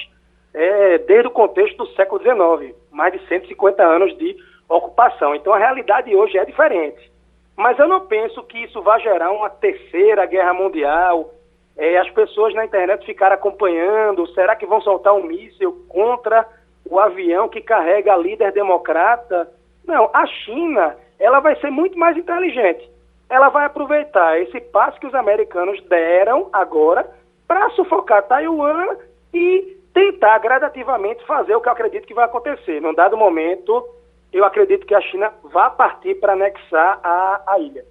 é, 0.54 0.98
desde 0.98 1.28
o 1.28 1.30
contexto 1.30 1.76
do 1.76 1.86
século 1.94 2.22
XIX, 2.22 2.74
mais 2.90 3.12
de 3.12 3.26
150 3.28 3.82
anos 3.82 4.16
de 4.16 4.36
ocupação. 4.68 5.34
Então 5.34 5.52
a 5.52 5.58
realidade 5.58 6.14
hoje 6.14 6.38
é 6.38 6.44
diferente. 6.44 7.10
Mas 7.56 7.78
eu 7.78 7.88
não 7.88 8.06
penso 8.06 8.42
que 8.44 8.58
isso 8.58 8.80
vá 8.82 8.98
gerar 8.98 9.32
uma 9.32 9.50
terceira 9.50 10.24
guerra 10.26 10.54
mundial. 10.54 11.30
É, 11.76 11.98
as 11.98 12.10
pessoas 12.10 12.54
na 12.54 12.64
internet 12.64 13.04
ficaram 13.04 13.34
acompanhando. 13.34 14.26
Será 14.28 14.56
que 14.56 14.66
vão 14.66 14.80
soltar 14.80 15.12
um 15.14 15.24
míssil 15.24 15.84
contra 15.88 16.46
o 16.88 16.98
avião 16.98 17.48
que 17.48 17.60
carrega 17.60 18.14
a 18.14 18.16
líder 18.16 18.52
democrata? 18.52 19.50
Não, 19.84 20.10
a 20.14 20.24
China 20.26 20.96
ela 21.18 21.40
vai 21.40 21.56
ser 21.56 21.70
muito 21.70 21.98
mais 21.98 22.16
inteligente. 22.16 22.88
Ela 23.28 23.48
vai 23.48 23.66
aproveitar 23.66 24.40
esse 24.40 24.60
passo 24.60 24.98
que 24.98 25.06
os 25.06 25.14
americanos 25.14 25.82
deram 25.88 26.48
agora 26.52 27.08
para 27.46 27.70
sufocar 27.70 28.22
Taiwan 28.22 28.96
e 29.32 29.76
tentar 29.92 30.38
gradativamente 30.38 31.24
fazer 31.26 31.54
o 31.54 31.60
que 31.60 31.68
eu 31.68 31.72
acredito 31.72 32.06
que 32.06 32.14
vai 32.14 32.24
acontecer. 32.24 32.80
Num 32.80 32.94
dado 32.94 33.16
momento, 33.16 33.84
eu 34.32 34.44
acredito 34.44 34.86
que 34.86 34.94
a 34.94 35.00
China 35.00 35.30
vá 35.52 35.70
partir 35.70 36.14
para 36.16 36.34
anexar 36.34 37.00
a, 37.02 37.42
a 37.46 37.58
ilha. 37.58 37.84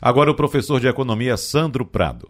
Agora 0.00 0.30
o 0.30 0.34
professor 0.34 0.80
de 0.80 0.88
economia 0.88 1.36
Sandro 1.36 1.84
Prado. 1.84 2.28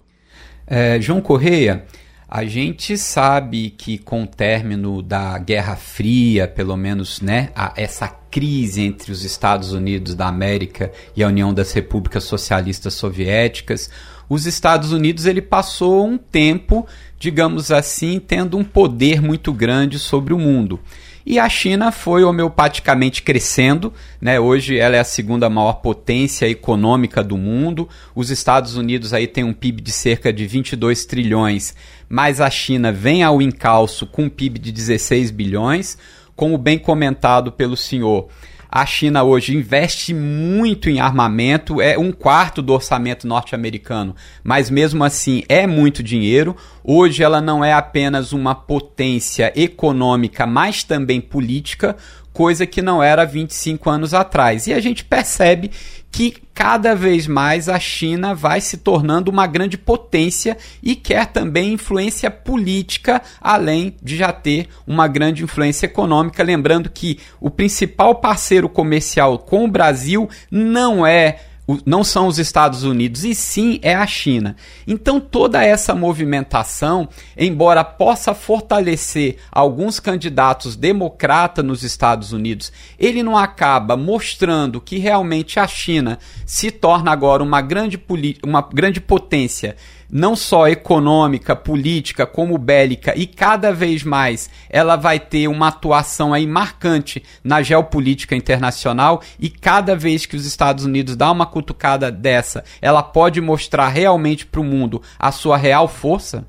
É, 0.66 1.00
João 1.00 1.20
Correia, 1.20 1.84
a 2.28 2.44
gente 2.44 2.98
sabe 2.98 3.70
que 3.70 3.98
com 3.98 4.24
o 4.24 4.26
término 4.26 5.00
da 5.00 5.38
Guerra 5.38 5.76
Fria, 5.76 6.48
pelo 6.48 6.76
menos, 6.76 7.20
né, 7.20 7.50
a, 7.54 7.72
essa 7.76 8.08
crise 8.08 8.82
entre 8.82 9.12
os 9.12 9.24
Estados 9.24 9.72
Unidos 9.72 10.14
da 10.14 10.26
América 10.26 10.90
e 11.14 11.22
a 11.22 11.28
União 11.28 11.54
das 11.54 11.72
Repúblicas 11.72 12.24
Socialistas 12.24 12.94
Soviéticas, 12.94 13.88
os 14.28 14.44
Estados 14.44 14.92
Unidos 14.92 15.24
ele 15.24 15.40
passou 15.40 16.04
um 16.04 16.18
tempo, 16.18 16.84
digamos 17.16 17.70
assim, 17.70 18.18
tendo 18.18 18.58
um 18.58 18.64
poder 18.64 19.22
muito 19.22 19.52
grande 19.52 19.98
sobre 19.98 20.34
o 20.34 20.38
mundo. 20.38 20.80
E 21.28 21.40
a 21.40 21.48
China 21.48 21.90
foi 21.90 22.22
homeopaticamente 22.22 23.20
crescendo, 23.20 23.92
né? 24.20 24.38
Hoje 24.38 24.78
ela 24.78 24.94
é 24.94 25.00
a 25.00 25.04
segunda 25.04 25.50
maior 25.50 25.80
potência 25.80 26.48
econômica 26.48 27.20
do 27.20 27.36
mundo. 27.36 27.88
Os 28.14 28.30
Estados 28.30 28.76
Unidos 28.76 29.12
aí 29.12 29.26
tem 29.26 29.42
um 29.42 29.52
PIB 29.52 29.82
de 29.82 29.90
cerca 29.90 30.32
de 30.32 30.46
22 30.46 31.04
trilhões, 31.04 31.74
mas 32.08 32.40
a 32.40 32.48
China 32.48 32.92
vem 32.92 33.24
ao 33.24 33.42
encalço 33.42 34.06
com 34.06 34.22
um 34.22 34.28
PIB 34.28 34.60
de 34.60 34.70
16 34.70 35.32
bilhões, 35.32 35.98
como 36.36 36.56
bem 36.56 36.78
comentado 36.78 37.50
pelo 37.50 37.76
senhor. 37.76 38.28
A 38.76 38.84
China 38.84 39.22
hoje 39.22 39.56
investe 39.56 40.12
muito 40.12 40.90
em 40.90 41.00
armamento, 41.00 41.80
é 41.80 41.96
um 41.96 42.12
quarto 42.12 42.60
do 42.60 42.74
orçamento 42.74 43.26
norte-americano, 43.26 44.14
mas 44.44 44.68
mesmo 44.68 45.02
assim 45.02 45.42
é 45.48 45.66
muito 45.66 46.02
dinheiro. 46.02 46.54
Hoje 46.84 47.22
ela 47.22 47.40
não 47.40 47.64
é 47.64 47.72
apenas 47.72 48.34
uma 48.34 48.54
potência 48.54 49.50
econômica, 49.56 50.46
mas 50.46 50.84
também 50.84 51.22
política, 51.22 51.96
coisa 52.34 52.66
que 52.66 52.82
não 52.82 53.02
era 53.02 53.24
25 53.24 53.88
anos 53.88 54.12
atrás. 54.12 54.66
E 54.66 54.74
a 54.74 54.78
gente 54.78 55.06
percebe 55.06 55.70
que 56.16 56.34
cada 56.54 56.94
vez 56.94 57.26
mais 57.26 57.68
a 57.68 57.78
China 57.78 58.34
vai 58.34 58.58
se 58.58 58.78
tornando 58.78 59.30
uma 59.30 59.46
grande 59.46 59.76
potência 59.76 60.56
e 60.82 60.96
quer 60.96 61.26
também 61.26 61.74
influência 61.74 62.30
política, 62.30 63.20
além 63.38 63.94
de 64.02 64.16
já 64.16 64.32
ter 64.32 64.66
uma 64.86 65.06
grande 65.06 65.44
influência 65.44 65.84
econômica. 65.84 66.42
Lembrando 66.42 66.88
que 66.88 67.18
o 67.38 67.50
principal 67.50 68.14
parceiro 68.14 68.66
comercial 68.66 69.38
com 69.38 69.66
o 69.66 69.70
Brasil 69.70 70.26
não 70.50 71.06
é 71.06 71.38
não 71.84 72.04
são 72.04 72.28
os 72.28 72.38
Estados 72.38 72.84
Unidos, 72.84 73.24
e 73.24 73.34
sim 73.34 73.78
é 73.82 73.94
a 73.94 74.06
China. 74.06 74.54
Então, 74.86 75.18
toda 75.18 75.64
essa 75.64 75.94
movimentação, 75.94 77.08
embora 77.36 77.82
possa 77.82 78.34
fortalecer 78.34 79.36
alguns 79.50 79.98
candidatos 79.98 80.76
democratas 80.76 81.64
nos 81.64 81.82
Estados 81.82 82.32
Unidos, 82.32 82.72
ele 82.98 83.22
não 83.22 83.36
acaba 83.36 83.96
mostrando 83.96 84.80
que 84.80 84.98
realmente 84.98 85.58
a 85.58 85.66
China 85.66 86.18
se 86.44 86.70
torna 86.70 87.10
agora 87.10 87.42
uma 87.42 87.60
grande, 87.60 88.00
uma 88.44 88.62
grande 88.62 89.00
potência 89.00 89.76
não 90.10 90.36
só 90.36 90.68
econômica, 90.68 91.56
política, 91.56 92.26
como 92.26 92.58
bélica, 92.58 93.12
e 93.16 93.26
cada 93.26 93.72
vez 93.72 94.02
mais 94.02 94.50
ela 94.70 94.96
vai 94.96 95.18
ter 95.18 95.48
uma 95.48 95.68
atuação 95.68 96.32
aí 96.32 96.46
marcante 96.46 97.22
na 97.44 97.62
geopolítica 97.62 98.34
internacional, 98.34 99.20
e 99.40 99.48
cada 99.50 99.96
vez 99.96 100.26
que 100.26 100.36
os 100.36 100.46
Estados 100.46 100.84
Unidos 100.84 101.16
dá 101.16 101.30
uma 101.30 101.46
cutucada 101.46 102.10
dessa, 102.10 102.64
ela 102.80 103.02
pode 103.02 103.40
mostrar 103.40 103.88
realmente 103.88 104.46
para 104.46 104.60
o 104.60 104.64
mundo 104.64 105.02
a 105.18 105.32
sua 105.32 105.56
real 105.56 105.88
força? 105.88 106.46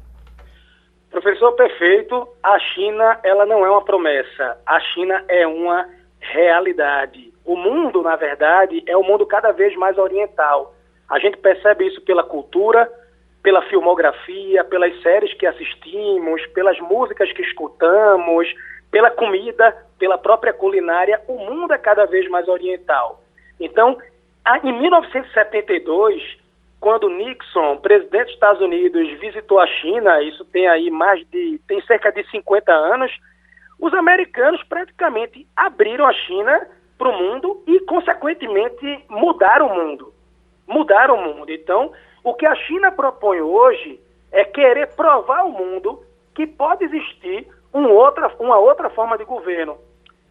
Professor 1.10 1.52
perfeito, 1.54 2.28
a 2.44 2.60
China 2.60 3.20
ela 3.24 3.46
não 3.46 3.66
é 3.66 3.72
uma 3.72 3.84
promessa, 3.84 4.58
a 4.66 4.80
China 4.80 5.24
é 5.28 5.48
uma 5.48 5.88
realidade. 6.20 7.34
O 7.44 7.56
mundo, 7.56 8.02
na 8.02 8.16
verdade, 8.16 8.84
é 8.86 8.96
um 8.98 9.04
mundo 9.04 9.26
cada 9.26 9.52
vez 9.52 9.76
mais 9.78 9.98
oriental. 9.98 10.76
A 11.10 11.18
gente 11.20 11.38
percebe 11.38 11.88
isso 11.88 12.02
pela 12.02 12.24
cultura, 12.24 12.92
pela 13.44 13.62
filmografia, 13.64 14.64
pelas 14.64 15.02
séries 15.02 15.34
que 15.34 15.46
assistimos, 15.46 16.46
pelas 16.48 16.80
músicas 16.80 17.32
que 17.32 17.42
escutamos, 17.42 18.48
pela 18.92 19.12
comida, 19.12 19.76
pela 20.00 20.18
própria 20.18 20.54
culinária, 20.54 21.22
o 21.28 21.38
mundo 21.38 21.74
é 21.74 21.78
cada 21.78 22.06
vez 22.06 22.30
mais 22.30 22.48
oriental. 22.48 23.22
Então, 23.60 23.98
em 24.64 24.72
1972, 24.72 26.22
quando 26.80 27.10
Nixon, 27.10 27.78
presidente 27.78 28.26
dos 28.26 28.34
Estados 28.34 28.62
Unidos, 28.62 29.20
visitou 29.20 29.60
a 29.60 29.68
China, 29.68 30.22
isso 30.22 30.46
tem 30.46 30.68
aí 30.68 30.90
mais 30.90 31.26
de 31.30 31.60
tem 31.68 31.82
cerca 31.82 32.12
de 32.12 32.24
50 32.30 32.72
anos, 32.72 33.12
os 33.80 33.94
americanos 33.94 34.64
praticamente 34.64 35.48
abriram 35.56 36.06
a 36.06 36.14
China 36.14 36.68
para 36.98 37.10
o 37.10 37.14
mundo 37.14 37.64
e, 37.68 37.80
consequentemente, 37.82 39.06
mudaram 39.10 39.68
o 39.68 39.76
mundo. 39.76 40.14
Mudaram 40.68 41.16
o 41.16 41.24
mundo. 41.24 41.52
Então, 41.52 41.92
o 42.24 42.34
que 42.34 42.46
a 42.46 42.56
China 42.56 42.92
propõe 42.92 43.42
hoje 43.42 44.00
é 44.32 44.44
querer 44.44 44.88
provar 44.96 45.40
ao 45.40 45.50
mundo 45.50 46.02
que 46.36 46.46
pode 46.46 46.84
existir 46.84 47.48
um 47.74 47.90
outra, 47.90 48.32
uma 48.40 48.58
outra 48.58 48.90
forma 48.90 49.18
de 49.18 49.24
governo, 49.24 49.78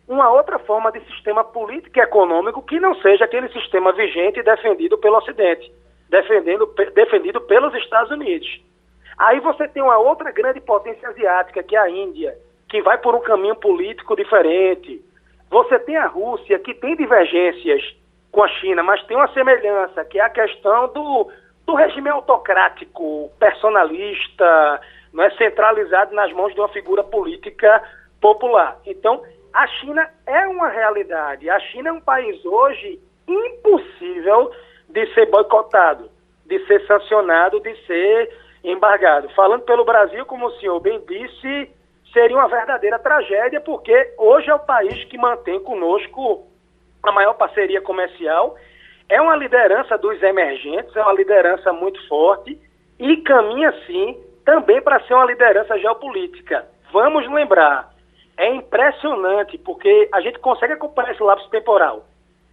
uma 0.08 0.30
outra 0.30 0.58
forma 0.58 0.92
de 0.92 1.00
sistema 1.06 1.42
político 1.44 1.98
e 1.98 2.02
econômico 2.02 2.62
que 2.62 2.78
não 2.78 2.94
seja 2.96 3.24
aquele 3.24 3.48
sistema 3.48 3.92
vigente 3.92 4.42
defendido 4.42 4.98
pelo 4.98 5.16
Ocidente, 5.16 5.72
defendendo, 6.08 6.66
defendido 6.94 7.40
pelos 7.40 7.74
Estados 7.74 8.10
Unidos. 8.10 8.48
Aí 9.18 9.40
você 9.40 9.66
tem 9.66 9.82
uma 9.82 9.98
outra 9.98 10.30
grande 10.30 10.60
potência 10.60 11.08
asiática, 11.08 11.62
que 11.62 11.74
é 11.74 11.78
a 11.78 11.90
Índia, 11.90 12.36
que 12.68 12.82
vai 12.82 12.98
por 12.98 13.14
um 13.14 13.20
caminho 13.20 13.56
político 13.56 14.14
diferente. 14.14 15.02
Você 15.50 15.78
tem 15.78 15.96
a 15.96 16.06
Rússia, 16.06 16.58
que 16.58 16.74
tem 16.74 16.96
divergências 16.96 17.82
com 18.30 18.42
a 18.42 18.48
China, 18.48 18.82
mas 18.82 19.02
tem 19.04 19.16
uma 19.16 19.32
semelhança, 19.32 20.04
que 20.04 20.20
é 20.20 20.22
a 20.22 20.28
questão 20.30 20.92
do, 20.92 21.30
do 21.66 21.74
regime 21.74 22.08
autocrático, 22.08 23.30
personalista, 23.38 24.80
não 25.12 25.24
é 25.24 25.30
centralizado 25.32 26.14
nas 26.14 26.32
mãos 26.32 26.54
de 26.54 26.60
uma 26.60 26.68
figura 26.68 27.02
política 27.02 27.82
popular. 28.20 28.78
Então, 28.86 29.22
a 29.52 29.66
China 29.66 30.08
é 30.26 30.46
uma 30.46 30.68
realidade. 30.68 31.50
A 31.50 31.58
China 31.58 31.88
é 31.88 31.92
um 31.92 32.00
país 32.00 32.44
hoje 32.44 33.00
impossível 33.26 34.52
de 34.88 35.12
ser 35.14 35.26
boicotado, 35.26 36.08
de 36.44 36.64
ser 36.66 36.86
sancionado, 36.86 37.60
de 37.60 37.74
ser 37.86 38.32
embargado. 38.62 39.28
Falando 39.30 39.62
pelo 39.62 39.84
Brasil, 39.84 40.24
como 40.26 40.46
o 40.46 40.52
senhor 40.58 40.78
bem 40.80 41.00
disse, 41.08 41.70
seria 42.12 42.36
uma 42.36 42.48
verdadeira 42.48 42.98
tragédia, 42.98 43.60
porque 43.60 44.14
hoje 44.18 44.48
é 44.48 44.54
o 44.54 44.60
país 44.60 45.04
que 45.04 45.18
mantém 45.18 45.60
conosco 45.60 46.46
a 47.02 47.12
maior 47.12 47.34
parceria 47.34 47.80
comercial 47.80 48.56
é 49.08 49.20
uma 49.20 49.36
liderança 49.36 49.96
dos 49.98 50.20
emergentes, 50.22 50.94
é 50.96 51.02
uma 51.02 51.12
liderança 51.12 51.72
muito 51.72 52.04
forte 52.08 52.58
e 52.98 53.16
caminha, 53.18 53.72
sim, 53.86 54.20
também 54.44 54.80
para 54.80 55.00
ser 55.00 55.14
uma 55.14 55.26
liderança 55.26 55.78
geopolítica. 55.78 56.66
Vamos 56.92 57.28
lembrar, 57.30 57.90
é 58.36 58.52
impressionante 58.54 59.58
porque 59.58 60.08
a 60.12 60.20
gente 60.20 60.38
consegue 60.38 60.74
acompanhar 60.74 61.12
esse 61.12 61.22
lapso 61.22 61.48
temporal. 61.50 62.04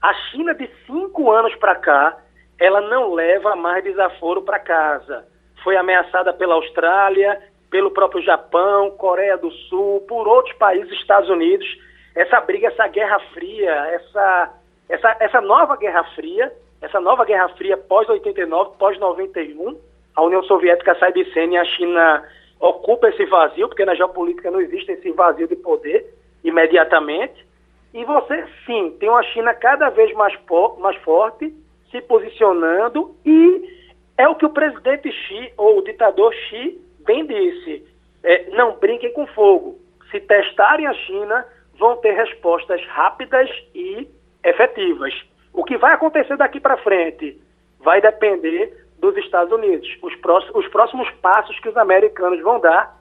A 0.01 0.13
China, 0.13 0.53
de 0.53 0.69
cinco 0.85 1.31
anos 1.31 1.55
para 1.55 1.75
cá, 1.75 2.17
ela 2.59 2.81
não 2.81 3.13
leva 3.13 3.55
mais 3.55 3.83
desaforo 3.83 4.41
para 4.41 4.59
casa. 4.59 5.25
foi 5.63 5.77
ameaçada 5.77 6.33
pela 6.33 6.55
Austrália, 6.55 7.41
pelo 7.71 7.91
próprio 7.91 8.21
Japão, 8.21 8.91
Coreia 8.91 9.37
do 9.37 9.49
Sul, 9.49 10.01
por 10.09 10.27
outros 10.27 10.53
países, 10.57 10.91
Estados 10.99 11.29
Unidos. 11.29 11.65
Essa 12.13 12.41
briga, 12.41 12.67
essa 12.67 12.85
guerra 12.87 13.17
fria, 13.33 13.71
essa, 13.93 14.53
essa, 14.89 15.15
essa 15.19 15.41
nova 15.41 15.75
guerra 15.75 16.03
fria, 16.15 16.51
essa 16.81 16.99
nova 16.99 17.25
guerra 17.25 17.49
fria 17.49 17.77
pós-89, 17.77 18.77
pós-91, 18.77 19.77
a 20.15 20.21
União 20.21 20.43
Soviética 20.43 20.95
sai 20.95 21.11
de 21.11 21.25
cena 21.33 21.53
e 21.53 21.57
a 21.57 21.65
China 21.65 22.23
ocupa 22.59 23.09
esse 23.09 23.25
vazio, 23.25 23.67
porque 23.67 23.85
na 23.85 23.95
geopolítica 23.95 24.51
não 24.51 24.61
existe 24.61 24.91
esse 24.91 25.11
vazio 25.11 25.47
de 25.47 25.55
poder 25.55 26.13
imediatamente. 26.43 27.45
E 27.93 28.03
você, 28.05 28.45
sim, 28.65 28.95
tem 28.99 29.09
uma 29.09 29.23
China 29.23 29.53
cada 29.53 29.89
vez 29.89 30.13
mais, 30.13 30.37
mais 30.79 30.97
forte, 30.97 31.53
se 31.91 32.01
posicionando, 32.01 33.15
e 33.25 33.69
é 34.17 34.27
o 34.27 34.35
que 34.35 34.45
o 34.45 34.49
presidente 34.49 35.11
Xi, 35.11 35.53
ou 35.57 35.79
o 35.79 35.83
ditador 35.83 36.33
Xi, 36.33 36.79
bem 37.05 37.25
disse. 37.25 37.85
É, 38.23 38.49
não 38.51 38.77
brinquem 38.77 39.11
com 39.13 39.27
fogo. 39.27 39.77
Se 40.09 40.19
testarem 40.19 40.87
a 40.87 40.93
China, 40.93 41.45
vão 41.77 41.97
ter 41.97 42.13
respostas 42.13 42.83
rápidas 42.87 43.49
e 43.75 44.07
efetivas. 44.43 45.13
O 45.53 45.63
que 45.63 45.77
vai 45.77 45.93
acontecer 45.93 46.35
daqui 46.37 46.59
para 46.59 46.77
frente 46.77 47.39
vai 47.79 48.01
depender 48.01 48.85
dos 48.99 49.15
Estados 49.17 49.51
Unidos. 49.51 49.87
Os 50.01 50.15
próximos, 50.15 50.65
os 50.65 50.71
próximos 50.71 51.09
passos 51.21 51.59
que 51.59 51.69
os 51.69 51.77
americanos 51.77 52.41
vão 52.41 52.59
dar, 52.59 52.97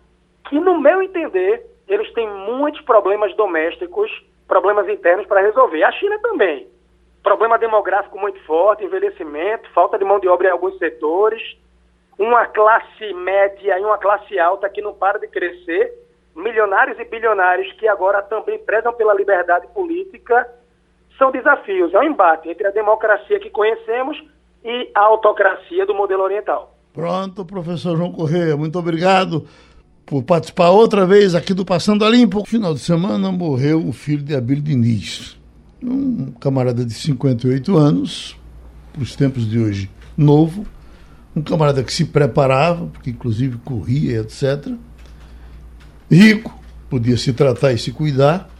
que, 0.49 0.59
no 0.59 0.81
meu 0.81 1.01
entender, 1.03 1.65
eles 1.87 2.13
têm 2.13 2.29
muitos 2.29 2.81
problemas 2.83 3.35
domésticos, 3.37 4.11
problemas 4.49 4.89
internos 4.89 5.27
para 5.27 5.41
resolver. 5.41 5.83
A 5.85 5.93
China 5.93 6.19
também. 6.19 6.67
Problema 7.23 7.57
demográfico 7.57 8.19
muito 8.19 8.43
forte, 8.45 8.85
envelhecimento, 8.85 9.71
falta 9.71 9.97
de 9.97 10.05
mão 10.05 10.19
de 10.19 10.27
obra 10.27 10.49
em 10.49 10.51
alguns 10.51 10.77
setores, 10.79 11.41
uma 12.19 12.47
classe 12.47 13.15
média 13.15 13.79
e 13.79 13.85
uma 13.85 13.97
classe 13.97 14.39
alta 14.39 14.69
que 14.69 14.83
não 14.83 14.93
para 14.93 15.19
de 15.19 15.29
crescer, 15.29 15.93
milionários 16.35 16.99
e 16.99 17.05
bilionários 17.05 17.73
que 17.75 17.87
agora 17.87 18.23
também 18.23 18.59
prezam 18.59 18.93
pela 18.93 19.15
liberdade 19.15 19.69
política, 19.69 20.49
são 21.19 21.31
desafios. 21.31 21.93
É 21.95 21.99
um 21.99 22.05
embate 22.05 22.49
entre 22.49 22.67
a 22.67 22.71
democracia 22.71 23.39
que 23.41 23.51
conhecemos 23.51 24.17
e 24.65 24.91
a 24.95 25.01
autocracia 25.01 25.87
do 25.87 25.95
modelo 25.95 26.23
oriental. 26.23 26.77
Pronto, 26.93 27.45
professor 27.45 27.97
João 27.97 28.13
Correia, 28.13 28.57
muito 28.57 28.79
obrigado 28.79 29.47
por 30.05 30.23
participar 30.23 30.71
outra 30.71 31.07
vez 31.07 31.35
aqui 31.35 31.55
do 31.55 31.65
Passando 31.65 32.05
a 32.05 32.11
Limpo. 32.11 32.41
No 32.41 32.45
final 32.45 32.75
de 32.75 32.81
semana 32.81 33.33
morreu 33.33 33.87
o 33.87 33.93
filho 33.93 34.23
de 34.23 34.35
Abílio 34.35 34.63
Diniz, 34.63 35.41
um 35.83 36.33
camarada 36.33 36.85
de 36.85 36.93
58 36.93 37.77
anos, 37.77 38.39
para 38.93 39.03
os 39.03 39.17
tempos 39.17 39.49
de 39.49 39.59
hoje, 39.59 39.91
novo, 40.17 40.67
um 41.35 41.41
camarada 41.41 41.83
que 41.83 41.93
se 41.93 42.05
preparava, 42.05 42.87
porque 42.87 43.11
inclusive 43.11 43.57
corria, 43.65 44.21
etc. 44.21 44.75
Rico, 46.11 46.53
podia 46.91 47.17
se 47.17 47.33
tratar 47.33 47.73
e 47.73 47.79
se 47.79 47.91
cuidar. 47.91 48.51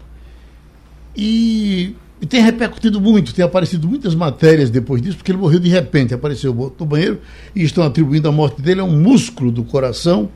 E 1.15 1.95
e 2.23 2.27
tem 2.27 2.41
repercutido 2.41 3.01
muito, 3.01 3.35
tem 3.35 3.45
aparecido 3.45 3.89
muitas 3.89 4.15
matérias 4.15 4.71
depois 4.71 5.03
disso, 5.03 5.17
porque 5.17 5.33
ele 5.33 5.39
morreu 5.39 5.59
de 5.59 5.69
repente, 5.69 6.15
apareceu 6.15 6.55
no 6.79 6.87
banheiro 6.87 7.21
e 7.53 7.65
estão 7.65 7.83
atribuindo 7.83 8.29
a 8.29 8.33
morte 8.33 8.63
dele 8.63 8.81
a 8.81 8.85
um 8.85 8.97
músculo 8.97 9.51
do 9.51 9.65
coração, 9.65 10.29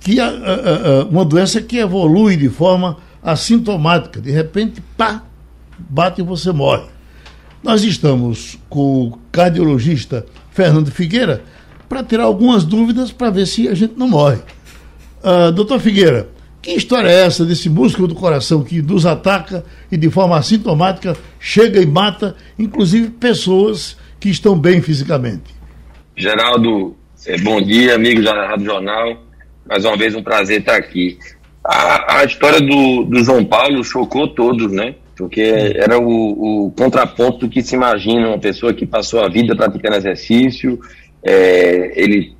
que 0.00 0.20
a, 0.20 0.30
uma 1.10 1.24
doença 1.24 1.60
que 1.60 1.76
evolui 1.76 2.36
de 2.36 2.48
forma 2.48 2.98
assintomática. 3.20 4.20
De 4.20 4.30
repente, 4.30 4.80
pá, 4.96 5.24
bate 5.76 6.20
e 6.20 6.24
você 6.24 6.52
morre. 6.52 6.84
Nós 7.64 7.82
estamos 7.82 8.56
com 8.68 9.08
o 9.08 9.18
cardiologista 9.32 10.24
Fernando 10.52 10.92
Figueira 10.92 11.42
para 11.88 12.04
tirar 12.04 12.24
algumas 12.24 12.62
dúvidas 12.62 13.10
para 13.10 13.28
ver 13.30 13.46
se 13.48 13.66
a 13.66 13.74
gente 13.74 13.94
não 13.96 14.06
morre. 14.06 14.38
Uh, 15.20 15.50
doutor 15.50 15.80
Figueira, 15.80 16.28
que 16.68 16.74
história 16.74 17.08
é 17.08 17.24
essa 17.24 17.46
desse 17.46 17.70
músculo 17.70 18.06
do 18.06 18.14
coração 18.14 18.62
que 18.62 18.82
nos 18.82 19.06
ataca 19.06 19.64
e 19.90 19.96
de 19.96 20.10
forma 20.10 20.36
assintomática 20.36 21.16
chega 21.40 21.80
e 21.80 21.86
mata, 21.86 22.36
inclusive 22.58 23.08
pessoas 23.08 23.96
que 24.20 24.28
estão 24.28 24.58
bem 24.58 24.82
fisicamente? 24.82 25.54
Geraldo, 26.14 26.94
é, 27.26 27.38
bom 27.38 27.58
dia, 27.62 27.94
amigos 27.94 28.22
da 28.22 28.48
Rádio 28.48 28.66
Jornal. 28.66 29.16
Mais 29.66 29.82
uma 29.86 29.96
vez 29.96 30.14
um 30.14 30.22
prazer 30.22 30.60
estar 30.60 30.76
aqui. 30.76 31.18
A, 31.64 32.18
a 32.18 32.24
história 32.24 32.60
do, 32.60 33.04
do 33.04 33.24
João 33.24 33.46
Paulo 33.46 33.82
chocou 33.82 34.28
todos, 34.28 34.70
né? 34.70 34.94
Porque 35.16 35.40
era 35.74 35.98
o, 35.98 36.66
o, 36.66 36.70
contraponto 36.72 37.48
que 37.48 37.62
se 37.62 37.76
imagina 37.76 38.28
uma 38.28 38.38
pessoa 38.38 38.74
que 38.74 38.84
passou 38.84 39.24
a 39.24 39.28
vida 39.30 39.56
praticando 39.56 39.96
exercício, 39.96 40.78
é, 41.24 41.92
ele 41.98 42.36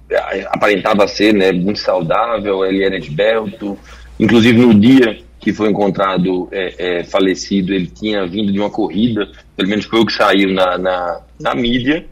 aparentava 0.50 1.08
ser 1.08 1.32
né, 1.34 1.50
muito 1.50 1.78
saudável, 1.78 2.64
ele 2.64 2.84
era 2.84 2.96
esbelto, 2.96 3.78
Inclusive, 4.18 4.58
no 4.58 4.74
dia 4.74 5.18
que 5.40 5.52
foi 5.52 5.70
encontrado 5.70 6.48
é, 6.50 7.00
é, 7.00 7.04
falecido, 7.04 7.72
ele 7.72 7.86
tinha 7.86 8.26
vindo 8.26 8.52
de 8.52 8.58
uma 8.58 8.70
corrida, 8.70 9.30
pelo 9.56 9.68
menos 9.68 9.84
foi 9.84 10.00
o 10.00 10.06
que 10.06 10.12
saiu 10.12 10.52
na, 10.52 10.76
na, 10.76 11.20
na 11.40 11.54
mídia, 11.54 12.04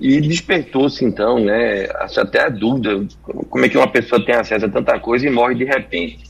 e 0.00 0.20
despertou-se 0.20 1.04
então, 1.04 1.40
né, 1.40 1.88
até 2.16 2.46
a 2.46 2.48
dúvida, 2.48 3.04
como 3.50 3.64
é 3.64 3.68
que 3.68 3.76
uma 3.76 3.90
pessoa 3.90 4.24
tem 4.24 4.36
acesso 4.36 4.66
a 4.66 4.68
tanta 4.68 4.98
coisa 5.00 5.26
e 5.26 5.30
morre 5.30 5.56
de 5.56 5.64
repente. 5.64 6.20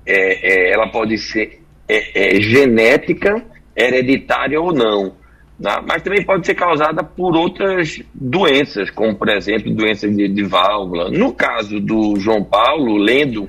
é, 0.05 0.69
é, 0.69 0.73
ela 0.73 0.89
pode 0.89 1.17
ser 1.17 1.61
é, 1.87 2.37
é 2.37 2.41
genética, 2.41 3.41
hereditária 3.75 4.59
ou 4.59 4.73
não. 4.73 5.20
Né? 5.61 5.83
Mas 5.87 6.01
também 6.01 6.23
pode 6.23 6.45
ser 6.45 6.55
causada 6.55 7.03
por 7.03 7.35
outras 7.35 8.01
doenças, 8.13 8.89
como, 8.89 9.15
por 9.15 9.29
exemplo, 9.29 9.71
doenças 9.71 10.15
de, 10.15 10.27
de 10.27 10.43
válvula. 10.43 11.11
No 11.11 11.33
caso 11.33 11.79
do 11.79 12.15
João 12.19 12.43
Paulo, 12.43 12.97
lendo 12.97 13.47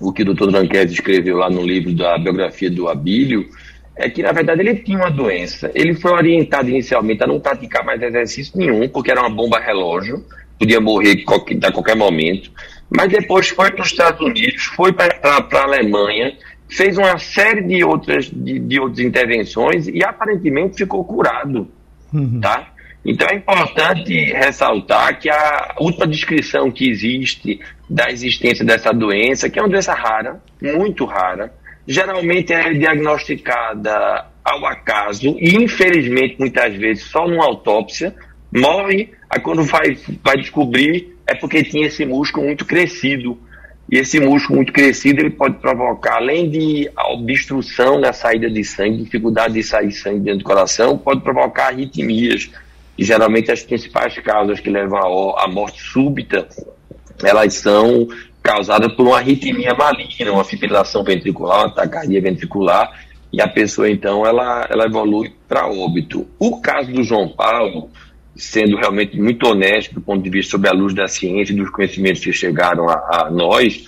o 0.00 0.12
que 0.12 0.22
o 0.22 0.32
Dr. 0.32 0.50
Dranquese 0.50 0.94
escreveu 0.94 1.38
lá 1.38 1.50
no 1.50 1.62
livro 1.62 1.92
da 1.92 2.16
biografia 2.16 2.70
do 2.70 2.88
Abílio, 2.88 3.48
é 3.96 4.08
que, 4.08 4.22
na 4.22 4.30
verdade, 4.30 4.60
ele 4.60 4.76
tinha 4.76 4.98
uma 4.98 5.10
doença. 5.10 5.70
Ele 5.74 5.94
foi 5.94 6.12
orientado 6.12 6.68
inicialmente 6.68 7.24
a 7.24 7.26
não 7.26 7.40
praticar 7.40 7.84
mais 7.84 8.00
exercício 8.00 8.56
nenhum, 8.56 8.88
porque 8.88 9.10
era 9.10 9.20
uma 9.20 9.30
bomba 9.30 9.58
relógio, 9.58 10.24
podia 10.58 10.80
morrer 10.80 11.24
a 11.64 11.72
qualquer 11.72 11.96
momento. 11.96 12.52
Mas 12.88 13.08
depois 13.08 13.48
foi 13.48 13.72
para 13.72 13.82
os 13.82 13.90
Estados 13.90 14.20
Unidos, 14.20 14.62
foi 14.66 14.92
para 14.92 15.18
a 15.24 15.62
Alemanha, 15.62 16.36
fez 16.68 16.98
uma 16.98 17.18
série 17.18 17.62
de 17.62 17.84
outras, 17.84 18.26
de, 18.30 18.58
de 18.58 18.80
outras 18.80 19.00
intervenções 19.00 19.88
e 19.88 20.04
aparentemente 20.04 20.76
ficou 20.76 21.04
curado, 21.04 21.68
uhum. 22.12 22.40
tá? 22.40 22.72
Então 23.04 23.28
é 23.30 23.36
importante 23.36 24.12
ressaltar 24.32 25.18
que 25.20 25.30
a 25.30 25.76
última 25.80 26.08
descrição 26.08 26.70
que 26.72 26.90
existe 26.90 27.60
da 27.88 28.10
existência 28.10 28.64
dessa 28.64 28.92
doença, 28.92 29.48
que 29.48 29.58
é 29.58 29.62
uma 29.62 29.68
doença 29.68 29.94
rara, 29.94 30.40
muito 30.60 31.04
rara, 31.04 31.52
geralmente 31.86 32.52
é 32.52 32.72
diagnosticada 32.72 34.26
ao 34.44 34.66
acaso 34.66 35.36
e 35.38 35.54
infelizmente 35.54 36.36
muitas 36.38 36.74
vezes 36.74 37.04
só 37.04 37.28
numa 37.28 37.44
autópsia, 37.44 38.12
morre, 38.52 39.12
aí 39.30 39.40
quando 39.40 39.62
vai, 39.62 39.96
vai 40.22 40.36
descobrir 40.36 41.16
é 41.28 41.34
porque 41.34 41.62
tinha 41.62 41.86
esse 41.86 42.04
músculo 42.04 42.46
muito 42.46 42.64
crescido 42.64 43.38
e 43.90 43.98
esse 43.98 44.18
músculo 44.18 44.56
muito 44.56 44.72
crescido 44.72 45.20
ele 45.20 45.30
pode 45.30 45.58
provocar, 45.58 46.16
além 46.16 46.50
de 46.50 46.90
obstrução 47.10 48.00
na 48.00 48.12
saída 48.12 48.50
de 48.50 48.64
sangue, 48.64 49.04
dificuldade 49.04 49.54
de 49.54 49.62
sair 49.62 49.92
sangue 49.92 50.20
dentro 50.20 50.40
do 50.40 50.44
coração, 50.44 50.98
pode 50.98 51.20
provocar 51.20 51.68
arritmias. 51.68 52.50
E 52.98 53.04
geralmente 53.04 53.52
as 53.52 53.62
principais 53.62 54.18
causas 54.18 54.58
que 54.58 54.70
levam 54.70 55.38
à 55.38 55.46
morte 55.46 55.80
súbita, 55.80 56.48
elas 57.22 57.54
são 57.54 58.08
causadas 58.42 58.92
por 58.94 59.06
uma 59.06 59.18
arritmia 59.18 59.74
maligna, 59.74 60.32
uma 60.32 60.44
fibrilação 60.44 61.04
ventricular, 61.04 61.60
uma 61.60 61.74
taquicardia 61.74 62.20
ventricular, 62.20 62.90
e 63.32 63.40
a 63.40 63.46
pessoa 63.46 63.88
então 63.88 64.26
ela, 64.26 64.66
ela 64.68 64.86
evolui 64.86 65.32
para 65.46 65.68
óbito. 65.68 66.26
O 66.38 66.60
caso 66.60 66.90
do 66.90 67.04
João 67.04 67.28
Paulo, 67.28 67.90
sendo 68.36 68.76
realmente 68.76 69.18
muito 69.20 69.46
honesto 69.46 69.94
do 69.94 70.00
ponto 70.00 70.22
de 70.22 70.30
vista 70.30 70.52
sobre 70.52 70.68
a 70.68 70.72
luz 70.72 70.94
da 70.94 71.08
ciência 71.08 71.52
e 71.52 71.56
dos 71.56 71.70
conhecimentos 71.70 72.22
que 72.22 72.32
chegaram 72.32 72.88
a, 72.88 73.26
a 73.26 73.30
nós, 73.30 73.86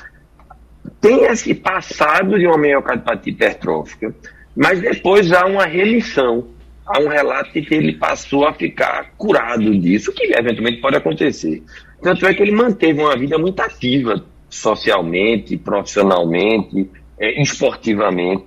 tem 1.01 1.25
esse 1.25 1.55
passado 1.55 2.39
de 2.39 2.47
uma 2.47 2.59
miocardiopatia 2.59 3.33
hipertrófica, 3.33 4.15
Mas 4.57 4.81
depois 4.81 5.31
há 5.33 5.47
uma 5.47 5.65
remissão, 5.65 6.49
há 6.85 6.99
um 6.99 7.07
relato 7.07 7.53
de 7.53 7.63
que 7.63 7.75
ele 7.75 7.93
passou 7.93 8.45
a 8.45 8.53
ficar 8.53 9.13
curado 9.17 9.79
disso, 9.79 10.13
que 10.13 10.35
eventualmente 10.35 10.81
pode 10.81 10.97
acontecer. 10.97 11.63
Tanto 12.03 12.27
é 12.27 12.35
que 12.35 12.43
ele 12.43 12.51
manteve 12.51 13.01
uma 13.01 13.17
vida 13.17 13.39
muito 13.39 13.61
ativa, 13.61 14.25
socialmente, 14.51 15.57
profissionalmente, 15.57 16.91
é, 17.21 17.41
esportivamente. 17.41 18.47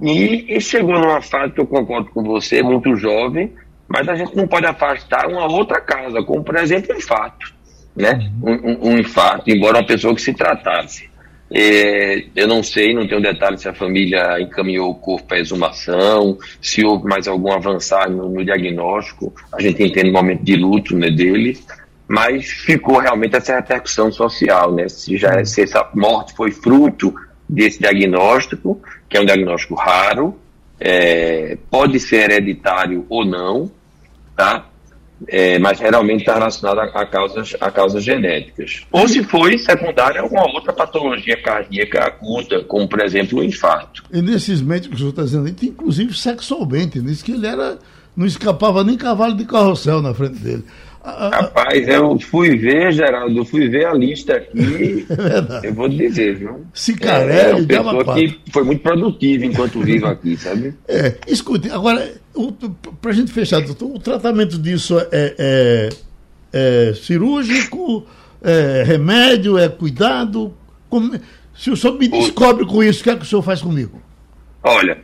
E, 0.00 0.56
e 0.56 0.60
chegou 0.60 0.98
numa 0.98 1.20
fase 1.20 1.52
que 1.52 1.60
eu 1.60 1.66
concordo 1.66 2.10
com 2.10 2.22
você, 2.22 2.62
muito 2.62 2.96
jovem, 2.96 3.52
mas 3.88 4.08
a 4.08 4.14
gente 4.14 4.36
não 4.36 4.46
pode 4.46 4.66
afastar 4.66 5.26
uma 5.28 5.46
outra 5.46 5.80
causa, 5.80 6.22
como 6.22 6.42
por 6.42 6.56
exemplo 6.56 6.94
o 6.94 6.98
infarto. 6.98 7.54
Né? 7.94 8.30
Um, 8.42 8.52
um, 8.52 8.90
um 8.90 8.98
infarto, 8.98 9.50
embora 9.50 9.78
uma 9.78 9.86
pessoa 9.86 10.14
que 10.14 10.20
se 10.20 10.34
tratasse. 10.34 11.08
É, 11.50 12.24
eu 12.34 12.48
não 12.48 12.62
sei, 12.62 12.92
não 12.92 13.06
tenho 13.06 13.22
detalhes 13.22 13.60
se 13.60 13.68
a 13.68 13.74
família 13.74 14.40
encaminhou 14.40 14.90
o 14.90 14.94
corpo 14.94 15.28
para 15.28 15.38
exumação, 15.38 16.36
se 16.60 16.84
houve 16.84 17.06
mais 17.06 17.28
algum 17.28 17.52
avançar 17.52 18.10
no, 18.10 18.28
no 18.28 18.44
diagnóstico. 18.44 19.32
A 19.52 19.62
gente 19.62 19.82
entende 19.82 20.10
o 20.10 20.12
momento 20.12 20.42
de 20.42 20.56
luto 20.56 20.96
né, 20.96 21.08
dele, 21.08 21.56
mas 22.08 22.46
ficou 22.48 22.98
realmente 22.98 23.36
essa 23.36 23.56
repercussão 23.56 24.10
social, 24.10 24.74
né? 24.74 24.88
Se, 24.88 25.16
já, 25.16 25.44
se 25.44 25.62
essa 25.62 25.88
morte 25.94 26.34
foi 26.34 26.50
fruto 26.50 27.14
desse 27.48 27.78
diagnóstico, 27.78 28.80
que 29.08 29.16
é 29.16 29.20
um 29.20 29.24
diagnóstico 29.24 29.74
raro, 29.74 30.36
é, 30.80 31.56
pode 31.70 32.00
ser 32.00 32.30
hereditário 32.30 33.06
ou 33.08 33.24
não, 33.24 33.70
tá? 34.36 34.66
É, 35.28 35.58
mas 35.58 35.78
geralmente 35.78 36.20
está 36.20 36.34
relacionado 36.34 36.78
a, 36.78 36.84
a, 36.84 37.06
causas, 37.06 37.56
a 37.58 37.70
causas 37.70 38.04
genéticas. 38.04 38.82
Ou 38.92 39.08
se 39.08 39.24
foi 39.24 39.56
secundária 39.56 40.20
a 40.20 40.22
alguma 40.22 40.46
outra 40.52 40.74
patologia 40.74 41.40
cardíaca 41.40 42.04
aguda, 42.04 42.62
como 42.64 42.86
por 42.86 43.00
exemplo 43.02 43.38
o 43.38 43.42
infarto. 43.42 44.04
E 44.12 44.20
nesses 44.20 44.60
médicos 44.60 44.88
que 44.88 44.94
o 44.94 44.98
senhor 44.98 45.10
está 45.10 45.22
dizendo, 45.22 45.64
inclusive 45.64 46.12
sexualmente, 46.12 47.00
diz 47.00 47.22
que 47.22 47.32
ele 47.32 47.46
era, 47.46 47.78
não 48.14 48.26
escapava 48.26 48.84
nem 48.84 48.98
cavalo 48.98 49.34
de 49.34 49.46
carrossel 49.46 50.02
na 50.02 50.12
frente 50.12 50.38
dele. 50.38 50.64
Rapaz, 51.06 51.86
eu 51.86 52.18
fui 52.18 52.56
ver, 52.56 52.92
Geraldo, 52.92 53.38
eu 53.38 53.44
fui 53.44 53.68
ver 53.68 53.86
a 53.86 53.94
lista 53.94 54.34
aqui. 54.34 55.06
É 55.62 55.68
eu 55.68 55.74
vou 55.74 55.88
dizer, 55.88 56.36
viu? 56.36 56.66
Cicarelli, 56.74 57.66
é, 57.70 57.76
é 57.76 57.80
uma 57.80 57.98
pessoa 57.98 58.14
que 58.16 58.40
foi 58.50 58.64
muito 58.64 58.82
produtiva 58.82 59.46
enquanto 59.46 59.80
vivo 59.80 60.06
aqui, 60.06 60.36
sabe? 60.36 60.74
É, 60.88 61.14
escute, 61.28 61.70
agora, 61.70 62.12
para 63.00 63.10
a 63.10 63.14
gente 63.14 63.32
fechar, 63.32 63.60
doutor, 63.60 63.94
o 63.94 63.98
tratamento 63.98 64.58
disso 64.58 64.98
é, 64.98 65.34
é, 65.38 65.88
é 66.52 66.94
cirúrgico, 66.94 68.04
é 68.42 68.82
remédio, 68.84 69.58
é 69.58 69.68
cuidado? 69.68 70.52
Como, 70.88 71.18
se 71.56 71.70
o 71.70 71.76
senhor 71.76 71.98
me 71.98 72.08
descobre 72.08 72.66
com 72.66 72.82
isso, 72.82 73.00
o 73.00 73.04
que 73.04 73.10
é 73.10 73.16
que 73.16 73.22
o 73.22 73.26
senhor 73.26 73.42
faz 73.42 73.62
comigo? 73.62 74.00
Olha, 74.62 74.98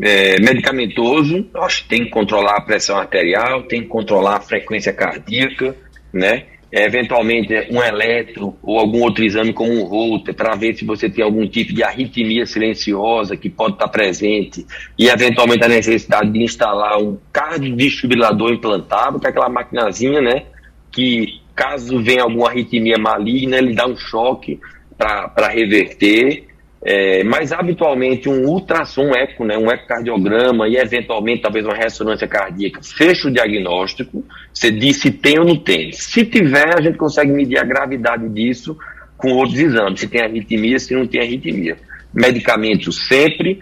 é, 0.00 0.38
medicamentoso, 0.40 1.46
nós 1.54 1.80
tem 1.80 2.04
que 2.04 2.10
controlar 2.10 2.56
a 2.56 2.60
pressão 2.60 2.98
arterial, 2.98 3.62
tem 3.62 3.82
que 3.82 3.88
controlar 3.88 4.36
a 4.36 4.40
frequência 4.40 4.92
cardíaca, 4.92 5.74
né? 6.12 6.44
É, 6.70 6.84
eventualmente 6.84 7.54
um 7.70 7.80
eletro 7.80 8.56
ou 8.60 8.78
algum 8.78 9.00
outro 9.00 9.24
exame 9.24 9.52
como 9.52 9.72
um 9.72 9.84
Holter 9.84 10.34
para 10.34 10.56
ver 10.56 10.74
se 10.74 10.84
você 10.84 11.08
tem 11.08 11.24
algum 11.24 11.46
tipo 11.46 11.72
de 11.72 11.82
arritmia 11.82 12.44
silenciosa 12.44 13.36
que 13.36 13.48
pode 13.48 13.74
estar 13.74 13.86
presente 13.88 14.66
e 14.98 15.08
eventualmente 15.08 15.64
a 15.64 15.68
necessidade 15.68 16.30
de 16.30 16.42
instalar 16.42 16.98
um 17.00 17.16
cardiodistribuidor 17.32 18.52
implantado, 18.52 19.20
que 19.20 19.26
é 19.26 19.30
aquela 19.30 19.48
maquinazinha, 19.48 20.20
né? 20.20 20.42
Que 20.90 21.40
caso 21.54 22.02
venha 22.02 22.24
alguma 22.24 22.48
arritmia 22.48 22.98
maligna, 22.98 23.58
ele 23.58 23.72
dá 23.72 23.86
um 23.86 23.96
choque 23.96 24.60
para 24.98 25.48
reverter 25.48 26.46
é, 26.88 27.24
mas 27.24 27.52
habitualmente 27.52 28.28
um 28.28 28.46
ultrassom 28.46 29.10
eco, 29.12 29.44
né, 29.44 29.58
um 29.58 29.68
ecocardiograma 29.68 30.68
e 30.68 30.76
eventualmente 30.76 31.42
talvez 31.42 31.66
uma 31.66 31.74
ressonância 31.74 32.28
cardíaca 32.28 32.80
fecha 32.80 33.26
o 33.26 33.32
diagnóstico, 33.32 34.24
você 34.54 34.70
diz 34.70 34.98
se 34.98 35.10
tem 35.10 35.36
ou 35.36 35.44
não 35.44 35.56
tem. 35.56 35.90
Se 35.90 36.24
tiver, 36.24 36.78
a 36.78 36.80
gente 36.80 36.96
consegue 36.96 37.32
medir 37.32 37.58
a 37.58 37.64
gravidade 37.64 38.28
disso 38.28 38.78
com 39.16 39.32
outros 39.32 39.58
exames, 39.58 39.98
se 39.98 40.06
tem 40.06 40.22
arritmia, 40.22 40.78
se 40.78 40.94
não 40.94 41.08
tem 41.08 41.22
arritmia. 41.22 41.76
Medicamentos 42.14 43.08
sempre, 43.08 43.58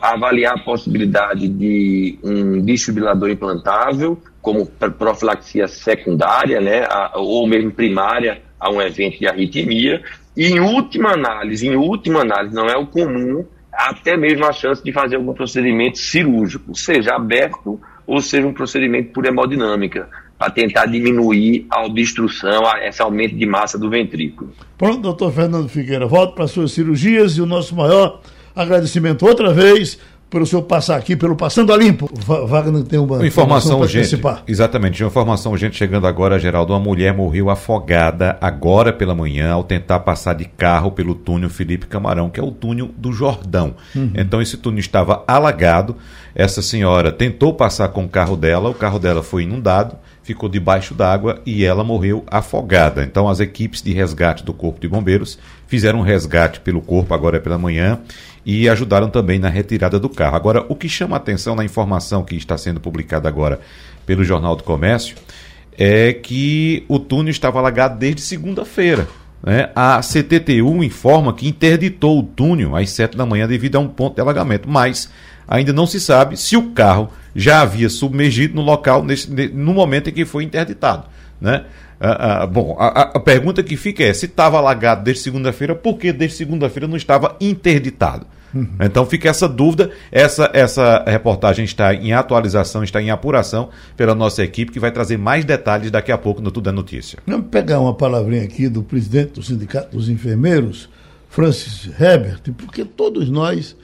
avaliar 0.00 0.54
a 0.54 0.64
possibilidade 0.64 1.46
de 1.46 2.18
um 2.24 2.62
desfibrilador 2.62 3.28
implantável, 3.28 4.18
como 4.40 4.64
profilaxia 4.64 5.68
secundária, 5.68 6.62
né, 6.62 6.88
ou 7.14 7.46
mesmo 7.46 7.72
primária 7.72 8.40
a 8.64 8.70
um 8.70 8.80
evento 8.80 9.18
de 9.18 9.26
arritmia, 9.26 10.02
e 10.34 10.46
em 10.46 10.58
última 10.58 11.10
análise, 11.12 11.68
em 11.68 11.76
última 11.76 12.22
análise, 12.22 12.54
não 12.54 12.64
é 12.64 12.76
o 12.76 12.86
comum, 12.86 13.44
até 13.70 14.16
mesmo 14.16 14.46
a 14.46 14.52
chance 14.52 14.82
de 14.82 14.90
fazer 14.90 15.16
algum 15.16 15.34
procedimento 15.34 15.98
cirúrgico, 15.98 16.74
seja 16.74 17.14
aberto 17.14 17.78
ou 18.06 18.22
seja 18.22 18.46
um 18.46 18.54
procedimento 18.54 19.12
por 19.12 19.26
hemodinâmica, 19.26 20.08
para 20.38 20.50
tentar 20.50 20.86
diminuir 20.86 21.66
a 21.70 21.84
obstrução, 21.84 22.62
esse 22.82 23.02
aumento 23.02 23.36
de 23.36 23.46
massa 23.46 23.78
do 23.78 23.90
ventrículo. 23.90 24.50
Pronto, 24.78 25.00
doutor 25.00 25.30
Fernando 25.30 25.68
Figueira, 25.68 26.06
volto 26.06 26.34
para 26.34 26.46
suas 26.46 26.72
cirurgias 26.72 27.36
e 27.36 27.42
o 27.42 27.46
nosso 27.46 27.76
maior 27.76 28.20
agradecimento 28.56 29.26
outra 29.26 29.52
vez 29.52 29.98
pelo 30.34 30.44
senhor 30.44 30.62
passar 30.62 30.96
aqui, 30.96 31.14
pelo 31.14 31.36
Passando 31.36 31.72
a 31.72 31.76
Limpo. 31.76 32.10
Wagner 32.48 32.82
tem 32.82 32.98
uma, 32.98 33.18
uma 33.18 33.26
informação 33.26 33.78
urgente. 33.78 34.20
Exatamente, 34.48 35.02
uma 35.02 35.08
informação 35.08 35.52
urgente 35.52 35.76
chegando 35.76 36.08
agora, 36.08 36.40
Geraldo. 36.40 36.72
Uma 36.72 36.80
mulher 36.80 37.14
morreu 37.14 37.50
afogada 37.50 38.36
agora 38.40 38.92
pela 38.92 39.14
manhã 39.14 39.52
ao 39.52 39.62
tentar 39.62 40.00
passar 40.00 40.34
de 40.34 40.44
carro 40.44 40.90
pelo 40.90 41.14
túnel 41.14 41.48
Felipe 41.48 41.86
Camarão, 41.86 42.28
que 42.28 42.40
é 42.40 42.42
o 42.42 42.50
túnel 42.50 42.90
do 42.96 43.12
Jordão. 43.12 43.76
Uhum. 43.94 44.10
Então 44.16 44.42
esse 44.42 44.56
túnel 44.56 44.80
estava 44.80 45.22
alagado. 45.28 45.94
Essa 46.34 46.60
senhora 46.60 47.12
tentou 47.12 47.54
passar 47.54 47.88
com 47.90 48.04
o 48.04 48.08
carro 48.08 48.36
dela, 48.36 48.68
o 48.68 48.74
carro 48.74 48.98
dela 48.98 49.22
foi 49.22 49.44
inundado 49.44 49.96
ficou 50.24 50.48
debaixo 50.48 50.94
d'água 50.94 51.40
e 51.44 51.64
ela 51.64 51.84
morreu 51.84 52.24
afogada. 52.26 53.04
Então, 53.04 53.28
as 53.28 53.40
equipes 53.40 53.82
de 53.82 53.92
resgate 53.92 54.42
do 54.42 54.54
Corpo 54.54 54.80
de 54.80 54.88
Bombeiros 54.88 55.38
fizeram 55.66 56.00
um 56.00 56.02
resgate 56.02 56.60
pelo 56.60 56.80
corpo 56.80 57.12
agora 57.12 57.38
pela 57.38 57.58
manhã 57.58 58.00
e 58.44 58.68
ajudaram 58.68 59.08
também 59.08 59.38
na 59.38 59.48
retirada 59.48 59.98
do 59.98 60.08
carro. 60.08 60.36
Agora, 60.36 60.64
o 60.68 60.76
que 60.76 60.88
chama 60.88 61.16
a 61.16 61.18
atenção 61.18 61.54
na 61.54 61.64
informação 61.64 62.22
que 62.22 62.36
está 62.36 62.58
sendo 62.58 62.80
publicada 62.80 63.28
agora 63.28 63.60
pelo 64.06 64.24
Jornal 64.24 64.54
do 64.54 64.62
Comércio 64.62 65.16
é 65.78 66.12
que 66.12 66.84
o 66.88 66.98
túnel 66.98 67.30
estava 67.30 67.58
alagado 67.58 67.98
desde 67.98 68.20
segunda-feira. 68.20 69.08
Né? 69.42 69.70
A 69.74 70.00
CTTU 70.00 70.82
informa 70.84 71.32
que 71.32 71.48
interditou 71.48 72.18
o 72.18 72.22
túnel 72.22 72.76
às 72.76 72.90
sete 72.90 73.16
da 73.16 73.26
manhã 73.26 73.46
devido 73.46 73.76
a 73.76 73.80
um 73.80 73.88
ponto 73.88 74.14
de 74.14 74.20
alagamento, 74.20 74.68
mas 74.68 75.10
ainda 75.46 75.72
não 75.72 75.86
se 75.86 76.00
sabe 76.00 76.36
se 76.36 76.56
o 76.56 76.70
carro 76.70 77.10
já 77.34 77.62
havia 77.62 77.88
submergido 77.88 78.54
no 78.54 78.62
local 78.62 79.04
nesse, 79.04 79.30
no 79.48 79.74
momento 79.74 80.08
em 80.08 80.12
que 80.12 80.24
foi 80.24 80.44
interditado. 80.44 81.06
Né? 81.40 81.64
Ah, 82.00 82.42
ah, 82.42 82.46
bom, 82.46 82.76
a, 82.78 83.02
a, 83.16 83.20
pergunta 83.20 83.62
que 83.62 83.76
fica 83.76 84.02
é: 84.04 84.12
se 84.12 84.26
estava 84.26 84.58
alagado 84.58 85.04
desde 85.04 85.22
segunda-feira, 85.22 85.74
por 85.74 85.98
que 85.98 86.12
desde 86.12 86.36
segunda-feira 86.36 86.86
não 86.86 86.96
estava 86.96 87.36
interditado? 87.40 88.26
Uhum. 88.54 88.68
Então 88.80 89.04
fica 89.04 89.28
essa 89.28 89.48
dúvida. 89.48 89.90
Essa, 90.12 90.50
essa 90.52 91.04
reportagem 91.06 91.64
está 91.64 91.92
em 91.92 92.12
atualização, 92.12 92.84
está 92.84 93.02
em 93.02 93.10
apuração 93.10 93.70
pela 93.96 94.14
nossa 94.14 94.42
equipe, 94.42 94.72
que 94.72 94.78
vai 94.78 94.92
trazer 94.92 95.18
mais 95.18 95.44
detalhes 95.44 95.90
daqui 95.90 96.12
a 96.12 96.18
pouco 96.18 96.40
no 96.40 96.50
Tudo 96.50 96.68
é 96.68 96.72
Notícia. 96.72 97.18
Vamos 97.26 97.48
pegar 97.48 97.80
uma 97.80 97.94
palavrinha 97.94 98.44
aqui 98.44 98.68
do 98.68 98.82
presidente 98.82 99.32
do 99.32 99.42
Sindicato 99.42 99.96
dos 99.96 100.08
Enfermeiros, 100.08 100.88
Francis 101.28 101.90
Herbert, 102.00 102.40
porque 102.56 102.84
todos 102.84 103.28
nós 103.28 103.76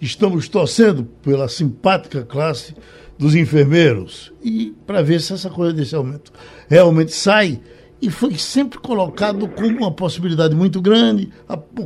estamos 0.00 0.48
torcendo 0.48 1.04
pela 1.22 1.48
simpática 1.48 2.22
classe 2.22 2.74
dos 3.18 3.34
enfermeiros 3.34 4.32
e 4.42 4.74
para 4.86 5.02
ver 5.02 5.20
se 5.20 5.32
essa 5.32 5.50
coisa 5.50 5.72
desse 5.72 5.94
aumento 5.94 6.32
realmente 6.68 7.12
sai 7.12 7.60
e 8.00 8.10
foi 8.10 8.34
sempre 8.34 8.78
colocado 8.78 9.48
como 9.48 9.78
uma 9.78 9.90
possibilidade 9.90 10.54
muito 10.54 10.80
grande, 10.80 11.30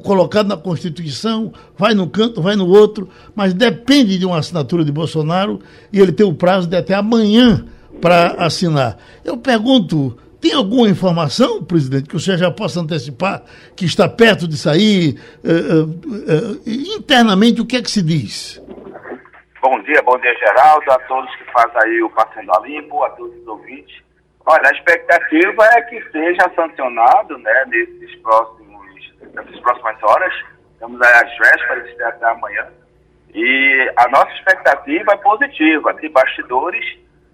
colocado 0.02 0.46
na 0.46 0.58
Constituição, 0.58 1.52
vai 1.76 1.94
num 1.94 2.06
canto, 2.06 2.42
vai 2.42 2.54
no 2.54 2.66
outro, 2.68 3.08
mas 3.34 3.54
depende 3.54 4.18
de 4.18 4.26
uma 4.26 4.38
assinatura 4.38 4.84
de 4.84 4.92
Bolsonaro 4.92 5.60
e 5.90 5.98
ele 5.98 6.12
tem 6.12 6.26
o 6.26 6.34
prazo 6.34 6.66
de 6.66 6.76
até 6.76 6.94
amanhã 6.94 7.64
para 8.00 8.32
assinar. 8.32 8.98
Eu 9.24 9.38
pergunto, 9.38 10.14
tem 10.42 10.52
alguma 10.52 10.88
informação, 10.88 11.62
presidente, 11.62 12.08
que 12.08 12.16
o 12.16 12.18
senhor 12.18 12.36
já 12.36 12.50
possa 12.50 12.80
antecipar, 12.80 13.44
que 13.76 13.84
está 13.84 14.08
perto 14.08 14.48
de 14.48 14.58
sair? 14.58 15.14
Uh, 15.38 15.86
uh, 15.86 16.56
uh, 16.56 16.62
internamente, 16.66 17.60
o 17.60 17.66
que 17.66 17.76
é 17.76 17.80
que 17.80 17.88
se 17.88 18.02
diz? 18.02 18.60
Bom 19.62 19.80
dia, 19.84 20.02
bom 20.02 20.18
dia, 20.18 20.34
Geraldo, 20.36 20.90
a 20.90 20.98
todos 21.06 21.32
que 21.36 21.44
fazem 21.52 21.80
aí 21.84 22.02
o 22.02 22.10
Passando 22.10 22.52
a 22.52 22.60
Limpo, 22.66 23.04
a 23.04 23.10
todos 23.10 23.40
os 23.40 23.46
ouvintes. 23.46 24.02
Olha, 24.44 24.68
a 24.68 24.72
expectativa 24.72 25.64
é 25.76 25.82
que 25.82 26.02
seja 26.10 26.50
sancionado, 26.56 27.38
né, 27.38 27.64
nesses 27.68 28.12
próximos, 28.16 29.14
nessas 29.32 29.60
próximas 29.60 30.02
horas. 30.02 30.34
Estamos 30.72 31.00
aí 31.00 31.14
às 31.14 31.38
vésperas 31.38 31.96
de 31.96 32.02
até 32.02 32.26
amanhã. 32.26 32.66
E 33.32 33.92
a 33.96 34.08
nossa 34.08 34.32
expectativa 34.32 35.12
é 35.12 35.16
positiva. 35.18 35.94
De 35.94 36.08
bastidores, 36.08 36.84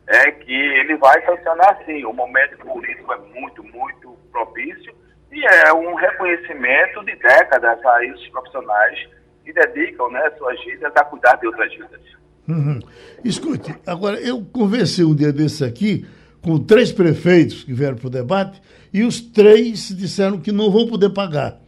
é 0.09 0.31
que 0.33 0.53
ele 0.53 0.97
vai 0.97 1.25
sancionar 1.25 1.79
sim. 1.85 2.05
O 2.05 2.13
momento 2.13 2.57
político 2.59 3.13
é 3.13 3.19
muito, 3.39 3.63
muito 3.63 4.17
propício 4.33 4.93
e 5.31 5.45
é 5.45 5.73
um 5.73 5.95
reconhecimento 5.95 7.05
de 7.05 7.15
décadas 7.17 7.85
a 7.85 8.05
esses 8.05 8.29
profissionais 8.29 9.09
e 9.47 9.53
dedicam 9.53 10.11
né, 10.11 10.31
suas 10.39 10.63
vidas 10.65 10.93
a 10.97 11.05
cuidar 11.05 11.37
de 11.37 11.47
outras 11.47 11.71
vidas. 11.73 12.01
Uhum. 12.49 12.81
Escute, 13.23 13.75
agora 13.87 14.19
eu 14.19 14.43
conversei 14.43 15.05
um 15.05 15.15
dia 15.15 15.33
desses 15.33 15.61
aqui 15.61 16.07
com 16.41 16.59
três 16.59 16.91
prefeitos 16.91 17.63
que 17.65 17.75
vieram 17.75 17.97
para 17.97 18.07
o 18.07 18.11
debate 18.11 18.63
e 18.93 19.03
os 19.03 19.21
três 19.21 19.89
disseram 19.89 20.41
que 20.41 20.51
não 20.51 20.71
vão 20.71 20.87
poder 20.87 21.11
pagar. 21.11 21.61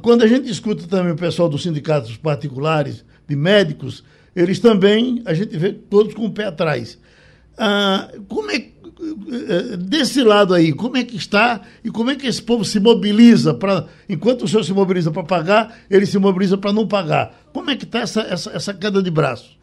Quando 0.00 0.22
a 0.22 0.28
gente 0.28 0.48
escuta 0.48 0.86
também 0.86 1.12
o 1.12 1.16
pessoal 1.16 1.48
dos 1.48 1.64
sindicatos 1.64 2.16
particulares, 2.16 3.04
de 3.26 3.34
médicos, 3.34 4.04
eles 4.34 4.60
também, 4.60 5.22
a 5.26 5.34
gente 5.34 5.56
vê 5.56 5.72
todos 5.72 6.14
com 6.14 6.26
o 6.26 6.32
pé 6.32 6.44
atrás. 6.44 6.98
Ah, 7.64 8.08
como 8.28 8.50
é 8.50 8.56
eh, 8.58 9.76
desse 9.76 10.24
lado 10.24 10.52
aí, 10.52 10.72
como 10.72 10.96
é 10.96 11.04
que 11.04 11.14
está 11.16 11.60
e 11.84 11.90
como 11.90 12.10
é 12.10 12.16
que 12.16 12.26
esse 12.26 12.42
povo 12.42 12.64
se 12.64 12.80
mobiliza 12.80 13.54
para, 13.54 13.86
enquanto 14.08 14.42
o 14.42 14.48
senhor 14.48 14.64
se 14.64 14.72
mobiliza 14.72 15.12
para 15.12 15.22
pagar, 15.22 15.68
ele 15.88 16.04
se 16.04 16.18
mobiliza 16.18 16.58
para 16.58 16.72
não 16.72 16.88
pagar. 16.88 17.30
Como 17.54 17.70
é 17.70 17.76
que 17.76 17.84
está 17.84 18.00
essa, 18.00 18.22
essa, 18.22 18.50
essa 18.50 18.74
queda 18.74 19.00
de 19.00 19.12
braço? 19.12 19.56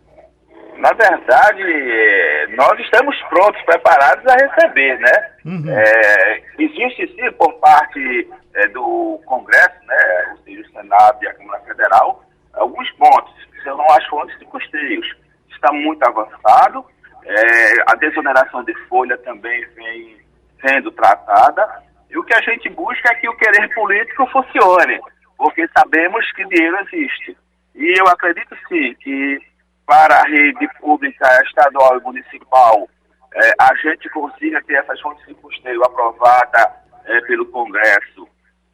Na 0.77 0.93
verdade, 0.93 1.61
eh, 1.61 2.47
nós 2.55 2.79
estamos 2.79 3.13
prontos, 3.29 3.61
preparados 3.63 4.25
a 4.27 4.35
receber, 4.35 4.97
né? 4.99 5.29
Uhum. 5.43 5.69
É, 5.69 6.41
existe 6.57 7.05
sim 7.17 7.31
por 7.33 7.51
parte 7.55 8.29
é, 8.53 8.67
do 8.69 9.19
Congresso, 9.25 9.75
né, 9.85 10.31
ou 10.31 10.37
seja, 10.45 10.61
o 10.61 10.71
Senado 10.71 11.17
e 11.21 11.27
a 11.27 11.33
Câmara 11.33 11.61
Federal, 11.63 12.23
alguns 12.53 12.89
pontos, 12.91 13.33
que 13.51 13.61
são 13.63 13.77
as 13.91 14.05
fontes 14.05 14.39
de 14.39 14.45
custeios. 14.45 15.05
Está 15.51 15.73
muito 15.73 16.01
avançado, 16.07 16.85
é, 17.25 17.91
a 17.91 17.95
desoneração 17.95 18.63
de 18.63 18.73
folha 18.87 19.17
também 19.19 19.65
vem 19.75 20.17
sendo 20.61 20.91
tratada, 20.91 21.83
e 22.09 22.17
o 22.17 22.23
que 22.23 22.33
a 22.33 22.41
gente 22.41 22.69
busca 22.69 23.11
é 23.11 23.15
que 23.15 23.29
o 23.29 23.37
querer 23.37 23.73
político 23.73 24.25
funcione, 24.27 24.99
porque 25.37 25.67
sabemos 25.77 26.29
que 26.33 26.45
dinheiro 26.45 26.77
existe. 26.81 27.37
E 27.75 27.99
eu 27.99 28.07
acredito 28.07 28.55
sim 28.67 28.95
que 28.95 29.39
para 29.85 30.19
a 30.19 30.27
rede 30.27 30.67
pública 30.79 31.27
estadual 31.45 31.97
e 31.97 32.03
municipal, 32.03 32.87
é, 33.33 33.51
a 33.59 33.75
gente 33.75 34.09
consiga 34.09 34.61
ter 34.63 34.75
essas 34.75 34.99
fontes 35.01 35.25
de 35.25 35.33
custeio 35.35 35.83
aprovada 35.83 36.75
é, 37.05 37.21
pelo 37.21 37.45
Congresso 37.47 38.27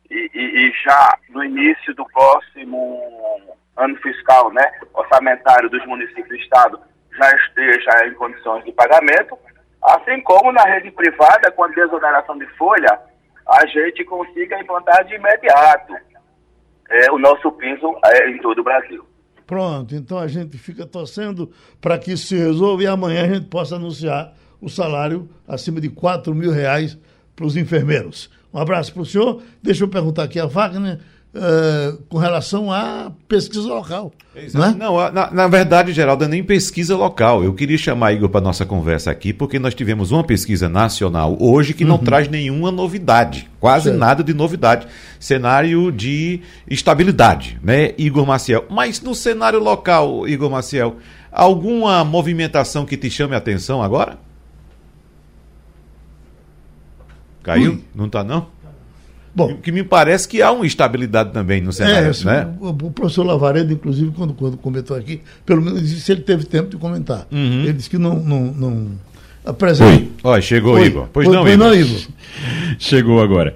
e, 0.10 0.30
e, 0.34 0.68
e, 0.68 0.74
já 0.84 1.18
no 1.30 1.44
início 1.44 1.94
do 1.96 2.06
próximo 2.06 3.02
ano 3.78 3.96
fiscal, 3.98 4.52
né, 4.52 4.64
orçamentário 4.94 5.70
dos 5.70 5.86
municípios 5.86 6.28
do 6.28 6.36
estado, 6.36 6.82
já 7.18 7.32
esteja 7.36 8.08
em 8.08 8.14
condições 8.14 8.64
de 8.64 8.72
pagamento, 8.72 9.38
assim 9.82 10.22
como 10.22 10.52
na 10.52 10.64
rede 10.64 10.92
privada, 10.92 11.52
com 11.52 11.64
a 11.64 11.68
desoneração 11.68 12.38
de 12.38 12.46
folha, 12.58 13.00
a 13.48 13.66
gente 13.68 14.04
consiga 14.04 14.60
implantar 14.60 15.06
de 15.06 15.16
imediato 15.16 15.94
é, 16.90 17.12
o 17.12 17.18
nosso 17.18 17.52
piso 17.54 17.96
é, 18.06 18.30
em 18.30 18.38
todo 18.40 18.60
o 18.60 18.64
Brasil. 18.64 19.06
Pronto, 19.46 19.94
então 19.94 20.18
a 20.18 20.28
gente 20.28 20.58
fica 20.58 20.88
torcendo 20.88 21.52
para 21.80 22.00
que 22.00 22.12
isso 22.14 22.28
se 22.28 22.36
resolva 22.36 22.82
e 22.82 22.88
amanhã 22.88 23.24
a 23.24 23.34
gente 23.34 23.46
possa 23.46 23.76
anunciar 23.76 24.34
o 24.60 24.68
salário 24.68 25.30
acima 25.48 25.80
de 25.80 25.90
4 25.90 26.34
mil 26.34 26.52
reais 26.52 26.98
para 27.36 27.46
os 27.46 27.56
enfermeiros. 27.56 28.32
Um 28.52 28.60
abraço 28.60 28.92
para 28.94 29.04
o 29.04 29.06
senhor. 29.06 29.44
Deixa 29.62 29.84
eu 29.84 29.88
perguntar 29.88 30.24
aqui 30.24 30.40
a 30.40 30.48
Wagner. 30.48 31.00
Uh, 31.36 31.98
com 32.08 32.18
relação 32.18 32.72
à 32.72 33.12
pesquisa 33.28 33.68
local. 33.68 34.14
Não, 34.54 34.64
é? 34.64 34.74
não 34.74 35.12
na, 35.12 35.32
na, 35.32 35.48
verdade, 35.50 35.92
Geraldo, 35.92 36.24
é 36.24 36.30
nem 36.30 36.42
pesquisa 36.42 36.96
local. 36.96 37.44
Eu 37.44 37.54
queria 37.54 37.78
chamar 37.78 38.14
Igor 38.14 38.30
para 38.30 38.40
nossa 38.40 38.66
conversa 38.66 39.12
aqui, 39.12 39.34
porque 39.34 39.60
nós 39.60 39.76
tivemos 39.76 40.14
uma 40.14 40.24
pesquisa 40.24 40.70
nacional 40.70 41.36
hoje 41.38 41.74
que 41.74 41.84
não 41.84 41.98
uhum. 41.98 42.04
traz 42.06 42.30
nenhuma 42.30 42.72
novidade, 42.72 43.50
quase 43.60 43.86
certo. 43.86 43.98
nada 43.98 44.24
de 44.24 44.34
novidade. 44.34 44.88
Cenário 45.20 45.92
de 45.92 46.40
estabilidade, 46.70 47.60
né, 47.62 47.94
Igor 47.98 48.26
Maciel? 48.26 48.64
Mas 48.70 49.02
no 49.02 49.14
cenário 49.14 49.60
local, 49.60 50.26
Igor 50.26 50.50
Maciel, 50.50 50.96
alguma 51.30 52.06
movimentação 52.06 52.86
que 52.86 52.96
te 52.96 53.10
chame 53.10 53.36
a 53.36 53.40
atenção 53.40 53.84
agora? 53.84 54.18
Caiu? 57.44 57.74
Ui. 57.74 57.84
Não 57.94 58.06
está 58.06 58.24
não? 58.24 58.48
Bom, 59.36 59.58
que 59.58 59.70
me 59.70 59.84
parece 59.84 60.28
que 60.28 60.42
há 60.42 60.50
uma 60.50 60.66
estabilidade 60.66 61.34
também 61.34 61.60
no 61.60 61.74
cenário, 61.74 62.10
é, 62.10 62.26
né? 62.26 62.56
O, 62.60 62.70
o 62.70 62.92
professor 62.92 63.26
Lavaredo, 63.26 63.74
inclusive, 63.74 64.12
quando, 64.16 64.34
quando 64.34 64.56
comentou 64.56 64.96
aqui, 64.96 65.22
pelo 65.46 65.62
menos 65.62 65.82
disse 65.82 66.10
ele 66.14 66.22
teve 66.22 66.46
tempo 66.46 66.70
de 66.70 66.78
comentar. 66.78 67.28
Uhum. 67.30 67.64
Ele 67.64 67.74
disse 67.74 67.90
que 67.90 67.98
não, 67.98 68.16
não, 68.16 68.42
não 68.54 68.92
apresenta. 69.46 70.08
Olha, 70.24 70.42
chegou, 70.42 70.76
Oi. 70.76 70.86
Igor. 70.86 71.10
Pois, 71.12 71.28
pois 71.28 71.38
não, 71.38 71.46
Igor. 71.46 71.58
não, 71.68 71.76
Igor. 71.76 72.02
chegou 72.80 73.22
agora. 73.22 73.56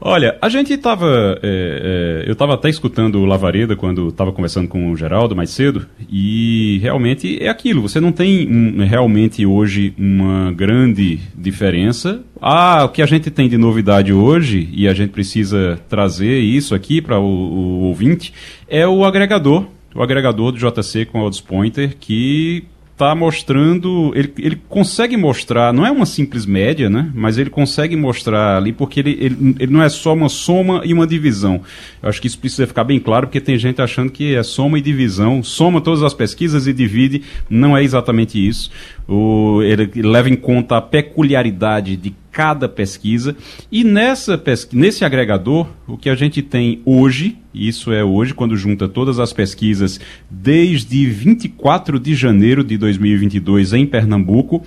Olha, 0.00 0.36
a 0.40 0.48
gente 0.48 0.72
estava. 0.72 1.38
É, 1.42 2.22
é, 2.22 2.28
eu 2.28 2.32
estava 2.32 2.54
até 2.54 2.68
escutando 2.68 3.20
o 3.20 3.24
Lavareda 3.24 3.74
quando 3.76 4.08
estava 4.08 4.32
conversando 4.32 4.68
com 4.68 4.90
o 4.90 4.96
Geraldo 4.96 5.34
mais 5.34 5.50
cedo, 5.50 5.86
e 6.10 6.78
realmente 6.82 7.42
é 7.42 7.48
aquilo. 7.48 7.82
Você 7.82 8.00
não 8.00 8.12
tem 8.12 8.48
um, 8.48 8.84
realmente 8.84 9.46
hoje 9.46 9.94
uma 9.96 10.52
grande 10.52 11.20
diferença. 11.34 12.22
Ah, 12.40 12.84
o 12.84 12.88
que 12.90 13.00
a 13.00 13.06
gente 13.06 13.30
tem 13.30 13.48
de 13.48 13.56
novidade 13.56 14.12
hoje, 14.12 14.68
e 14.72 14.86
a 14.86 14.94
gente 14.94 15.10
precisa 15.10 15.80
trazer 15.88 16.38
isso 16.40 16.74
aqui 16.74 17.00
para 17.00 17.18
o, 17.18 17.24
o 17.24 17.80
ouvinte, 17.84 18.32
é 18.68 18.86
o 18.86 19.04
agregador. 19.04 19.66
O 19.94 20.02
agregador 20.02 20.50
do 20.50 20.58
JC 20.58 21.06
com 21.06 21.20
o 21.20 21.26
Odds 21.26 21.40
Pointer, 21.40 21.96
que 21.98 22.64
está 22.94 23.12
mostrando, 23.12 24.12
ele, 24.14 24.32
ele 24.38 24.62
consegue 24.68 25.16
mostrar, 25.16 25.72
não 25.72 25.84
é 25.84 25.90
uma 25.90 26.06
simples 26.06 26.46
média, 26.46 26.88
né? 26.88 27.10
Mas 27.12 27.36
ele 27.38 27.50
consegue 27.50 27.96
mostrar 27.96 28.56
ali, 28.56 28.72
porque 28.72 29.00
ele, 29.00 29.18
ele, 29.20 29.56
ele 29.58 29.72
não 29.72 29.82
é 29.82 29.88
só 29.88 30.14
uma 30.14 30.28
soma 30.28 30.80
e 30.84 30.92
uma 30.94 31.04
divisão. 31.04 31.60
Eu 32.00 32.08
acho 32.08 32.20
que 32.20 32.28
isso 32.28 32.38
precisa 32.38 32.68
ficar 32.68 32.84
bem 32.84 33.00
claro, 33.00 33.26
porque 33.26 33.40
tem 33.40 33.58
gente 33.58 33.82
achando 33.82 34.12
que 34.12 34.36
é 34.36 34.42
soma 34.44 34.78
e 34.78 34.80
divisão, 34.80 35.42
soma 35.42 35.80
todas 35.80 36.04
as 36.04 36.14
pesquisas 36.14 36.68
e 36.68 36.72
divide, 36.72 37.22
não 37.50 37.76
é 37.76 37.82
exatamente 37.82 38.38
isso. 38.38 38.70
O, 39.08 39.60
ele 39.62 39.90
leva 40.00 40.30
em 40.30 40.36
conta 40.36 40.76
a 40.76 40.80
peculiaridade 40.80 41.96
de 41.96 42.14
cada 42.30 42.68
pesquisa. 42.68 43.36
E 43.72 43.82
nessa 43.82 44.38
pesqu... 44.38 44.76
nesse 44.76 45.04
agregador, 45.04 45.66
o 45.86 45.96
que 45.96 46.08
a 46.08 46.14
gente 46.14 46.40
tem 46.42 46.80
hoje, 46.84 47.38
isso 47.54 47.92
é 47.92 48.02
hoje, 48.02 48.34
quando 48.34 48.56
junta 48.56 48.88
todas 48.88 49.18
as 49.18 49.32
pesquisas 49.32 50.00
desde 50.30 51.06
24 51.06 52.00
de 52.00 52.14
janeiro 52.14 52.64
de 52.64 52.76
2022 52.76 53.72
em 53.72 53.86
Pernambuco, 53.86 54.62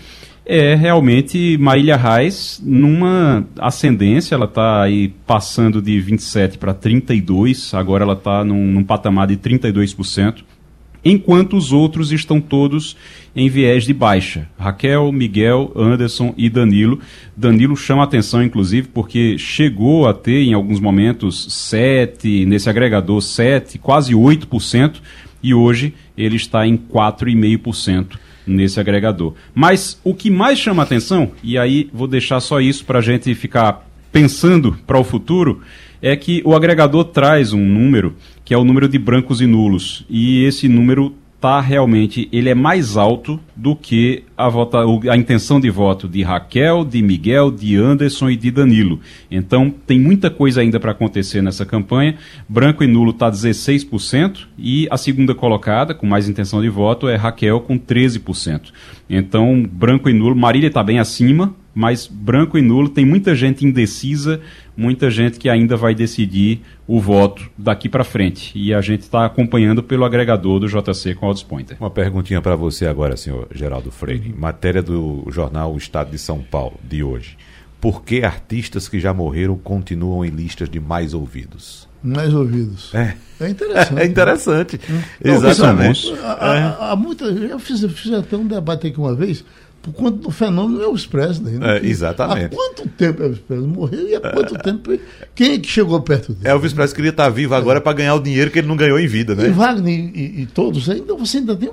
é 0.45 0.75
realmente 0.75 1.57
Marília 1.57 1.97
Reis 1.97 2.61
numa 2.65 3.45
ascendência, 3.59 4.33
ela 4.33 4.45
está 4.45 4.83
aí 4.83 5.09
passando 5.25 5.81
de 5.81 5.99
27 5.99 6.57
para 6.57 6.73
32, 6.73 7.73
agora 7.73 8.05
ela 8.05 8.13
está 8.13 8.45
num, 8.45 8.65
num 8.65 8.83
patamar 8.83 9.27
de 9.27 9.35
32% 9.35 10.43
enquanto 11.03 11.55
os 11.55 11.71
outros 11.71 12.11
estão 12.11 12.39
todos 12.41 12.95
em 13.35 13.49
viés 13.49 13.83
de 13.83 13.93
baixa. 13.93 14.47
Raquel, 14.57 15.11
Miguel, 15.11 15.71
Anderson 15.75 16.33
e 16.35 16.49
Danilo. 16.49 16.99
Danilo 17.35 17.77
chama 17.77 18.03
atenção, 18.03 18.43
inclusive, 18.43 18.87
porque 18.87 19.37
chegou 19.37 20.07
a 20.07 20.13
ter, 20.13 20.43
em 20.43 20.53
alguns 20.53 20.79
momentos, 20.79 21.45
7, 21.53 22.45
nesse 22.45 22.69
agregador, 22.69 23.21
7, 23.21 23.77
quase 23.77 24.13
8%, 24.13 24.95
e 25.43 25.53
hoje 25.53 25.93
ele 26.17 26.35
está 26.35 26.65
em 26.65 26.75
4,5% 26.75 28.17
nesse 28.47 28.79
agregador. 28.79 29.33
Mas 29.53 29.99
o 30.03 30.15
que 30.15 30.31
mais 30.31 30.57
chama 30.57 30.81
atenção, 30.81 31.31
e 31.43 31.57
aí 31.57 31.89
vou 31.93 32.07
deixar 32.07 32.39
só 32.39 32.59
isso 32.59 32.85
para 32.85 32.99
a 32.99 33.03
gente 33.03 33.35
ficar 33.35 33.87
pensando 34.11 34.77
para 34.87 34.97
o 34.97 35.03
futuro, 35.03 35.61
é 36.01 36.15
que 36.15 36.41
o 36.45 36.55
agregador 36.55 37.05
traz 37.05 37.53
um 37.53 37.63
número 37.63 38.15
que 38.47 38.53
é 38.53 38.57
o 38.57 38.63
número 38.63 38.87
de 38.87 38.97
brancos 38.97 39.41
e 39.41 39.45
nulos. 39.45 40.05
E 40.09 40.45
esse 40.45 40.69
número 40.69 41.13
tá 41.37 41.59
realmente 41.59 42.29
ele 42.31 42.47
é 42.47 42.55
mais 42.55 42.95
alto 42.95 43.37
do 43.53 43.75
que 43.75 44.23
a, 44.37 44.47
vota, 44.47 44.77
a 45.11 45.17
intenção 45.17 45.59
de 45.59 45.69
voto 45.69 46.07
de 46.07 46.23
Raquel, 46.23 46.85
de 46.85 47.01
Miguel, 47.01 47.51
de 47.51 47.75
Anderson 47.75 48.29
e 48.29 48.37
de 48.37 48.49
Danilo. 48.49 49.01
Então 49.29 49.69
tem 49.85 49.99
muita 49.99 50.29
coisa 50.29 50.61
ainda 50.61 50.79
para 50.79 50.93
acontecer 50.93 51.41
nessa 51.41 51.65
campanha. 51.65 52.15
Branco 52.47 52.85
e 52.85 52.87
nulo 52.87 53.11
está 53.11 53.29
16% 53.29 54.47
e 54.57 54.87
a 54.89 54.95
segunda 54.95 55.35
colocada 55.35 55.93
com 55.93 56.07
mais 56.07 56.29
intenção 56.29 56.61
de 56.61 56.69
voto 56.69 57.09
é 57.09 57.17
Raquel 57.17 57.59
com 57.59 57.77
13%. 57.77 58.71
Então 59.09 59.61
branco 59.69 60.09
e 60.09 60.13
nulo, 60.13 60.37
Marília 60.37 60.67
está 60.69 60.81
bem 60.81 60.99
acima, 60.99 61.53
mas 61.77 62.07
branco 62.07 62.57
e 62.57 62.61
nulo 62.63 62.89
tem 62.89 63.05
muita 63.05 63.35
gente 63.35 63.63
indecisa, 63.63 64.41
muita 64.75 65.11
gente 65.11 65.37
que 65.37 65.47
ainda 65.47 65.77
vai 65.77 65.93
decidir 65.93 66.61
o 66.87 66.99
voto 66.99 67.47
daqui 67.55 67.87
para 67.87 68.03
frente. 68.03 68.51
E 68.55 68.73
a 68.73 68.81
gente 68.81 69.01
está 69.01 69.27
acompanhando 69.27 69.83
pelo 69.83 70.03
agregador 70.03 70.59
do 70.59 70.67
JC 70.67 71.13
com 71.13 71.27
Odds 71.27 71.43
Pointer. 71.43 71.77
Uma 71.79 71.91
perguntinha 71.91 72.41
para 72.41 72.55
você 72.55 72.87
agora, 72.87 73.15
senhor 73.15 73.47
Geraldo 73.53 73.91
Freire. 73.91 74.33
Matéria 74.35 74.81
do 74.81 75.23
jornal 75.29 75.71
O 75.71 75.77
Estado 75.77 76.09
de 76.09 76.17
São 76.17 76.39
Paulo 76.39 76.79
de 76.83 77.03
hoje. 77.03 77.37
Por 77.79 78.01
que 78.01 78.23
artistas 78.23 78.89
que 78.89 78.99
já 78.99 79.13
morreram 79.13 79.55
continuam 79.55 80.25
em 80.25 80.29
listas 80.29 80.67
de 80.67 80.79
mais 80.79 81.13
ouvidos? 81.13 81.87
Mais 82.01 82.33
ouvidos. 82.33 82.91
É. 82.95 83.15
É 83.39 83.49
interessante. 83.49 83.93
É 84.01 84.05
interessante. 84.05 84.79
Hum. 84.89 85.01
Exatamente. 85.23 86.11
Há, 86.23 86.31
há, 86.31 86.91
há 86.91 86.95
muita, 86.95 87.25
eu 87.25 87.59
fiz, 87.59 87.85
fiz 87.91 88.13
até 88.13 88.35
um 88.35 88.47
debate 88.47 88.87
aqui 88.87 88.97
uma 88.99 89.13
vez 89.13 89.45
por 89.87 89.93
conta 89.93 90.17
do 90.17 90.31
fenômeno 90.31 90.81
Elvis 90.81 91.05
Presley. 91.05 91.55
Né? 91.55 91.77
É, 91.77 91.85
exatamente. 91.85 92.53
Há 92.53 92.57
quanto 92.57 92.89
tempo 92.89 93.23
Elvis 93.23 93.39
Presley 93.39 93.69
morreu 93.69 94.09
e 94.09 94.15
há 94.15 94.19
quanto 94.19 94.55
é. 94.55 94.59
tempo. 94.59 94.99
Quem 95.33 95.53
é 95.53 95.59
que 95.59 95.67
chegou 95.67 96.01
perto 96.01 96.33
dele? 96.33 96.53
Elvis 96.53 96.73
Presley 96.73 96.95
queria 96.95 97.11
estar 97.11 97.29
vivo 97.29 97.55
agora 97.55 97.77
é. 97.77 97.81
para 97.81 97.93
ganhar 97.93 98.15
o 98.15 98.19
dinheiro 98.19 98.51
que 98.51 98.59
ele 98.59 98.67
não 98.67 98.75
ganhou 98.75 98.99
em 98.99 99.07
vida, 99.07 99.33
né? 99.33 99.47
E 99.47 99.51
Wagner 99.51 100.11
e, 100.13 100.41
e 100.41 100.45
todos, 100.47 100.89
ainda 100.89 101.15
você 101.15 101.37
ainda 101.37 101.55
tem. 101.55 101.69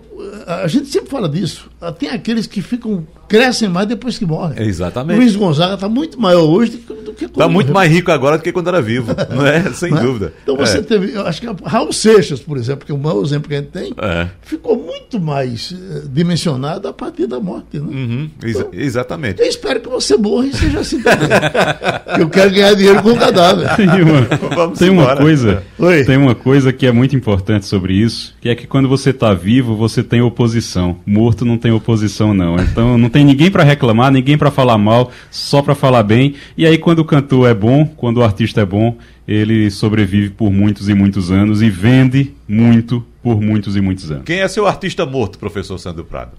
A 0.46 0.66
gente 0.66 0.86
sempre 0.88 1.10
fala 1.10 1.28
disso. 1.28 1.70
Tem 1.98 2.10
aqueles 2.10 2.46
que 2.46 2.62
ficam 2.62 3.06
crescem 3.28 3.68
mais 3.68 3.88
depois 3.88 4.18
que 4.18 4.26
morrem. 4.26 4.66
Exatamente. 4.66 5.18
Luiz 5.18 5.36
Gonzaga 5.36 5.74
está 5.74 5.88
muito 5.88 6.20
maior 6.20 6.44
hoje 6.44 6.72
do 6.72 6.78
que, 6.78 7.02
do 7.02 7.12
que 7.12 7.26
quando 7.26 7.30
Está 7.30 7.48
muito 7.48 7.72
mais 7.72 7.90
rico 7.90 8.10
agora 8.10 8.38
do 8.38 8.42
que 8.42 8.52
quando 8.52 8.68
era 8.68 8.80
vivo, 8.80 9.14
não 9.30 9.46
é? 9.46 9.72
Sem 9.72 9.90
não 9.90 9.98
é? 9.98 10.02
dúvida. 10.02 10.32
Então 10.42 10.56
você 10.56 10.78
é. 10.78 10.82
teve, 10.82 11.14
eu 11.14 11.26
acho 11.26 11.40
que 11.40 11.46
Raul 11.64 11.92
Seixas, 11.92 12.40
por 12.40 12.56
exemplo, 12.56 12.86
que 12.86 12.92
é 12.92 12.94
o 12.94 12.98
maior 12.98 13.22
exemplo 13.24 13.48
que 13.48 13.54
a 13.54 13.58
gente 13.58 13.70
tem, 13.70 13.94
é. 13.98 14.28
ficou 14.42 14.76
muito 14.76 15.18
mais 15.20 15.70
uh, 15.70 16.08
dimensionado 16.08 16.88
a 16.88 16.92
partir 16.92 17.26
da 17.26 17.40
morte. 17.40 17.78
Né? 17.78 17.86
Uhum, 17.86 18.30
exa 18.42 18.60
então, 18.60 18.70
exatamente. 18.72 19.40
Eu 19.40 19.48
espero 19.48 19.80
que 19.80 19.88
você 19.88 20.16
morra 20.16 20.46
e 20.46 20.52
seja 20.54 20.80
assim 20.80 21.02
também. 21.02 21.28
eu 22.18 22.28
quero 22.28 22.50
ganhar 22.50 22.74
dinheiro 22.74 23.02
com 23.02 23.10
o 23.10 23.18
cadáver. 23.18 23.74
Tem 23.76 23.88
uma, 23.88 24.70
tem 24.78 24.90
uma 24.90 25.16
coisa, 25.16 25.62
Oi. 25.78 26.04
tem 26.04 26.16
uma 26.16 26.34
coisa 26.34 26.72
que 26.72 26.86
é 26.86 26.92
muito 26.92 27.16
importante 27.16 27.66
sobre 27.66 27.94
isso, 27.94 28.34
que 28.40 28.48
é 28.48 28.54
que 28.54 28.66
quando 28.66 28.88
você 28.88 29.10
está 29.10 29.32
vivo, 29.34 29.76
você 29.76 30.02
tem 30.02 30.13
oposição. 30.20 30.96
Morto 31.06 31.44
não 31.44 31.58
tem 31.58 31.72
oposição, 31.72 32.34
não. 32.34 32.56
Então 32.56 32.98
não 32.98 33.08
tem 33.08 33.24
ninguém 33.24 33.50
para 33.50 33.62
reclamar, 33.62 34.10
ninguém 34.10 34.36
para 34.36 34.50
falar 34.50 34.78
mal, 34.78 35.10
só 35.30 35.62
para 35.62 35.74
falar 35.74 36.02
bem. 36.02 36.34
E 36.56 36.66
aí 36.66 36.78
quando 36.78 37.00
o 37.00 37.04
cantor 37.04 37.48
é 37.48 37.54
bom, 37.54 37.86
quando 37.96 38.18
o 38.18 38.22
artista 38.22 38.60
é 38.60 38.66
bom, 38.66 38.96
ele 39.26 39.70
sobrevive 39.70 40.30
por 40.30 40.52
muitos 40.52 40.88
e 40.88 40.94
muitos 40.94 41.30
anos 41.30 41.62
e 41.62 41.70
vende 41.70 42.32
muito 42.48 43.04
por 43.22 43.40
muitos 43.40 43.76
e 43.76 43.80
muitos 43.80 44.10
anos. 44.10 44.24
Quem 44.24 44.40
é 44.40 44.48
seu 44.48 44.66
artista 44.66 45.06
morto, 45.06 45.38
professor 45.38 45.78
Sandro 45.78 46.04
Prado? 46.04 46.32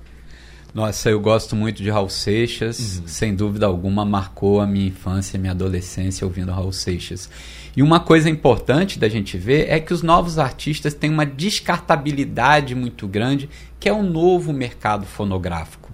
Nossa, 0.76 1.10
eu 1.10 1.22
gosto 1.22 1.56
muito 1.56 1.82
de 1.82 1.90
Raul 1.90 2.10
Seixas, 2.10 2.98
uhum. 2.98 3.08
sem 3.08 3.34
dúvida 3.34 3.66
alguma 3.66 4.04
marcou 4.04 4.60
a 4.60 4.68
minha 4.68 4.88
infância 4.88 5.38
e 5.38 5.40
minha 5.40 5.54
adolescência 5.54 6.28
ouvindo 6.28 6.52
Raul 6.52 6.74
Seixas. 6.74 7.30
E 7.78 7.82
uma 7.82 8.02
coisa 8.02 8.30
importante 8.30 9.00
da 9.00 9.08
gente 9.08 9.38
ver 9.38 9.70
é 9.70 9.80
que 9.80 9.94
os 9.94 10.02
novos 10.02 10.38
artistas 10.38 10.94
têm 10.94 11.10
uma 11.10 11.26
descartabilidade 11.26 12.76
muito 12.76 13.08
grande, 13.08 13.50
que 13.80 13.88
é 13.88 13.94
o 13.94 14.04
novo 14.04 14.52
mercado 14.52 15.06
fonográfico. 15.06 15.85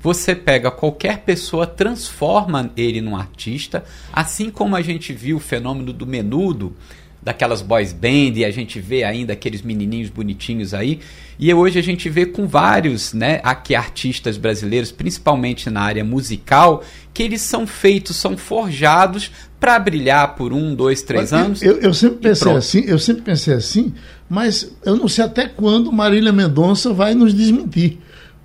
Você 0.00 0.34
pega 0.34 0.70
qualquer 0.70 1.18
pessoa, 1.18 1.66
transforma 1.66 2.70
ele 2.76 3.00
num 3.00 3.16
artista, 3.16 3.84
assim 4.12 4.48
como 4.48 4.76
a 4.76 4.82
gente 4.82 5.12
viu 5.12 5.38
o 5.38 5.40
fenômeno 5.40 5.92
do 5.92 6.06
menudo, 6.06 6.74
daquelas 7.20 7.60
boys 7.60 7.92
band, 7.92 8.36
e 8.36 8.44
a 8.44 8.50
gente 8.50 8.78
vê 8.78 9.02
ainda 9.02 9.32
aqueles 9.32 9.60
menininhos 9.60 10.08
bonitinhos 10.08 10.72
aí. 10.72 11.00
E 11.36 11.52
hoje 11.52 11.78
a 11.78 11.82
gente 11.82 12.08
vê 12.08 12.26
com 12.26 12.46
vários, 12.46 13.12
né, 13.12 13.40
aqui 13.42 13.74
artistas 13.74 14.36
brasileiros, 14.36 14.92
principalmente 14.92 15.68
na 15.68 15.80
área 15.82 16.04
musical, 16.04 16.84
que 17.12 17.22
eles 17.22 17.42
são 17.42 17.66
feitos, 17.66 18.16
são 18.16 18.36
forjados 18.36 19.32
para 19.58 19.78
brilhar 19.80 20.36
por 20.36 20.52
um, 20.52 20.76
dois, 20.76 21.02
três 21.02 21.32
anos. 21.32 21.60
Eu, 21.60 21.80
eu 21.80 21.92
sempre 21.92 22.18
pensei 22.18 22.52
assim, 22.52 22.84
eu 22.86 22.98
sempre 23.00 23.22
pensei 23.22 23.54
assim, 23.54 23.92
mas 24.30 24.72
eu 24.84 24.96
não 24.96 25.08
sei 25.08 25.24
até 25.24 25.48
quando 25.48 25.90
Marília 25.90 26.32
Mendonça 26.32 26.92
vai 26.92 27.14
nos 27.14 27.34
desmentir 27.34 27.98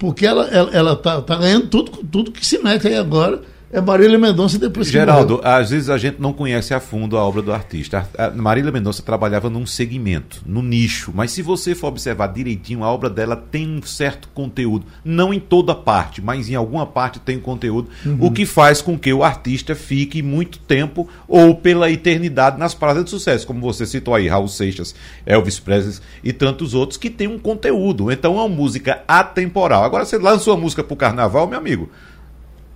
porque 0.04 0.26
ela 0.26 0.50
ela, 0.50 0.70
ela 0.72 0.96
tá, 0.98 1.22
tá 1.22 1.38
ganhando 1.38 1.68
tudo, 1.68 1.92
tudo 2.12 2.30
que 2.30 2.46
se 2.46 2.62
mete 2.62 2.90
aí 2.90 2.98
agora 2.98 3.42
é 3.74 3.82
Marília 3.82 4.20
Mendonça 4.20 4.60
depois 4.60 4.86
que 4.86 4.94
Geraldo, 4.94 5.38
morreu. 5.38 5.52
às 5.52 5.72
vezes 5.72 5.90
a 5.90 5.98
gente 5.98 6.22
não 6.22 6.32
conhece 6.32 6.76
a 6.76 6.80
fundo 6.80 7.18
a 7.18 7.26
obra 7.26 7.42
do 7.42 7.52
artista. 7.52 8.08
A 8.16 8.30
Marília 8.30 8.72
Mendonça 8.72 9.02
trabalhava 9.02 9.50
num 9.50 9.66
segmento, 9.66 10.44
no 10.46 10.62
nicho, 10.62 11.12
mas 11.12 11.32
se 11.32 11.42
você 11.42 11.74
for 11.74 11.88
observar 11.88 12.28
direitinho, 12.28 12.84
a 12.84 12.92
obra 12.92 13.10
dela 13.10 13.36
tem 13.36 13.68
um 13.68 13.82
certo 13.82 14.30
conteúdo. 14.32 14.86
Não 15.04 15.34
em 15.34 15.40
toda 15.40 15.74
parte, 15.74 16.22
mas 16.22 16.52
em 16.52 16.54
alguma 16.54 16.86
parte 16.86 17.20
tem 17.20 17.40
conteúdo, 17.40 17.90
uhum. 18.06 18.18
o 18.20 18.32
que 18.32 18.46
faz 18.46 18.80
com 18.80 18.96
que 18.96 19.12
o 19.12 19.24
artista 19.24 19.74
fique 19.74 20.22
muito 20.22 20.60
tempo 20.60 21.10
ou 21.28 21.56
pela 21.56 21.90
eternidade 21.90 22.60
nas 22.60 22.76
paradas 22.76 23.06
de 23.06 23.10
sucesso, 23.10 23.48
como 23.48 23.60
você 23.60 23.88
citou 23.88 24.14
aí, 24.14 24.28
Raul 24.28 24.48
Seixas, 24.48 24.94
Elvis 25.26 25.60
Presley 25.60 25.98
e 26.24 26.32
tantos 26.32 26.76
outros 26.76 26.98
que 27.00 27.10
tem 27.10 27.28
um 27.28 27.40
conteúdo. 27.40 28.12
Então 28.12 28.38
é 28.38 28.42
uma 28.42 28.48
música 28.48 29.02
atemporal. 29.08 29.84
Agora 29.84 30.06
você 30.06 30.20
lança 30.20 30.52
uma 30.52 30.58
música 30.58 30.84
pro 30.84 30.96
carnaval, 30.96 31.48
meu 31.48 31.58
amigo 31.58 31.90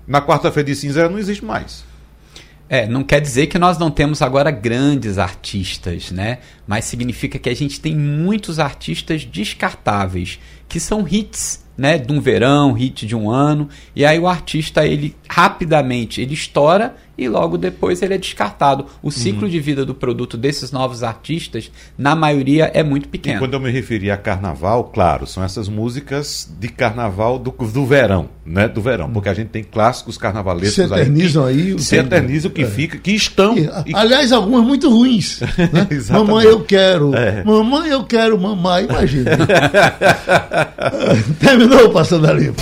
na 0.07 0.21
quarta-feira 0.21 0.67
de 0.67 0.75
cinza 0.75 1.09
não 1.09 1.19
existe 1.19 1.43
mais. 1.43 1.83
É, 2.69 2.85
não 2.85 3.03
quer 3.03 3.21
dizer 3.21 3.47
que 3.47 3.57
nós 3.57 3.77
não 3.77 3.89
temos 3.89 4.21
agora 4.21 4.51
grandes 4.51 5.17
artistas, 5.17 6.11
né? 6.11 6.39
Mas 6.65 6.85
significa 6.85 7.39
que 7.39 7.49
a 7.49 7.55
gente 7.55 7.79
tem 7.79 7.95
muitos 7.95 8.59
artistas 8.59 9.23
descartáveis, 9.23 10.39
que 10.67 10.79
são 10.79 11.07
hits, 11.07 11.63
né? 11.77 11.97
De 11.97 12.11
um 12.11 12.19
verão, 12.19 12.73
hit 12.73 13.07
de 13.07 13.15
um 13.15 13.29
ano. 13.29 13.69
E 13.95 14.05
aí 14.05 14.19
o 14.19 14.27
artista, 14.27 14.85
ele 14.85 15.15
rapidamente, 15.29 16.19
ele 16.21 16.33
estoura 16.33 16.95
e 17.17 17.27
logo 17.27 17.57
depois 17.57 18.01
ele 18.01 18.13
é 18.13 18.17
descartado. 18.17 18.85
O 19.01 19.11
ciclo 19.11 19.43
uhum. 19.43 19.49
de 19.49 19.59
vida 19.59 19.85
do 19.85 19.95
produto 19.95 20.37
desses 20.37 20.71
novos 20.71 21.03
artistas, 21.03 21.71
na 21.97 22.15
maioria, 22.15 22.71
é 22.73 22.83
muito 22.83 23.09
pequeno. 23.09 23.37
E 23.37 23.39
quando 23.39 23.55
eu 23.55 23.59
me 23.59 23.71
referi 23.71 24.11
a 24.11 24.17
carnaval, 24.17 24.85
claro, 24.85 25.25
são 25.25 25.43
essas 25.43 25.67
músicas 25.67 26.49
de 26.59 26.67
carnaval 26.67 27.39
do, 27.39 27.51
do 27.51 27.85
verão, 27.85 28.29
né? 28.45 28.67
Do 28.67 28.81
verão, 28.81 29.09
porque 29.09 29.29
a 29.29 29.33
gente 29.33 29.49
tem 29.49 29.63
clássicos 29.63 30.17
carnavalescos 30.17 30.75
se 30.75 30.83
eternizam 30.83 31.45
aí. 31.45 31.75
Que, 31.75 31.81
se 31.81 31.95
eternizam, 31.95 32.51
que 32.51 32.63
é. 32.63 32.67
fica, 32.67 32.97
que 32.97 33.11
estão. 33.11 33.57
E, 33.57 33.69
aliás, 33.93 34.31
algumas 34.31 34.63
muito 34.63 34.89
ruins. 34.89 35.41
Né? 35.57 35.87
mamãe, 36.11 36.45
eu 36.45 36.61
quero. 36.61 37.15
É. 37.15 37.43
Mamãe, 37.43 37.89
eu 37.89 38.03
quero, 38.03 38.39
mamãe, 38.39 38.85
imagina. 38.85 39.31
Terminou 41.39 41.89
Passando 41.89 42.27
a 42.27 42.33
Limpo. 42.33 42.61